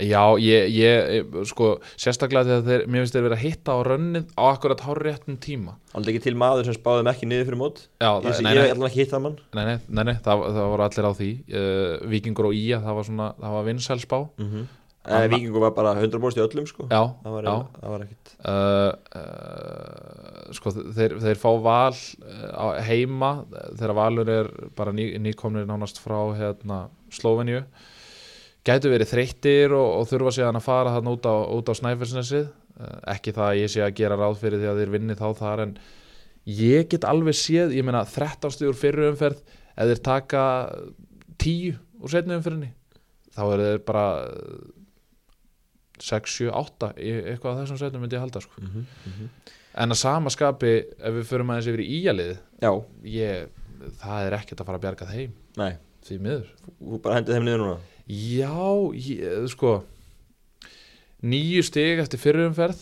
Já 0.01 0.23
ég, 0.41 0.71
ég, 0.73 1.33
sko, 1.51 1.75
sérstaklega 2.01 2.49
þegar 2.49 2.63
þeir, 2.65 2.85
mér 2.89 3.03
finnst 3.03 3.17
þeir 3.17 3.25
vera 3.27 3.37
að 3.37 3.43
hitta 3.43 3.75
á 3.77 3.79
rönnið 3.85 4.31
á 4.41 4.43
akkurat 4.49 4.85
háréttum 4.87 5.37
tíma. 5.37 5.75
aldrei 5.93 6.15
ekki 6.15 6.25
til 6.31 6.39
maður 6.41 6.65
sem 6.65 6.77
spáðum 6.79 7.11
ekki 7.13 7.29
niður 7.29 7.51
fyrir 7.51 7.61
mót. 7.61 7.83
Já, 8.01 8.09
ég, 8.09 8.23
það, 8.25 8.31
ég, 8.33 8.41
nei, 8.47 8.53
ég 8.53 8.57
nei, 8.57 8.63
hef 8.63 8.73
allan 8.73 8.89
ekki 8.89 9.03
hitt 9.03 9.13
það 9.13 9.25
mann. 9.27 9.37
Nei, 9.53 9.65
nei, 9.69 9.75
nei, 9.89 10.05
nei 10.09 10.15
það, 10.25 10.45
það 10.57 10.71
voru 10.73 10.87
allir 10.87 11.09
á 11.09 11.13
því, 11.19 11.29
uh, 11.61 11.93
Víkingur 12.15 12.49
og 12.49 12.57
Ía, 12.57 12.79
það 12.87 12.99
var 12.99 13.09
svona, 13.11 13.29
það 13.43 13.57
var 13.59 13.69
vinsælspá, 13.69 14.21
mm 14.23 14.49
-hmm. 14.49 14.71
En 15.03 15.25
Víkingur 15.33 15.65
var 15.65 15.73
bara 15.75 15.93
100% 15.99 16.39
í 16.39 16.43
öllum 16.45 16.67
sko. 16.71 16.85
Já, 16.87 17.01
Það 17.25 17.33
var, 17.35 17.47
já. 17.49 17.55
það 17.81 17.93
var 17.95 18.03
ekkit 18.05 18.35
uh, 18.53 18.91
uh, 19.19 20.53
sko 20.55 20.73
þeir, 20.79 21.15
þeir 21.25 21.41
fá 21.43 21.49
val 21.65 21.97
uh, 21.97 22.77
heima 22.87 23.31
þegar 23.73 23.95
valur 23.99 24.31
er 24.31 24.51
bara 24.79 24.93
ný, 24.95 25.09
nýkomnir 25.25 25.67
nánast 25.67 25.99
frá 26.03 26.21
hérna, 26.39 26.85
Slóveníu. 27.13 27.65
Gætu 28.63 28.93
verið 28.93 29.11
þreyttir 29.11 29.75
og, 29.75 29.89
og 29.99 30.07
þurfa 30.13 30.35
síðan 30.37 30.61
að 30.61 30.67
fara 30.69 30.93
þarna 30.95 31.15
út 31.17 31.27
á, 31.27 31.35
á 31.51 31.73
Snæfellsnesið. 31.81 32.47
Uh, 32.79 32.95
ekki 33.17 33.35
það 33.35 33.49
að 33.49 33.59
ég 33.65 33.73
sé 33.75 33.83
að 33.83 33.97
gera 33.99 34.21
ráð 34.21 34.39
fyrir 34.45 34.63
því 34.63 34.71
að 34.71 34.79
þeir 34.85 34.93
vinni 34.95 35.17
þá 35.19 35.27
þar 35.41 35.65
en 35.67 35.73
ég 36.63 36.87
get 36.95 37.09
alveg 37.11 37.37
séð, 37.39 37.75
ég 37.75 37.85
meina 37.87 38.05
13 38.07 38.55
stugur 38.55 38.79
fyrir 38.79 39.11
umferð 39.11 39.43
ef 39.75 39.91
þeir 39.91 40.01
taka 40.07 40.45
10 41.43 41.75
úr 42.03 42.11
setni 42.15 42.39
umferðinni 42.39 42.71
þá 43.33 43.43
eru 43.49 43.67
þeir 43.69 43.83
bara 43.87 44.07
6, 46.03 46.37
7, 46.39 46.51
8 46.63 46.93
í 46.99 47.13
eitthvað 47.21 47.53
af 47.53 47.63
þessum 47.63 47.81
setnum 47.81 48.05
myndi 48.05 48.19
ég 48.19 48.25
halda 48.25 48.43
sko. 48.43 48.61
mm 48.61 48.69
-hmm. 48.75 49.29
en 49.85 49.95
að 49.95 50.01
sama 50.03 50.31
skapi 50.31 50.73
ef 50.99 51.15
við 51.19 51.29
förum 51.31 51.51
aðeins 51.51 51.71
yfir 51.71 51.85
í 51.85 51.89
íjalið 52.01 52.37
ég, 53.05 53.49
það 54.03 54.27
er 54.27 54.39
ekkert 54.39 54.61
að 54.61 54.67
fara 54.67 54.79
að 54.79 54.85
bjarga 54.85 55.11
þeim. 55.13 55.33
Nei, 55.57 55.73
því 56.07 56.19
miður. 56.19 56.49
Þú 56.79 57.03
bara 57.03 57.17
hendið 57.17 57.35
þeim 57.35 57.45
niður 57.45 57.63
núna? 57.63 57.79
Já, 58.07 58.59
ég, 58.95 59.49
sko 59.49 59.83
nýju 61.23 61.63
stig 61.63 62.03
eftir 62.03 62.19
fyrirumferð 62.19 62.81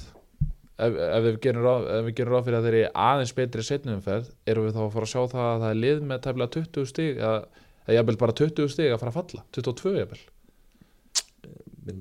ef, 0.81 0.97
ef, 0.97 1.25
við 1.27 1.39
gerum 1.45 1.67
ráð, 1.67 2.45
fyrir 2.47 2.59
að 2.59 2.67
þeir 2.67 2.77
eru 2.79 2.93
aðeins 3.07 3.35
betri 3.37 3.65
setnumferð 3.67 4.31
erum 4.49 4.67
við 4.67 4.77
þá 4.77 4.83
að 4.87 4.93
fara 4.97 5.09
að 5.09 5.13
sjá 5.13 5.23
það 5.35 5.49
að 5.49 5.65
það 5.65 5.71
er 5.71 5.81
lið 5.85 6.05
með 6.09 6.23
tæmlega 6.27 6.55
20 6.57 6.91
stig 6.93 7.21
eða, 7.21 7.65
eða 7.87 7.97
jafnvel 7.99 8.21
bara 8.23 8.37
20 8.41 8.73
stig 8.75 8.95
að 8.95 9.03
fara 9.03 9.13
að 9.13 9.19
falla. 9.19 9.45
22 9.59 9.97
jafnvel 9.99 10.23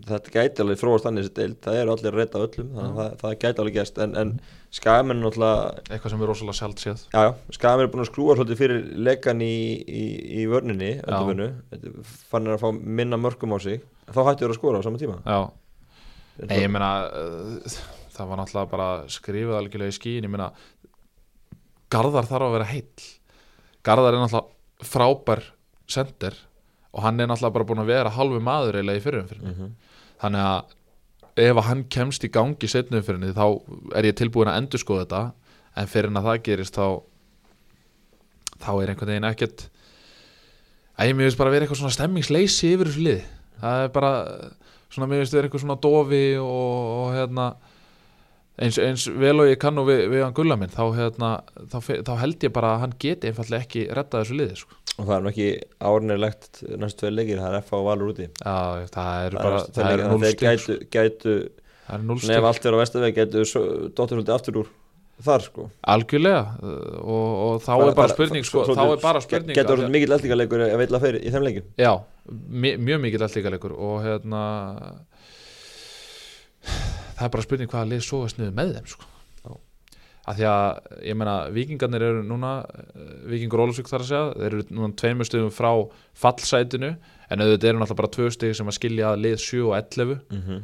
Þetta 0.10 0.34
gæti 0.34 0.64
alveg 0.64 0.80
þróast 0.80 1.06
þannig 1.06 1.26
þessi 1.26 1.36
deild. 1.40 1.58
Það 1.66 1.80
eru 1.82 1.94
allir 1.94 2.10
að 2.10 2.20
reyta 2.20 2.42
öllum 2.46 2.72
Þannig 2.76 2.90
að 2.90 2.98
það, 3.00 3.14
það 3.22 3.36
gæti 3.44 3.64
alveg 3.64 3.78
gæst 3.80 4.02
En, 4.06 4.16
en 4.22 4.34
skagamenn 4.80 5.24
náttúrulega 5.24 5.84
eitthvað 5.90 6.14
sem 6.14 6.24
er 6.24 6.30
rosalega 6.30 6.58
sjálft 6.60 6.84
séð 6.84 7.06
skagamenn 7.56 7.88
er 7.88 7.94
búin 7.94 8.04
að 8.04 8.10
skrúa 8.12 8.36
svolítið 8.38 8.60
fyrir 8.60 8.84
lekan 9.10 9.42
í, 9.42 9.56
í, 9.84 10.04
í 10.42 10.48
vörninni. 10.52 10.92
Fann 12.30 12.50
er 12.50 12.58
að 12.58 12.66
fá 12.66 12.70
minna 12.76 13.18
mörgum 13.22 13.56
á 13.56 13.60
sig. 13.64 13.82
Þá 14.10 14.22
hættu 14.28 14.46
þér 14.46 14.54
að 14.54 14.60
skora 14.60 14.82
á 14.82 14.86
sama 14.86 15.02
tíma. 15.02 15.18
Já. 15.26 15.40
Nei, 16.46 16.60
ég 16.62 16.70
meina 16.72 16.92
uh, 17.10 17.80
það 18.16 18.30
var 18.30 18.40
náttúrulega 18.40 18.72
bara 18.72 18.90
skrifið 19.12 19.58
algjörlega 19.58 19.92
í 19.92 19.98
skíin, 19.98 20.28
ég 20.28 20.32
meina 20.32 20.52
Garðar 21.90 22.28
þarf 22.30 22.46
að 22.46 22.56
vera 22.60 22.70
heill. 22.70 23.08
Garðar 23.86 24.16
er 24.16 24.22
náttúrulega 24.22 24.86
frábær 24.86 25.42
sender 25.90 26.38
og 26.94 27.04
hann 27.04 27.20
er 27.20 27.28
náttúrulega 27.30 27.54
bara 27.54 27.66
búin 27.70 27.84
að 27.84 27.92
vera 27.94 28.10
halvu 28.16 28.40
maður 28.42 28.80
eiginlega 28.80 28.98
í 29.00 29.04
fyrirum 29.06 29.28
fyrir 29.30 29.44
Mhm. 29.54 29.72
þannig 30.22 30.46
að 30.46 30.76
ef 31.40 31.56
að 31.58 31.68
hann 31.70 31.84
kemst 31.90 32.24
í 32.26 32.30
gangi 32.34 32.66
í 32.66 32.70
setnum 32.70 33.04
fyrir 33.06 33.34
þá 33.34 33.46
er 33.96 34.04
ég 34.10 34.16
tilbúin 34.18 34.50
að 34.52 34.58
endur 34.58 34.80
skoða 34.82 35.06
þetta. 35.06 35.32
En 35.78 35.88
fyrir 35.88 36.08
en 36.10 36.18
að 36.18 36.24
það 36.26 36.44
gerist 36.44 36.76
þá 36.76 37.02
þá 38.60 38.72
er 38.84 38.90
einhvern 38.92 39.08
veginn 39.14 39.30
ekkert 39.30 39.68
að 41.00 41.08
ég 41.08 41.16
mér 41.16 41.30
veist 41.30 41.38
bara 41.40 41.52
vera 41.54 41.64
eitthvað 41.66 41.80
svona 41.80 41.96
stemmingsleysi 41.96 42.74
yfir 42.76 42.90
þessu 42.90 43.04
lið 43.06 43.22
það 43.62 43.84
er 43.86 43.92
bara 43.96 44.12
svona 44.90 45.08
mér 45.08 45.22
veist 45.24 45.34
vera 45.38 45.48
eitthvað 45.48 45.64
svona 45.64 45.78
dofi 45.80 46.24
og, 46.42 46.82
og 47.00 47.14
hérna 47.16 47.46
eins, 48.60 48.78
eins 48.84 49.06
vel 49.22 49.38
og 49.44 49.48
ég 49.50 49.60
kann 49.62 49.78
og 49.82 49.88
við, 49.90 50.02
við 50.12 50.24
hann 50.26 50.36
gulla 50.38 50.58
minn 50.60 50.74
þá, 50.74 50.84
hérna, 50.98 51.30
þá, 51.72 51.78
þá 52.08 52.14
held 52.24 52.44
ég 52.48 52.54
bara 52.56 52.74
að 52.76 52.82
hann 52.86 52.96
geti 53.06 53.30
einfallega 53.32 53.66
ekki 53.68 53.86
rettað 53.96 54.26
þessu 54.26 54.40
liði 54.40 54.58
sko. 54.64 54.76
Og 55.00 55.06
það 55.08 55.16
er 55.16 55.24
nú 55.24 55.30
ekki 55.32 55.48
árinirlegt 55.90 56.60
næstu 56.82 57.06
tvei 57.06 57.14
leikir 57.16 57.40
Það 57.40 57.54
er 57.56 57.62
F 57.64 57.70
á 57.72 57.80
Valur 57.88 58.10
úti. 58.12 58.26
Já, 58.28 58.56
það 58.92 59.24
er 59.30 59.38
Það 59.38 59.46
bara 59.46 59.62
er, 59.62 59.70
það 59.78 59.94
er 59.94 60.04
það 60.04 60.36
gætu, 60.44 60.76
gætu 60.92 61.36
það 61.88 61.96
er 61.96 62.04
Svona 62.04 62.20
ef 62.20 62.26
stig 62.28 62.50
allt 62.50 62.68
er 62.68 62.76
á 62.76 62.82
vestaveg 62.84 63.16
gætu 63.22 63.46
Dóttur 63.96 64.20
svolítið 64.20 64.36
aftur 64.36 64.60
úr 64.60 64.74
þar 65.24 65.44
sko. 65.44 65.66
Algjörlega 65.92 66.42
og, 66.64 67.32
og 67.46 67.56
þá 67.64 67.72
Það- 67.72 67.82
er 67.86 67.96
bara 67.96 68.08
það- 68.08 68.14
spurning 68.16 68.46
sko, 68.48 68.62
þá 68.68 68.84
er 68.84 69.02
bara 69.04 69.22
spurning 69.24 69.56
Gætu 69.56 69.64
af 69.64 69.68
því 69.68 69.74
orðið 69.74 69.88
að- 69.88 69.96
eitthvað 70.84 71.04
fyrir 71.08 71.20
í 71.24 71.34
þeim 71.34 71.48
leikum 71.48 71.66
Já, 71.80 71.94
mjög 72.90 73.02
mikill 73.08 73.26
allíkalegur 73.28 73.74
og 73.80 73.98
hérna 74.04 74.44
það 77.20 77.28
er 77.28 77.34
bara 77.36 77.46
spurning 77.46 77.72
hvaða 77.72 77.92
lið 77.94 78.04
sóast 78.08 78.40
niður 78.40 78.58
með 78.58 78.76
þeim 78.78 78.92
sko. 78.96 79.10
Að 80.30 80.38
því 80.38 80.46
að 80.46 80.98
ég 81.10 81.16
meina 81.18 81.36
vikingarnir 81.54 82.04
eru 82.06 82.26
núna 82.28 82.50
eh, 82.62 83.14
vikingur 83.32 83.64
Ólusvík 83.64 83.88
þar 83.90 84.04
að 84.04 84.10
segja 84.12 84.26
þeir 84.36 84.50
eru 84.50 84.66
núna 84.78 84.90
tveimur 85.00 85.26
stöðum 85.26 85.54
frá 85.56 85.70
fallsætinu 86.22 86.92
en 87.30 87.42
auðvitað 87.44 87.72
eru 87.72 87.80
náttúrulega 87.80 88.02
bara 88.02 88.12
tvö 88.14 88.28
stig 88.36 88.54
sem 88.58 88.70
að 88.70 88.78
skilja 88.78 89.14
að 89.14 89.24
lið 89.26 89.40
7 89.46 89.64
og 89.64 89.74
11 89.80 90.14
mm 90.20 90.44
-hmm. 90.44 90.62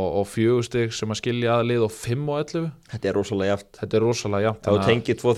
og, 0.00 0.08
og 0.18 0.26
fjögur 0.32 0.66
stig 0.66 0.96
sem 0.98 1.14
að 1.14 1.20
skilja 1.20 1.60
að 1.60 1.68
lið 1.70 1.86
og 1.86 1.92
5 1.94 2.28
og 2.28 2.40
11 2.42 2.68
Þetta 2.90 3.08
er 3.08 3.16
rosalega 3.20 3.52
jaft 3.52 3.70
þetta 3.78 3.96
er 3.96 4.06
rosalega 4.08 4.46
jafnt 4.48 4.66
Ef 4.66 4.72
þú 4.74 4.84
tengir 4.90 5.20
tvo 5.20 5.34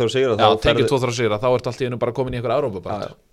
tengið 0.64 0.88
tvo 0.88 0.98
þrjá 1.04 1.14
sigra, 1.20 1.42
þá 1.42 1.48
ertu 1.52 1.72
allt 1.72 1.80
í 1.82 1.90
einu 1.90 2.00
bara 2.00 2.16
komin 2.16 2.34
í 2.34 2.40
einhver 2.40 2.56
Európa 2.56 2.88
Já, 2.88 3.08
já. 3.10 3.25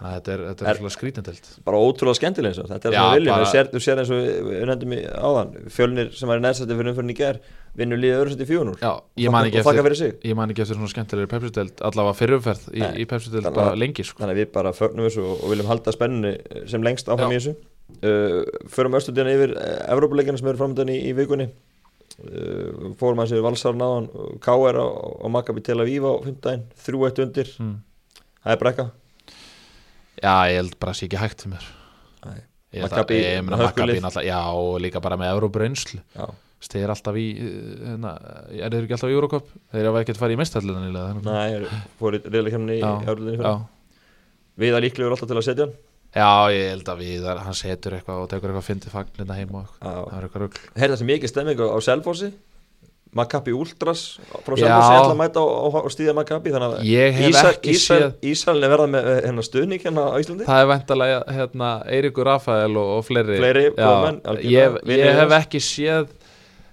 Þannig 0.00 0.10
að 0.10 0.14
þetta 0.16 0.32
er, 0.32 0.42
þetta 0.48 0.64
Er- 0.64 0.68
er 0.70 0.78
rosalega 0.80 0.94
skrítendelt 0.96 1.48
bara 1.66 1.76
ótrúlega 1.84 2.16
skemmtileg 2.16 2.54
eins 2.54 2.58
og 2.62 2.68
þetta. 2.70 2.88
Er 2.88 2.94
Já, 2.94 3.00
svona 3.00 3.16
viljum, 3.18 3.32
bara- 3.34 3.48
þú 3.74 3.80
sér, 3.84 3.98
eins 4.00 4.10
og 4.10 4.20
við 4.48 4.62
nefndum 4.70 4.94
í 4.96 5.00
áðan, 5.12 5.50
fjölnir 5.76 6.12
sem 6.16 6.30
var 6.30 6.38
í 6.40 6.44
næðsætti 6.46 6.76
fyrir 6.78 6.90
umfyrin 6.94 7.12
í 7.12 7.16
ger, 7.18 7.40
vinnur 7.76 8.00
líðið 8.00 8.20
öðru 8.22 8.32
sætti 8.32 8.46
fjónur 8.48 8.78
Já, 8.80 8.92
ég 9.20 9.30
man 9.34 9.44
ekki 9.50 9.60
og 9.60 9.66
eftir 9.68 9.84
fyrir 9.84 9.98
sig. 10.00 10.14
ég 10.24 10.34
man 10.40 10.48
ekki 10.54 10.62
eftir 10.64 10.78
svona 10.80 10.88
skemmtilegri 10.94 11.28
pepsudeld 11.34 11.82
allavega 11.84 12.16
fyrirferð 12.16 12.64
í, 12.72 12.80
í 12.80 13.04
þannig 13.10 13.52
bara 13.54 13.74
lengi 13.76 14.04
sko. 14.08 14.22
þannig 14.24 14.34
að 14.34 14.40
við 14.40 14.52
bara 14.56 14.72
fögnum 14.72 15.04
þessu 15.10 15.20
og, 15.26 15.44
og 15.44 15.50
viljum 15.52 15.68
halda 15.68 15.92
spennunni 15.92 16.32
sem 16.72 16.82
lengst 16.82 17.06
áfram 17.12 17.30
Já. 17.30 17.36
í 17.36 17.40
þessu. 17.42 17.54
Uh, 18.00 18.44
förum 18.72 18.96
östudina 18.96 19.34
yfir 19.36 19.52
uh, 19.52 19.92
Evrópuleikina 19.92 20.38
sem 20.38 20.48
eru 20.48 20.56
framöndan 20.62 20.88
í, 20.88 20.96
í 21.10 21.12
vikunni. 21.12 21.50
Uh, 22.20 22.90
fórum 23.00 23.20
að 23.22 23.30
sér 23.34 23.44
Valsar 23.44 23.76
náðan 23.78 24.08
KR 24.40 24.80
á 24.80 25.26
Maccabi 25.28 25.62
Tel 25.64 25.78
Aviv 25.80 26.04
á 26.08 26.12
15, 26.24 26.64
3-1 26.88 27.22
undir. 27.24 27.52
Mm. 27.60 27.76
það 28.44 28.52
er 28.56 28.60
brekka 28.64 28.84
Já, 30.20 30.34
ég 30.52 30.56
held 30.60 30.76
bara 30.80 30.92
að 30.94 30.98
sé 31.00 31.06
ekki 31.08 31.20
hægt 31.20 31.44
fyrir 31.44 31.54
mér. 31.56 31.66
Ég 32.70 32.84
að- 32.86 33.10
ég 33.18 33.40
hörkulið. 33.58 33.66
Maccabi 33.66 34.00
náttúrulega 34.04 34.28
Já, 34.30 34.40
og 34.54 34.80
líka 34.84 35.00
bara 35.02 35.16
með 35.18 35.32
Európa 35.34 35.58
reynslu 35.64 36.00
Já. 36.14 36.26
Þeir 36.60 36.82
eru 36.84 36.92
alltaf 36.92 37.16
í 37.16 37.24
eh, 37.40 37.88
hérna, 37.88 38.10
Er 38.52 38.70
þeir 38.70 38.84
ekki 38.84 38.94
alltaf 38.94 39.10
í 39.10 39.16
Eurocup? 39.16 39.46
Þeir 39.72 39.86
hafa 39.88 40.02
ekkert 40.04 40.20
farið 40.20 40.36
í 40.36 40.40
mestallina 40.42 41.04
Nei, 41.24 41.68
fóru 41.98 42.20
reyðlega 42.20 42.52
kemni 42.54 42.76
í 42.78 42.82
fyrir 43.08 43.54
við 44.60 44.76
að 44.76 44.84
líklegur 44.84 45.14
alltaf 45.16 45.30
til 45.30 45.38
að 45.40 45.46
setja 45.48 45.66
hann 45.66 45.74
Já, 46.10 46.30
ég 46.52 46.68
held 46.74 46.88
að 46.90 47.02
við, 47.04 47.26
hann 47.38 47.54
setur 47.54 47.94
eitthvað 47.96 48.22
og 48.24 48.28
tekur 48.30 48.50
eitthvað 48.50 48.66
fyndið 48.66 48.94
fagn 48.94 49.12
hérna 49.20 49.36
heima 49.38 49.60
og 49.60 49.66
eitthvað. 49.70 49.90
Já. 49.90 50.00
það 50.10 50.16
er 50.18 50.24
eitthvað 50.26 50.42
rugl 50.44 50.80
Heyrða 50.82 50.96
sem 51.00 51.10
mikið 51.10 51.30
stemming 51.32 51.60
á, 51.62 51.66
á 51.70 51.78
Selfossi 51.86 52.30
Maccabi 53.16 53.54
Ultras 53.56 54.04
frá. 54.44 54.54
Selfossi 54.54 54.94
ætla 54.94 55.10
að 55.10 55.18
mæta 55.18 55.42
á 55.42 55.88
stíða 55.90 56.14
Maccabi 56.14 56.52
þannig 56.54 56.76
að 56.78 57.66
Ísrael 58.30 58.62
er 58.62 58.70
verða 58.70 58.86
með 58.92 59.10
eh, 59.10 59.20
hérna, 59.26 59.44
stuðning 59.46 59.82
hérna 59.82 60.06
á 60.14 60.16
Íslandi? 60.22 60.46
Það 60.46 60.62
er 60.62 60.70
væntalega 60.70 61.20
hérna, 61.34 61.70
Eiríkur 61.90 62.30
Rafael 62.30 62.70
og, 62.78 62.92
og 63.00 63.04
fleiri, 63.08 63.40
Fleiri 63.42 63.66
Já, 63.72 63.90
algjörlega, 63.90 64.46
ég, 64.54 64.78
ég 64.94 65.20
hef 65.20 65.36
ekki 65.40 65.62
séð 65.64 66.12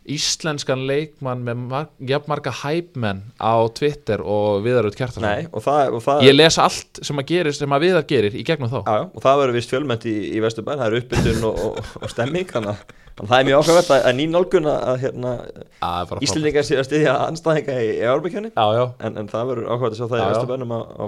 íslenskan 0.08 0.86
leikmann 0.88 1.41
með 1.43 1.63
mar 1.67 1.89
jafnmarga 2.08 2.54
hæpmenn 2.62 3.26
á 3.43 3.56
Twitter 3.76 4.21
og 4.23 4.62
Viðarut 4.63 4.95
og 4.95 5.58
og 5.58 5.65
það 6.06 6.23
Ég 6.23 6.38
les 6.38 6.60
allt 6.63 7.02
sem 7.04 7.19
að 7.19 7.28
gerir 7.34 7.58
sem 7.58 7.76
að 7.76 7.84
Viðar 7.88 8.08
gerir 8.08 8.38
í 8.38 8.45
gegnum 8.47 8.71
þá. 8.71 8.80
Já, 8.86 9.02
og 9.10 9.26
það 9.26 9.41
verður 9.41 9.58
vist 9.60 9.73
fjölmennt 9.73 10.08
í, 10.08 10.15
í 10.32 10.43
Vesturbæn, 10.43 10.80
það 10.80 10.88
er 10.88 11.02
uppbytun 11.02 11.50
og, 11.50 11.60
og, 11.65 11.91
og 12.00 12.13
stemming, 12.13 12.47
þannig 12.54 12.78
að 12.78 12.95
það 13.25 13.39
er 13.39 13.45
mjög 13.47 13.62
ákveðvert 13.63 13.91
að, 13.95 14.03
að 14.06 14.15
ný 14.17 14.25
nálgun 14.30 14.67
að 14.69 14.99
hérna, 15.01 15.32
Það 15.77 15.95
er 16.01 16.10
bara 16.12 16.23
Íslendingar 16.27 16.65
sé 16.67 16.75
að 16.77 16.86
styðja 16.86 17.13
anstæðinga 17.23 17.77
í, 17.82 17.88
Árbækjani, 18.12 18.51
en, 18.53 19.17
en 19.21 19.30
það 19.32 19.47
verður 19.51 19.69
ákveðvert 19.71 19.95
að 19.95 19.97
sjá 19.97 20.06
það 20.12 20.17
í 20.17 20.21
já. 20.21 20.27
Vesturbænum 20.34 20.73
á, 20.77 20.80
á 20.86 21.06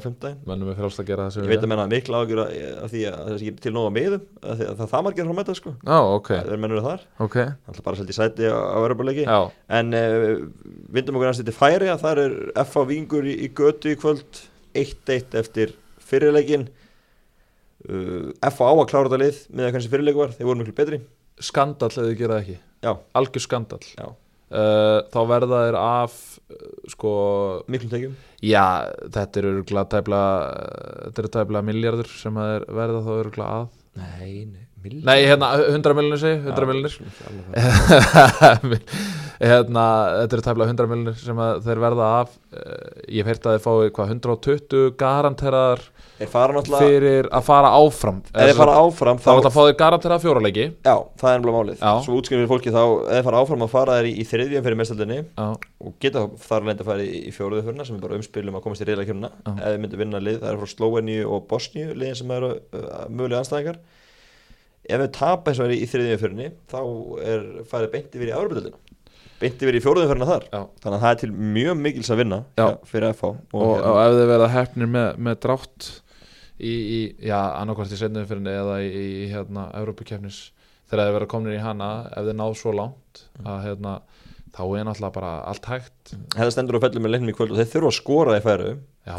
er 1.13 1.19
að 1.19 1.27
það 1.27 1.35
sem 1.35 1.45
Ég 1.45 1.51
veit 1.51 1.61
að 1.61 1.69
menna 1.69 1.85
mikla 1.91 2.23
ágjur 2.23 2.41
að, 2.41 2.55
að 2.79 2.95
því 2.95 3.03
að 3.11 3.19
það 3.19 3.37
sé 3.43 3.53
til 3.65 3.73
nóga 3.75 3.93
miðum, 3.93 4.25
að, 4.41 4.49
að 4.49 4.73
það 4.73 4.85
er 4.87 4.91
það 4.93 5.05
margir 5.05 5.29
frá 5.29 5.37
mæta, 5.37 5.57
sko, 5.59 5.75
Já, 5.85 5.97
ok, 6.17 6.31
það 6.33 6.55
er 6.55 6.63
mennur 6.65 6.83
þar, 6.87 7.05
ok. 7.27 7.37
Það 7.37 7.77
er 7.77 7.85
bara 7.85 7.93
að 7.93 8.01
selja 8.01 8.15
í 8.15 8.19
sæti 8.19 8.49
á, 8.49 8.57
á 8.57 8.77
Árbæleiki, 8.89 9.27
Já, 9.29 9.39
en 9.79 9.99
uh, 9.99 10.25
vindum 10.97 11.19
okkur 11.19 11.29
næst 11.29 11.45
til 11.45 11.57
færi 11.59 11.93
að 11.93 12.03
það 12.07 12.23
er 12.25 12.35
FA 12.65 12.85
Vingur 12.89 13.29
í, 13.29 13.37
í 13.45 13.51
götu 13.53 13.93
í 13.93 13.99
kvöld 14.01 14.43
1-1 14.77 15.37
eftir 15.39 15.77
fyrirleikin 16.09 16.67
uh, 17.89 18.33
FA 18.49 18.69
á 18.69 18.73
að 18.73 18.85
klára 18.89 19.09
þetta 19.09 19.23
lið 19.23 19.41
með 19.53 19.69
að 19.69 19.73
hvernig 19.75 19.93
fyrirleik 19.93 20.21
var, 20.23 20.35
þeir 20.37 20.49
voru 20.49 20.63
miklu 20.63 20.77
betri 20.77 21.01
skandall 21.43 21.93
ef 21.93 21.99
þið 22.09 22.17
gera 22.19 22.39
ekki. 22.43 22.57
Já. 22.85 22.91
Algjör 23.19 23.43
skandall. 23.43 23.85
Já. 23.97 24.07
uh, 24.07 24.99
Þá 25.11 25.19
verða 25.33 25.61
þeir 25.65 25.77
af 25.81 26.15
uh, 26.49 26.63
sko, 26.93 27.11
miklum 27.71 27.91
tekjum? 27.93 28.15
Já, 28.45 28.65
þetta 29.17 29.41
eru 29.43 29.53
tæpla 29.67 30.21
þetta 31.09 31.23
eru 31.23 31.33
tæpla 31.35 31.63
miljardur 31.67 32.11
sem 32.13 32.39
þeir 32.39 32.67
verða 32.79 33.03
þá 33.03 33.11
örgulega 33.17 33.59
að. 33.63 33.69
Nei, 33.99 34.33
nei, 34.47 34.65
Milli? 34.83 35.01
Nei, 35.03 35.25
hérna, 35.27 35.47
100 35.73 35.95
miljonir 35.97 36.19
segi, 36.21 36.37
100 36.47 36.67
miljonir 36.69 36.89
hérna, 39.39 39.85
þetta 40.21 40.35
eru 40.37 40.43
tæmlega 40.45 40.71
100 40.73 40.89
miljonir 40.91 41.15
sem 41.19 41.37
þeir 41.65 41.79
verða 41.83 42.05
af. 42.21 42.29
Eh, 42.51 42.57
ég 43.17 43.21
hef 43.23 43.29
heyrt 43.33 43.45
að 43.47 43.53
þeir 43.55 43.63
fái 43.65 43.89
hvað 43.97 44.07
120 44.15 44.79
garanteraðar 44.99 45.81
fyrir 46.19 47.25
að 47.31 47.43
fara 47.47 47.69
áfram. 47.75 48.19
Ef 48.31 48.35
þeir 48.49 48.59
fara 48.59 48.73
áfram 48.79 49.17
þá 49.19 49.29
þetta 49.29 49.49
að 49.51 49.55
fá 49.55 49.61
þeir 49.61 49.77
garanteraða 49.83 50.23
fjóraleiki 50.23 50.65
Já, 50.87 50.95
það 51.21 51.29
er 51.29 51.35
ennbla 51.39 51.53
málið. 51.55 51.77
Já. 51.79 51.91
Svo 52.05 52.13
útskynum 52.19 52.43
við 52.43 52.51
fólki 52.53 52.69
þá 52.75 52.83
Ef 52.89 52.93
þeir 53.13 53.25
fara 53.29 53.41
áfram 53.43 53.65
að 53.67 53.73
fara 53.75 53.91
þeir 53.99 54.07
í, 54.09 54.11
í 54.19 54.21
þriðjum 54.27 54.65
fyrir 54.67 54.79
mestöldinni 54.81 55.19
og 55.39 55.89
geta 56.03 56.19
þar 56.47 56.61
leint 56.67 56.81
að 56.83 56.89
fara 56.91 57.01
í, 57.05 57.07
í 57.29 57.31
fjóruðu 57.35 57.63
fyrirna 57.67 57.83
sem 57.87 57.95
er 57.95 58.03
bara 58.03 58.17
umspilum 58.19 58.57
að 58.59 58.65
komast 58.65 58.83
í 58.83 58.85
Já. 58.89 59.29
ef 59.55 59.63
þeir 59.63 59.81
myndu 59.85 59.97
vinna 59.99 60.19
lið, 60.23 60.37
það 63.63 63.79
ef 64.85 65.01
þeir 65.03 65.11
tapa 65.15 65.51
eins 65.51 65.59
og 65.61 65.67
er 65.69 65.75
í, 65.75 65.87
þriðjum 65.89 66.21
fyrirni 66.21 66.51
þá 66.71 66.79
er 67.33 67.47
farið 67.69 67.93
beint 67.95 68.15
yfir 68.17 68.31
í 68.31 68.35
Európa-dildina 68.35 68.79
beint 69.39 69.63
yfir 69.63 69.77
í 69.77 69.81
fjóruðu 69.83 70.09
fyrirna 70.09 70.27
þar. 70.27 70.45
Já. 70.51 70.61
Þannig 70.83 70.97
að 70.97 71.03
það 71.05 71.13
er 71.13 71.19
til 71.21 71.31
mjög 71.55 71.77
mikils 71.79 72.11
að 72.11 72.21
vinna 72.23 72.39
Já. 72.59 72.63
ja, 72.65 72.69
fyrir 72.91 73.13
FH 73.15 73.29
og, 73.29 73.73
og 73.77 73.99
ef 74.03 74.15
þeir 74.17 74.31
verða 74.33 74.53
hefnir 74.55 74.91
með, 74.91 75.09
með 75.27 75.41
drátt 75.45 75.89
í, 76.59 76.73
í 76.73 76.99
já, 77.29 77.39
annarkvært 77.61 77.95
í 77.95 77.99
setnum 78.01 78.27
fyrir 78.29 78.49
eða 78.53 78.79
í, 78.83 78.89
í 78.89 79.27
hérna, 79.31 79.69
Evrópukefnis 79.79 80.41
þegar 80.89 81.05
þeir 81.05 81.15
verða 81.19 81.31
komin 81.31 81.55
í 81.55 81.61
hana 81.63 81.89
ef 82.09 82.27
þeir 82.27 82.39
náð 82.41 82.57
svo 82.59 82.75
langt 82.75 83.23
að 83.45 83.63
hérna, 83.67 83.95
þá 84.55 84.61
er 84.65 84.87
náttúrulega 84.89 85.15
bara 85.15 85.33
allt 85.51 85.69
hægt. 85.69 86.13
Þetta 86.35 86.51
stendur 86.55 86.79
á 86.81 86.83
fellum 86.83 87.05
með 87.05 87.15
leiknum 87.15 87.31
í 87.31 87.37
kvöld 87.37 87.53
og 87.53 87.61
þeir 87.61 87.71
þurfa 87.75 87.91
að 87.93 87.99
skora 87.99 88.37
í 88.39 88.43
færu 88.43 88.71
já, 88.73 89.13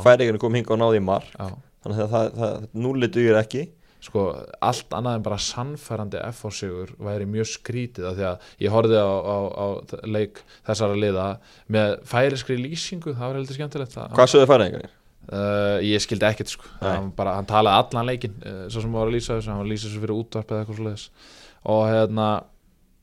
sko, 4.04 4.26
allt 4.64 4.94
annað 4.96 5.18
en 5.18 5.26
bara 5.26 5.40
sannfærandi 5.44 6.22
F-sigur 6.30 6.94
væri 7.02 7.26
mjög 7.28 7.50
skrítið 7.54 8.08
af 8.10 8.16
því 8.16 8.26
að 8.30 8.46
ég 8.64 8.74
horfði 8.74 9.02
á, 9.02 9.10
á, 9.10 9.36
á 9.52 9.66
leik 10.08 10.40
þessara 10.68 10.96
liða 10.96 11.26
með 11.68 11.98
færiskri 12.08 12.56
lýsingu, 12.60 13.12
það 13.12 13.26
var 13.26 13.38
heldur 13.40 13.58
skemmtilegt 13.58 13.98
hvað 14.16 14.32
sögðu 14.34 14.50
færiðingarnir? 14.54 14.96
Uh, 15.30 15.76
ég 15.84 16.00
skildi 16.02 16.26
ekkert 16.26 16.50
sko. 16.50 16.66
Hann, 16.80 17.12
bara, 17.14 17.36
hann 17.36 17.46
talaði 17.46 17.84
allan 17.84 18.08
leikin 18.08 18.32
uh, 18.40 18.64
svo 18.72 18.80
sem 18.82 18.96
var 18.96 19.06
að 19.06 19.14
lýsa 19.14 19.36
þessu, 19.36 19.52
hann 19.52 19.60
var 19.60 19.68
að 19.68 19.74
lýsa 19.74 19.86
þessu 19.86 20.00
fyrir 20.02 20.16
útvarp 20.16 20.54
eða 20.54 20.64
eitthvað 20.64 20.80
svo 20.80 21.28
og 21.70 21.82
hérna 21.90 22.28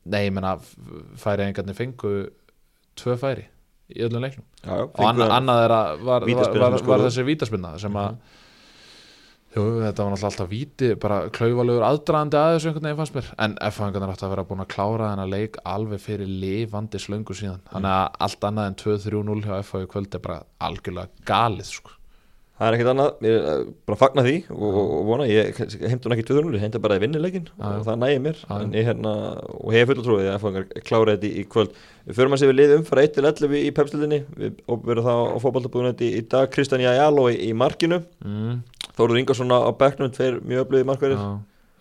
nei, 0.08 0.24
ég 0.26 0.34
menna 0.34 0.56
færi 1.20 1.46
engarnir 1.46 1.78
fengu 1.78 2.12
tvö 2.98 3.14
færi 3.20 3.46
í 3.88 4.02
öllum 4.04 4.24
leiknum. 4.24 4.44
Já, 4.64 4.74
og 4.82 5.00
anna, 5.06 5.30
annað 5.38 5.62
er 5.64 5.74
að 5.74 6.02
var, 6.08 6.26
var, 6.26 6.58
var, 6.58 6.76
var 6.90 7.04
þessi 7.06 7.24
vítaspinna 7.24 7.72
sem 7.80 7.96
að 7.96 8.18
jú, 9.58 9.66
þetta 9.82 10.06
var 10.06 10.14
náttúrulega 10.14 10.30
alltaf 10.30 10.50
víti 10.52 10.90
bara 11.02 11.18
klaufalegur 11.34 11.86
aðdraðandi 11.88 12.40
að 12.40 12.54
þessu 12.54 12.70
einhvern 12.70 12.88
veginn 12.88 13.00
fannst 13.02 13.18
mér. 13.18 13.28
En 13.44 13.58
F-fangarnir 13.68 14.14
átti 14.14 14.26
að 14.28 14.34
vera 14.36 14.46
búin 14.48 14.64
að 14.64 14.72
klára 14.72 15.12
þennan 15.12 15.34
leik 15.34 15.60
alveg 15.74 16.02
fyrir 16.04 16.32
lifandi 16.46 17.02
slöngu 17.02 17.36
síðan. 17.36 17.62
Þannig 17.72 17.94
að 17.98 18.24
allt 18.28 18.48
annað 18.50 18.72
en 18.72 18.80
2-3-0 18.84 19.46
hjá 19.46 19.54
F-fag 19.60 19.86
í 19.86 19.92
kvöld 19.92 20.18
er 20.18 20.26
bara 20.28 20.40
algjörlega 20.68 21.28
galið 21.28 21.72
sko. 21.74 21.98
Það 22.58 22.66
er 22.66 22.74
ekkert 22.74 22.90
annað, 22.90 23.10
ég 23.22 23.36
er 23.36 23.44
eh, 23.52 23.58
bara 23.86 23.94
að 23.94 24.00
fagna 24.00 24.22
því 24.26 24.32
og, 24.50 24.62
og, 24.66 24.88
og 24.96 25.02
vona, 25.06 25.26
ég 25.30 25.58
heimta 25.84 26.08
hún 26.08 26.14
ekki 26.16 26.24
2-0, 26.26 26.54
ég 26.56 26.64
heimta 26.64 26.80
bara 26.82 26.96
að 26.98 27.04
vinna 27.04 27.20
leikin 27.22 27.44
já. 27.46 27.68
og 27.68 27.84
það 27.86 28.00
nægir 28.02 28.24
mér, 28.24 28.40
en 28.56 28.72
ég 28.74 28.88
hérna 28.88 29.12
og 29.52 29.76
hef 29.76 29.92
full 29.92 30.00
að 30.00 30.08
trúið 30.08 30.30
að 30.32 30.40
fangar 30.42 30.66
klára 30.88 31.14
þetta 31.14 31.28
í, 31.28 31.30
í 31.38 31.44
kvöld. 31.52 31.76
Við 32.08 32.18
förum 32.18 32.34
að 32.34 32.42
sé 32.42 32.48
við 32.50 32.58
liðum 32.58 32.82
frá 32.88 33.02
1-11 33.04 33.54
í 33.60 33.70
pepsildinni, 33.76 34.18
við 34.40 34.58
verðum 34.88 35.06
það 35.06 35.22
á 35.22 35.36
fótballtabúðunet 35.44 36.02
í, 36.02 36.10
dag, 36.34 36.50
Kristján 36.50 36.82
Jajalo 36.82 37.28
í, 37.30 37.38
í 37.46 37.54
markinu, 37.62 38.00
mm, 38.26 38.58
Þóruður 38.98 39.20
Ingarsson 39.22 39.54
á 39.54 39.70
bekknum, 39.78 40.10
tveir 40.14 40.40
mjög 40.42 40.66
öflugið 40.66 40.88
markverðir. 40.88 41.24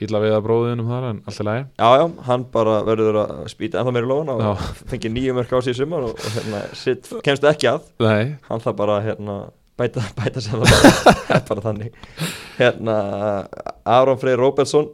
Illa 0.05 0.19
við 0.21 0.33
að 0.37 0.43
bróðinum 0.45 0.89
þar 0.91 1.05
en 1.07 1.19
allt 1.25 1.39
í 1.41 1.45
lagi. 1.47 1.61
Já, 1.81 1.87
já, 1.97 2.03
hann 2.27 2.43
bara 2.53 2.75
verður 2.85 3.15
að 3.23 3.31
spýta 3.49 3.79
ennþá 3.81 3.93
meira 3.95 4.09
lóðan 4.11 4.29
og 4.35 4.67
fengi 4.91 5.09
nýju 5.09 5.33
mörg 5.33 5.55
á 5.57 5.57
í 5.57 5.73
sumar 5.73 6.05
og, 6.05 6.19
og 6.21 6.35
hérna, 6.35 6.59
sitt, 6.77 7.09
kemst 7.25 7.47
ekki 7.49 7.71
að. 7.71 7.87
Nei, 8.05 8.35
hann 8.45 8.61
þarf 8.61 8.77
bara 8.77 8.99
hérna 9.07 9.39
bæta, 9.81 10.05
bæta 10.19 10.45
sem 10.45 10.61
það. 10.61 10.69
Bara, 10.69 11.17
það 11.31 11.49
bara 11.49 11.65
þannig. 11.65 11.97
Hérna 12.59 12.99
Aron 13.97 14.21
Freyr 14.21 14.37
Róbertsson 14.43 14.91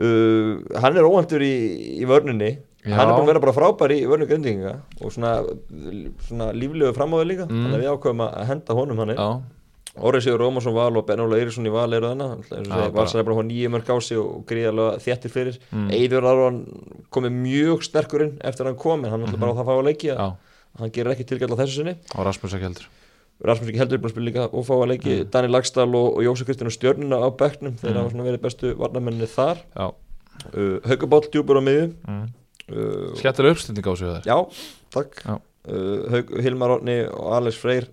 uh, 0.00 0.80
hann 0.80 0.96
er 0.96 1.12
óhæntur 1.12 1.44
í, 1.44 1.54
í 2.00 2.08
vörninni. 2.08 2.56
Já. 2.80 2.94
hann 2.96 3.10
er 3.10 3.12
búin 3.12 3.26
að 3.26 3.34
vera 3.34 3.40
bara 3.44 3.52
frábær 3.52 3.92
í 3.92 3.98
vörnu 4.08 4.24
grindinga 4.24 4.78
og 5.04 5.10
svona, 5.12 5.42
svona 6.24 6.46
líflegu 6.56 6.94
framáður 6.96 7.28
líka. 7.28 7.44
Mm. 7.50 7.66
þannig 7.66 7.76
að 7.76 7.82
við 7.82 7.90
ákveðum 7.92 8.22
að 8.24 8.46
henda 8.48 8.76
honum 8.78 9.02
hann 9.02 9.12
já, 9.12 9.26
Órið 9.98 10.22
Sigur 10.22 10.38
Rómarsson 10.44 10.74
Val 10.76 10.96
og 10.96 11.06
Ben 11.08 11.18
Óla 11.18 11.34
Eiríksson 11.40 11.66
í 11.66 11.72
Val 11.74 11.92
eru 11.92 12.12
þannig 12.12 12.68
bara- 12.70 12.90
Valsar 12.94 13.20
er 13.20 13.24
bara 13.26 13.34
að 13.34 13.40
fá 13.40 13.46
nýju 13.50 13.70
mörg 13.74 13.88
á 13.90 13.96
sig 14.00 14.18
og 14.18 14.44
gríðarlega 14.46 15.00
þéttir 15.02 15.30
fyrir. 15.34 15.58
Mm. 15.74 15.88
Eidur 15.90 16.24
Aron 16.30 16.60
komið 17.10 17.32
mjög 17.42 17.82
sterkur 17.82 18.22
inn 18.22 18.38
eftir 18.40 18.64
að 18.64 18.70
hann 18.70 18.76
kom 18.78 19.04
en 19.04 19.10
hann 19.10 19.24
ætla 19.26 19.40
bara 19.40 19.52
að 19.52 19.58
það 19.58 19.66
fá 19.66 19.74
að 19.74 19.84
leiki 19.90 20.08
já, 20.12 20.36
hann 20.78 20.90
gerir 20.94 21.10
ekki 21.16 21.26
tilgæðla 21.26 21.58
þessu 21.58 21.74
sinni. 21.80 21.96
Og 22.14 22.24
Rasmus 22.24 22.54
ekki 22.54 22.68
heldur. 22.68 22.86
Rasmus 23.42 23.68
ekki 23.72 23.78
heldur 23.82 23.98
búin 23.98 24.10
að 24.10 24.14
spila 24.14 24.28
líka 24.30 24.46
og 24.54 24.64
fá 24.68 24.74
að 24.78 24.88
leiki 24.94 25.30
Daniel 25.30 25.52
Lagstall 25.58 25.94
og, 25.96 26.08
og 26.16 26.22
Jósef 26.22 26.46
Kristján 26.46 26.70
og 26.70 26.76
Stjörnuna 26.76 27.18
á 27.18 27.28
bekknum 27.34 27.74
þeir 27.80 27.90
Mm. 27.90 27.96
hafa 27.98 28.10
svona 28.14 28.26
verið 28.30 28.42
bestu 28.46 28.74
varnamenninni 28.78 29.26
þar. 29.26 29.58
Uh, 30.54 30.78
Haugabóll 30.86 31.26
djúpur 31.28 31.58
á 31.58 31.62
miðju. 31.66 31.94
Mm. 32.06 32.26
uh, 32.70 33.14
skemmtileg 33.18 33.52
uppstending 33.58 33.84
á 33.84 33.92
sig 33.98 34.06
þar 34.06 34.22
Já, 34.24 34.38
takk. 34.94 35.22
Já. 35.26 35.40
uh, 35.68 36.40
Hilmar 36.40 36.78
Árni 36.78 37.08
og 37.10 37.32
Alex 37.34 37.56
Freyr 37.58 37.88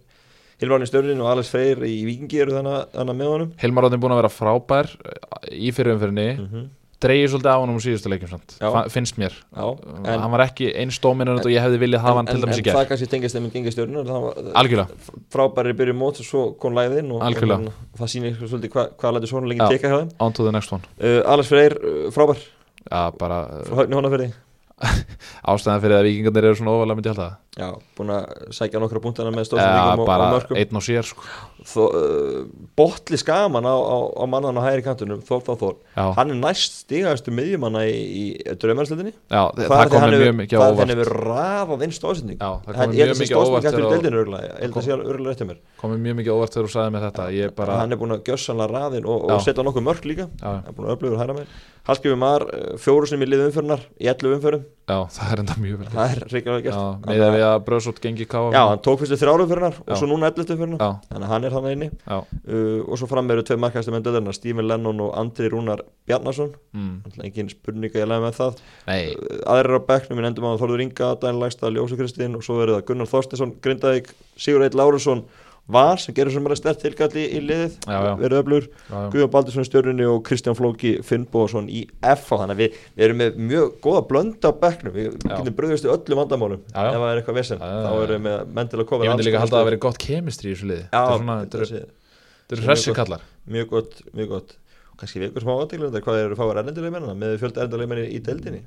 Hilmar 0.58 0.80
Árni 0.80 0.90
Stjörnin 0.90 1.20
og 1.22 1.30
Alex 1.30 1.52
Freyr 1.54 1.84
í 1.86 2.00
Víkingi 2.08 2.40
eru 2.42 2.56
þannig, 2.56 3.14
með 3.14 3.30
honum. 3.30 3.54
Hilmar 3.62 3.86
Ráðin 3.86 4.02
búin 4.02 4.16
að 4.16 4.24
vera 4.24 4.34
frábær 4.34 4.90
eh, 4.90 5.52
í 5.54 5.70
fyrirumfyrinni 5.76 6.26
mm 6.32 6.48
-hmm. 6.48 6.64
dreigir 7.06 7.30
svolítið 7.30 7.52
á 7.54 7.62
honum 7.62 7.78
úr 7.78 7.84
síðustu 7.86 8.10
leikjum 8.10 8.42
finnst 8.90 9.20
mér. 9.22 9.38
Já, 9.54 9.78
en, 10.02 10.20
hann 10.24 10.34
var 10.34 10.46
ekki 10.48 10.72
eins 10.74 10.98
dóminant 10.98 11.46
og 11.46 11.54
ég 11.54 11.62
hefði 11.62 11.78
viljað 11.78 12.02
hafa 12.02 12.18
hann 12.18 12.26
til 12.26 12.42
dæmis 12.42 12.58
í 12.58 12.60
en 12.60 12.66
gerð 12.66 12.80
það 12.80 12.90
kannski 12.90 13.10
tengist 13.14 13.38
þeim 13.38 13.46
í 13.46 13.54
gengistjörnur 13.54 14.10
algjörlega, 14.58 14.90
frábæri 15.30 15.78
byrju 15.78 15.94
mót 15.94 16.18
og 16.20 16.26
svo 16.26 16.58
kom 16.58 16.74
læðin 16.74 17.12
og, 17.14 17.22
og 17.22 17.98
það 18.02 18.14
sýnir 18.16 18.34
svolítið 18.42 18.74
hvað 18.74 18.90
hva 18.98 19.14
lætur 19.14 19.30
svona 19.30 19.54
Já. 19.54 19.70
teka 19.70 19.88
hjá 19.94 19.98
þeim. 20.02 20.10
On 20.20 20.34
to 20.34 20.44
the 20.44 20.52
next 20.52 20.74
one. 20.74 20.82
Uh, 20.98 21.22
Alex 21.22 21.54
Freyr, 21.54 21.78
uh, 21.78 22.10
frábær. 22.10 22.42
Já, 22.90 23.12
bara 23.14 23.62
frá 23.70 23.84
höfni 23.84 23.94
hona 23.94 24.10
fyrir 24.10 24.34
ástæðan 25.50 25.82
fyrir 25.82 25.98
að 25.98 26.08
vikingarnir 26.10 26.50
eru 26.50 26.58
svona 26.58 26.74
ofalega 26.74 26.98
myndi 26.98 27.14
halda 27.14 27.36
Já, 27.58 27.72
búin 27.98 28.12
að 28.14 28.26
sækja 28.54 28.78
nokkra 28.82 29.00
punktana 29.02 29.32
með 29.34 29.42
það 29.42 29.48
stóðsendingum 29.50 29.88
ja, 29.90 29.94
og, 29.98 30.06
bara 30.06 30.26
og 30.28 30.34
mörgum 30.36 30.58
einn 30.62 30.78
og 30.78 30.84
sér 30.86 31.08
sko. 31.10 31.24
Þó, 31.66 31.80
uh, 31.90 32.44
Botli 32.78 33.18
skaman 33.18 33.66
á, 33.66 33.74
á, 33.74 33.98
á 34.14 34.24
mannan 34.30 34.60
á 34.60 34.62
hægri 34.62 34.84
kantunum 34.86 35.24
Þór 35.26 35.42
Þór 35.48 35.58
Þór 35.64 35.74
já, 35.98 36.04
Hann 36.20 36.34
er 36.36 36.38
næst 36.38 36.76
stigaðastu 36.84 37.34
miðjumanna 37.34 37.82
í, 37.90 37.96
í 37.98 38.26
draumarslutinni 38.62 39.16
já, 39.16 39.42
það, 39.58 39.90
kom 39.90 40.06
mér 40.06 40.22
mjög 40.22 40.38
mikið 40.44 40.58
á 40.58 40.62
Það 40.62 40.70
er 40.70 40.78
þegar 40.84 41.02
við 41.02 41.12
rafað 41.18 41.86
inn 41.88 41.96
stóðsending 41.98 42.38
já, 42.38 42.52
það 42.68 42.68
Það 42.68 42.78
kom 42.78 42.86
er 42.86 42.94
mjög 42.94 43.12
þessi 43.12 43.24
mikið 43.26 43.34
á 43.34 43.42
óvart 43.42 43.50
stóðsending 43.50 43.72
eftir 43.72 43.82
þegar- 43.82 43.98
deildinu 43.98 44.22
örgulega 44.22 44.48
Ég 44.48 44.62
held 44.62 44.70
að 44.70 44.78
kom- 44.78 44.86
sé 44.86 44.94
örgulega 44.98 45.34
rétt 45.34 45.42
hjá 45.42 45.50
mér. 45.50 45.60
Kom 45.82 45.96
mjög 45.98 46.20
mikið 46.22 46.30
á 46.30 46.38
óvart 46.38 46.54
þegar 46.54 46.68
þú 46.70 46.74
sagði 46.78 46.94
mér 46.94 47.08
þetta. 47.08 47.56
Bara, 47.58 47.80
Hann 47.82 47.92
er 47.92 48.00
búin 48.04 48.14
að 48.14 48.24
gjössanlega 48.30 48.70
raðin 48.78 49.10
og, 49.10 49.26
og 49.26 49.34
Já. 49.34 49.44
setja 49.50 49.66
nokkuð 49.66 49.88
mörg 49.90 50.06
líka. 50.08 50.30
Já, 50.38 50.48
Það 50.62 50.70
er 50.72 50.78
búin 50.78 50.88
að 50.88 50.96
öflugur 50.98 51.22
hæra 51.22 51.36
með. 51.38 51.58
Hallskjöfum 51.88 52.20
Mar, 52.20 52.44
fjóru 52.84 53.08
sem 53.08 53.22
í 53.24 53.28
liðu 53.30 53.46
umförnar 53.48 53.84
Í 53.96 54.10
11 54.12 54.34
umförum, 54.36 54.64
já, 54.92 54.98
það 55.16 55.30
er 55.32 55.42
enda 55.44 55.56
mjög 55.64 55.78
vel 55.80 55.92
það 55.94 56.16
er 56.18 56.24
já, 56.28 56.42
gert. 56.66 57.06
Með 57.08 57.22
að 57.24 57.36
við 57.38 57.46
að 57.48 57.64
bröðsótt 57.68 58.02
gengi 58.04 58.26
káa 58.30 58.52
Já, 58.54 58.60
hann 58.72 58.82
tók 58.86 59.00
fyrstu 59.02 59.18
þrjáru 59.22 59.46
umförnar 59.48 59.76
Já. 59.78 59.84
Og 59.94 60.00
svo 60.02 60.10
núna 60.12 60.30
11 60.32 60.54
umförnar 60.56 60.82
já, 60.84 60.90
Þannig 61.12 61.26
að 61.28 61.32
hann 61.34 61.48
er 61.50 61.56
þannig 61.56 61.76
inni. 61.78 61.90
Já, 62.04 62.18
uh, 62.20 62.80
Og 62.88 63.00
svo 63.02 63.10
fram 63.12 63.32
eru 63.34 63.46
tvei 63.48 63.58
markaðstu 63.64 63.94
menn 63.96 64.06
döðurna 64.06 64.34
Stephen 64.38 64.68
Lennon 64.70 65.02
og 65.08 65.16
Andri 65.18 65.50
Rúnar 65.54 65.82
Bjarnason. 66.08 66.54
Mm, 66.74 66.94
Engin 67.28 67.50
spurninga 67.52 68.00
ég 68.04 68.08
lega 68.12 68.24
með 68.28 68.38
það. 68.42 68.62
Nei, 68.88 69.00
Uh, 69.18 69.42
Aðrir 69.56 69.80
á 69.80 69.88
bekknum, 69.88 70.20
við 70.20 70.26
nefndum 70.28 70.48
að 70.52 70.62
Þorður 70.62 70.84
Inga 70.88 71.10
Daniel 71.22 71.44
Lægstad, 71.46 71.74
Ljósa 71.76 71.98
Kristinn 72.00 72.36
Og 72.38 72.44
svo 72.46 72.62
eru 72.64 72.76
það 72.78 72.86
Gunnar 72.92 73.08
Þorstinsson, 73.12 73.56
Grindavík 73.64 74.12
Sigur 74.38 74.64
Eitt 74.66 74.76
Lárusson 74.78 75.24
Var 75.68 76.00
sem 76.00 76.16
gerur 76.16 76.32
sem 76.32 76.46
bara 76.48 76.56
stert 76.56 76.80
tilkall 76.80 77.12
í, 77.20 77.26
liðið. 77.44 77.74
Verið 78.22 78.38
já, 78.40 79.00
Guðjón 79.12 79.32
Baldursson 79.34 79.66
í 79.66 79.68
stjörnunni 79.68 80.06
og 80.08 80.22
Kristján 80.24 80.56
Flóki 80.56 80.94
Finnbóðsson 81.04 81.68
í 81.68 81.82
FH 82.00 82.38
þannig 82.40 82.56
að 82.56 82.62
við, 82.62 82.78
við 82.96 83.04
erum 83.08 83.20
með 83.20 83.36
mjög 83.50 83.74
góða 83.84 84.02
blönd 84.08 84.48
á 84.48 84.52
bekknum. 84.62 84.94
Við 84.96 85.10
Já. 85.28 85.34
getum 85.34 85.58
bröðust 85.58 85.84
í 85.84 85.92
öllum 85.92 86.22
vandamálum 86.22 86.62
ef 86.64 86.72
það 86.72 87.08
er 87.10 87.20
eitthvað 87.20 87.40
vesen, 87.42 87.60
þá 87.60 87.92
erum 88.06 88.30
við 88.30 88.54
með 88.56 88.78
að 88.78 88.86
koma 88.88 89.04
ég 89.04 89.12
myndi 89.12 89.28
líka 89.28 89.42
alls 89.42 89.50
halda 89.52 89.58
að 89.58 89.60
það 89.60 89.70
veri 89.72 89.82
gott 89.88 89.98
kemistri 89.98 90.48
í 90.48 90.56
þessu 90.56 90.70
liði. 90.72 90.88
Þetta 90.88 91.60
er 91.60 92.64
eru- 92.64 92.68
hressi 92.72 92.96
kallar 92.96 93.22
mjög 93.52 93.68
gott, 93.68 94.00
mjög 94.16 94.30
gott 94.32 94.56
og 94.94 94.98
kannski 95.02 95.20
við 95.20 95.34
ykkur 95.34 95.44
smá 95.44 95.54
aðdeglum 95.58 95.92
hvað 96.00 96.22
eru 96.24 96.36
fáið 96.40 96.62
erlendilegmennina 96.64 97.16
með 97.20 97.36
fjölda 97.44 97.66
erlendilegmenni 97.66 98.08
í 98.08 98.24
deildinni? 98.24 98.64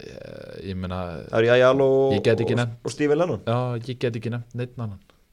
Ég, 0.00 0.66
ég 0.66 0.74
meina, 0.74 1.20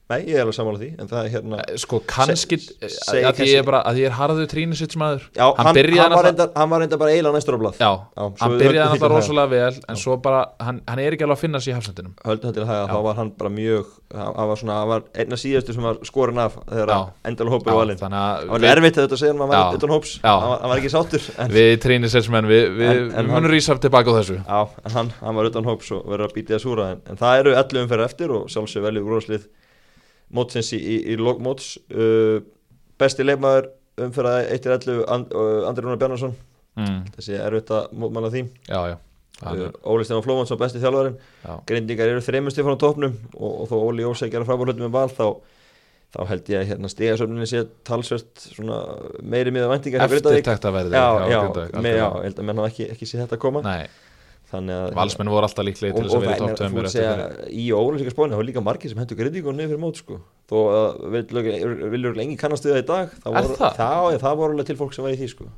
það 0.08 0.18
já, 0.18 0.18
Nei, 0.18 0.22
ég 0.24 0.38
er 0.38 0.44
alveg 0.46 0.56
sammála 0.56 0.78
því, 0.80 0.86
en 1.02 1.08
það 1.10 1.18
er 1.20 1.32
hérna 1.34 1.58
sko 1.82 1.98
kannski 2.08 2.56
Se- 2.58 3.18
að, 3.18 3.26
að 3.28 3.40
ég 3.44 3.58
er 3.60 3.66
bara 3.66 3.80
að 3.84 3.98
ég 4.00 4.08
er 4.08 4.14
harðu 4.16 4.46
trínisitsmaður 4.48 5.26
Já, 5.36 5.44
hann, 5.58 5.66
hann, 5.68 6.14
var 6.14 6.24
reyndar, 6.24 6.52
hann 6.56 6.70
var 6.72 6.80
reyndar 6.80 7.00
bara 7.02 7.12
eiginlega 7.12 7.36
næstur 7.36 7.56
á 7.56 7.60
blað 7.60 7.76
já, 7.82 7.90
Já, 8.16 8.22
hann 8.40 8.54
byrjaði 8.62 9.00
því 9.02 9.10
rosalega 9.12 9.50
vel 9.52 9.82
en 9.92 10.00
svo 10.00 10.16
bara, 10.24 10.40
hann, 10.64 10.80
hann 10.88 11.02
er 11.04 11.16
ekki 11.16 11.26
alveg 11.26 11.36
að 11.36 11.42
finna 11.44 11.60
sér 11.60 11.74
í 11.74 11.76
hafsendinum 11.76 12.14
Höldum 12.24 12.48
þetta 12.48 12.56
til 12.56 12.68
það 12.70 12.78
að 12.78 12.86
Já. 12.88 12.94
þá 12.94 13.04
var 13.08 13.20
hann 13.20 13.32
bara 13.42 13.52
mjög 13.52 13.92
hann 14.16 14.48
var 14.48 14.60
svona, 14.62 14.78
hann 14.80 14.88
var 14.94 15.04
einna 15.20 15.38
síðastu 15.42 15.76
sem 15.76 15.84
var 15.84 16.00
skorin 16.08 16.40
af 16.40 16.56
þegar 16.64 16.94
Já. 16.94 17.00
endalega 17.28 17.58
hópur 17.58 17.76
var 17.76 17.92
þannig 17.92 18.16
Það 18.16 18.40
að 18.40 18.52
var 18.54 18.66
erfitt 18.72 18.96
að 18.96 19.04
þetta 19.04 19.20
segja 19.20 19.34
hann 19.36 19.52
var 19.52 19.60
Já. 19.60 19.76
utan 19.76 19.92
hóps 19.92 20.14
Já. 20.24 20.32
hann 20.32 20.72
var, 20.72 20.78
ekki 20.80 20.92
sáttur 20.94 21.28
en, 21.36 21.52
við 21.52 21.74
trínisitsmenn 21.84 22.48
við, 22.48 22.64
við, 22.80 23.02
munum 23.28 23.52
rísa 23.52 23.76
tilbaka 23.76 24.16
á 24.16 24.18
þessu 24.22 24.40
Já, 24.40 24.60
en 24.88 24.96
hann, 24.96 25.12
var 25.36 25.50
utan 25.52 25.68
hóps 25.68 25.92
og 25.92 26.08
verður 26.08 26.30
að 26.30 26.36
býta 26.38 26.56
það 26.56 26.64
súra 26.64 26.88
en, 26.94 27.04
það 27.20 27.42
eru 27.44 27.56
11 27.60 27.82
umferð 27.84 28.06
eftir 28.08 28.32
og 28.38 28.48
sjálfsög 28.48 28.88
veljið 28.88 29.04
úrvarslið 29.10 29.48
mótsins 30.34 30.70
í, 30.76 30.78
í, 30.78 30.96
í 31.12 31.18
lok 31.20 31.42
móts. 31.44 31.74
Uh, 31.92 32.40
besti 33.00 33.26
leikmaður 33.26 33.70
umferð 34.04 34.38
1-11 34.54 35.04
and, 35.10 35.34
uh, 35.34 35.66
Andri 35.68 35.84
Rúnar 35.84 35.98
Bjarnarsson 36.00 36.34
mm, 36.78 36.98
þessi 37.16 37.36
er 37.36 37.46
erfitt 37.48 37.74
að 37.74 37.92
mótmála 37.98 38.30
því. 38.34 38.44
Já, 38.68 38.80
já, 38.92 38.96
uh, 39.42 39.68
Óli 39.92 40.06
Stefán 40.06 40.24
Flómansson 40.26 40.60
besti 40.60 40.82
þjálfarinn. 40.82 41.20
Já. 41.44 41.52
Grindingar 41.68 42.12
eru 42.12 42.24
þreymust 42.24 42.60
frá 42.66 42.74
topnum 42.80 43.14
og, 43.36 43.52
og 43.52 43.70
þó 43.70 43.78
Óli 43.80 44.06
Jósæk 44.06 44.34
er 44.34 44.44
að 44.44 44.50
hlutum 44.72 44.86
með 44.86 44.96
val 44.98 45.06
þá, 45.12 45.24
þá 46.16 46.20
held 46.32 46.52
ég 46.52 46.62
að 46.62 46.68
hérna 46.72 46.92
stigasöfninni 46.92 47.48
sé 47.50 47.64
svona 48.56 48.82
meiri 49.22 49.54
miða 49.54 49.70
væntingar 49.72 50.04
hjá 50.04 50.12
Grindavík. 50.14 50.42
eftirtekta 50.42 50.74
verði 50.74 50.98
já, 50.98 51.06
já, 51.24 51.26
já, 51.32 51.40
ég 51.88 52.28
held 52.28 52.42
að 52.42 52.50
menn 52.50 52.62
hafa 52.62 52.72
ekki, 52.74 52.90
ekki 52.94 53.08
sé 53.10 53.22
þetta 53.22 53.40
koma. 53.42 53.64
Nei, 53.66 53.88
að 53.88 54.07
valsmenn 54.52 55.28
voru 55.32 55.44
alltaf 55.48 55.66
líklega 55.66 55.94
til 55.96 56.06
þess 56.06 56.16
að 56.16 56.24
vera 56.24 56.36
í 56.38 56.82
er 56.82 56.90
segja 56.92 57.12
fyrir. 57.18 57.50
í 57.52 57.64
ólega 57.76 58.12
spónu, 58.14 58.32
það 58.32 58.40
var 58.40 58.48
líka 58.48 58.62
margir 58.64 58.92
sem 58.92 59.00
hendur 59.02 59.18
Grindingu 59.18 59.52
niður 59.52 59.72
fyrir 59.74 59.82
mót 59.82 60.00
sko. 60.00 60.20
Þó 60.48 60.56
að 60.72 61.92
viljur 61.92 62.16
lengi 62.16 62.38
kannast 62.40 62.64
við 62.64 62.78
það 62.78 62.82
í 62.82 62.88
dag 62.88 63.12
það 63.18 63.28
Er 63.28 63.48
voru, 63.48 63.58
það? 63.60 63.76
það, 63.76 64.08
já, 64.14 64.18
það 64.24 64.40
voru 64.40 64.56
alveg 64.56 64.70
til 64.70 64.78
fólk 64.80 64.96
sem 64.96 65.04
var 65.04 65.12
í 65.12 65.20
því 65.20 65.30
sko. 65.34 65.50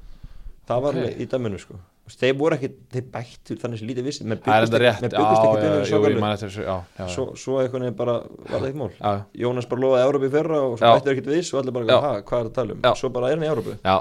Það 0.71 0.85
var 0.85 0.99
alveg 1.01 1.23
í 1.23 1.27
dæminu 1.31 1.63
sko. 1.63 1.79
Þeir 2.11 2.35
voru 2.41 2.57
ekki, 2.57 2.69
þeir 2.91 3.05
bættu 3.15 3.55
þannig 3.61 3.79
sem 3.79 3.87
lítið 3.87 4.07
vissi. 4.09 4.25
Menn 4.27 4.41
er 4.41 4.43
byggust 4.43 4.75
ekki, 4.75 5.11
ekki 5.15 7.11
svo, 7.15 7.27
svo 7.39 7.61
einhvern 7.63 7.87
veginn 7.87 7.99
bara 7.99 8.17
var 8.51 8.65
það 8.65 8.67
eitt 8.67 8.97
Já, 8.99 9.13
Jónas 9.45 9.69
bara 9.71 9.85
lofaði 9.85 10.07
Európa 10.09 10.27
í 10.27 10.33
fyrra 10.35 10.59
og 10.67 10.75
svo 10.81 10.89
Já. 10.91 10.95
bættir 10.97 11.15
ekkert 11.15 11.31
við 11.31 11.53
og 11.55 11.61
allir 11.61 11.77
bara, 11.77 11.85
hvað 11.87 12.17
er 12.19 12.25
það 12.27 12.51
að 12.51 12.57
tala 12.59 12.75
um? 12.75 12.83
Svo 12.99 13.13
bara 13.15 13.31
er 13.31 13.39
hann 13.39 13.47
í 13.47 13.51
Európu 13.53 13.77
já. 13.79 13.97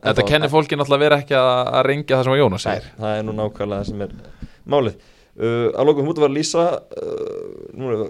Þetta 0.00 0.26
kennir 0.28 0.52
fólki 0.52 0.78
náttúrulega 0.78 0.98
að 0.98 1.04
vera 1.06 1.18
ekki 1.22 1.36
að, 1.38 1.50
að 1.78 1.86
ringja 1.90 2.18
það 2.18 2.26
sem 2.26 2.34
að 2.34 2.40
Jónas 2.40 2.66
segir. 2.66 2.86
Það 2.98 3.16
er 3.18 3.26
nú 3.26 3.34
nákvæmlega 3.38 3.82
það 3.82 3.90
sem 3.90 4.04
er 4.06 4.14
málið. 4.72 5.08
Uh, 5.32 5.66
að 5.72 5.88
lókum 5.88 6.08
mútu 6.08 6.20
var 6.24 6.32
Lísa 6.32 6.66
uh, 6.76 7.72
nú 7.72 7.88
er 7.94 8.02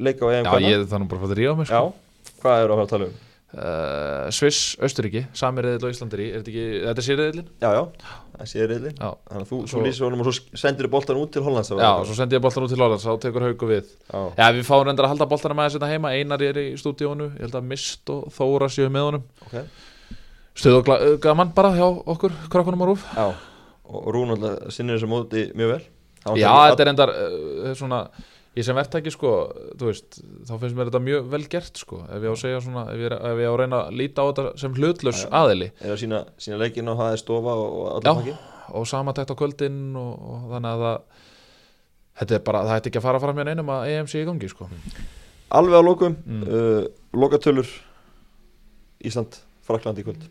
leika 0.00 0.28
á 0.28 0.32
EM 0.36 0.44
Já, 0.44 0.68
ég 0.68 0.86
það 0.90 1.00
nú 1.00 1.08
bara 1.08 1.22
fótt 1.22 1.32
að 1.32 1.38
ríða 1.40 1.56
á 1.56 1.60
mig 1.60 1.70
Já, 1.70 1.80
sko. 1.80 2.34
hvað 2.42 2.60
er 2.60 2.66
að 2.66 2.74
fara 2.74 2.84
að 2.84 2.90
tala 2.90 3.08
um? 3.08 3.14
uh, 3.56 4.26
Sviss, 4.36 4.60
Östuríki, 4.84 5.22
sami 5.36 5.64
reyðil 5.64 5.88
og 5.88 5.94
Íslandir 5.94 6.22
er 6.26 6.36
þetta 6.42 6.52
ekki, 6.52 6.66
þetta 6.84 7.02
er 7.02 7.06
sérriðilin? 7.08 7.48
Já, 7.64 7.70
já, 7.78 8.12
það 8.36 8.50
sé 8.52 8.68
reyðli 8.70 8.92
Já, 8.92 9.08
Þannig 9.30 9.40
að 9.40 9.50
þú, 9.54 9.60
Svo- 9.72 9.84
lýsir 9.86 10.06
honum 10.06 10.22
og 10.24 10.28
svo 10.28 10.60
sendir 10.62 10.88
þú 10.88 10.92
boltan 10.94 11.20
út 11.24 11.32
til 11.34 11.44
Hollands 11.48 11.72
já, 11.72 11.90
svo 12.04 12.18
sendi 12.20 12.36
ég 12.38 12.44
boltan 12.44 12.66
út 12.68 12.74
til 12.74 12.80
Lólands 12.84 13.06
þá 13.08 13.12
tekur 13.24 13.46
haugu 13.48 13.70
við. 13.70 13.92
Já. 14.04 14.20
Já, 14.36 14.46
við 14.56 14.66
fáum 14.68 14.84
reyndar 14.86 15.08
að 15.08 15.14
halda 15.14 15.30
boltana 15.32 15.56
með 15.58 15.78
þessi 15.78 15.90
heima. 15.94 16.12
Einar 16.12 16.44
er 16.44 16.60
í 16.60 16.68
stúdíónu, 16.80 17.32
ég 17.40 17.46
held 17.48 17.56
að 17.56 17.70
Mist 17.72 18.12
og 18.12 18.28
Þóra 18.36 18.68
séu 18.72 18.92
með 18.92 19.08
honum. 19.08 19.24
Ok 19.48 19.62
Stuð 20.60 20.80
og 20.80 20.84
gla- 20.88 21.00
gaman 21.24 21.54
bara 21.56 21.70
hjá 21.76 21.86
okkur, 21.88 22.34
krakkunum 22.52 22.82
á 22.84 22.86
rúf. 22.90 23.06
Já, 23.16 23.30
og 23.90 24.10
Rún 24.14 24.34
alltaf 24.36 24.68
sinnir 24.76 24.98
þessu 24.98 25.08
móti 25.10 25.46
mjög 25.56 25.72
vel. 25.74 25.80
Hann 26.26 26.36
Já, 26.36 26.50
þetta 26.68 26.84
er 26.84 26.88
reyndar 26.90 27.12
uh, 27.16 27.72
svona 27.78 28.02
Ég 28.58 28.64
sem 28.66 28.74
verktaki 28.74 29.12
sko, 29.14 29.30
þú 29.78 29.86
veist 29.86 30.16
þá 30.48 30.50
finnst 30.58 30.74
mér 30.74 30.88
þetta 30.88 31.00
mjög 31.06 31.26
vel 31.30 31.44
gert 31.52 31.78
sko 31.78 32.00
ef 32.10 32.16
ég 32.18 32.26
á 32.26 32.34
að 32.34 32.40
segja 32.40 32.58
svona, 32.64 32.82
ef 32.90 32.98
ég, 32.98 33.12
ef 33.14 33.38
ég 33.38 33.46
á 33.46 33.52
að 33.54 33.58
reyna 33.60 33.78
að 33.86 33.94
líta 34.00 34.24
á 34.26 34.26
þetta 34.26 34.44
sem 34.58 34.74
hlutlaus 34.74 35.20
aðili. 35.30 35.68
Að 35.86 35.94
sína, 36.02 36.18
sína 36.42 36.58
leikin 36.58 36.90
og 36.90 36.98
það 36.98 37.12
er 37.14 37.20
stofa 37.22 37.54
og, 37.54 37.76
og 37.94 38.08
Já, 38.26 38.34
og 38.74 38.88
samatækt 38.90 39.30
á 39.30 39.36
kvöldin 39.38 39.78
og, 40.02 40.10
og 40.34 40.42
þannig 40.50 40.74
að 40.74 40.82
það 40.82 40.98
þetta 42.24 42.36
er 42.40 42.42
bara, 42.50 42.64
það 42.66 42.80
ætti 42.82 42.90
ekki 42.90 43.00
að 43.00 43.06
fara 43.06 43.22
fram 43.22 43.38
hjá 43.40 43.46
neinum 43.52 43.70
að 43.76 43.92
EM 43.94 44.10
sé 44.10 44.24
í 44.24 44.26
gangi 44.28 44.50
sko. 44.50 44.66
Alveg 45.60 45.78
á 45.78 45.82
lókum, 45.86 46.18
Mm. 46.26 46.42
uh, 46.50 46.90
lokatölur 47.22 47.70
Ísland, 49.06 49.38
Frakland 49.66 50.00
í 50.00 50.04
kvöld. 50.06 50.28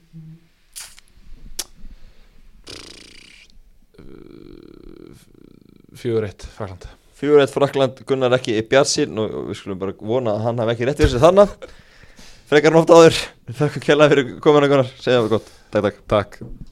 Fjögur 5.99 6.27
eitt, 6.29 6.45
Frakland 6.55 6.87
Fjögur 7.19 7.43
eitt 7.43 7.51
Frakland, 7.51 7.99
Gunnar 8.07 8.37
ekki 8.37 8.55
í 8.55 8.63
bjarsinn 8.63 9.19
og 9.19 9.49
við 9.49 9.59
skulum 9.59 9.81
bara 9.81 9.97
vona 9.99 10.37
að 10.37 10.45
hann 10.47 10.63
hafi 10.63 10.75
ekki 10.75 10.87
rétt 10.87 11.01
fyrir 11.01 11.13
sig 11.15 11.23
þannig 11.23 11.69
Frekar 12.49 12.73
nótt 12.73 12.89
áður, 12.89 13.19
þakka 13.59 13.83
kjærlega 13.83 14.15
fyrir 14.15 14.33
komuna 14.41 14.71
Gunnar, 14.71 14.95
segja 14.97 15.19
það 15.19 15.31
gott, 15.35 15.53
takk 15.69 15.89
takk. 15.89 16.03
Takk 16.09 16.67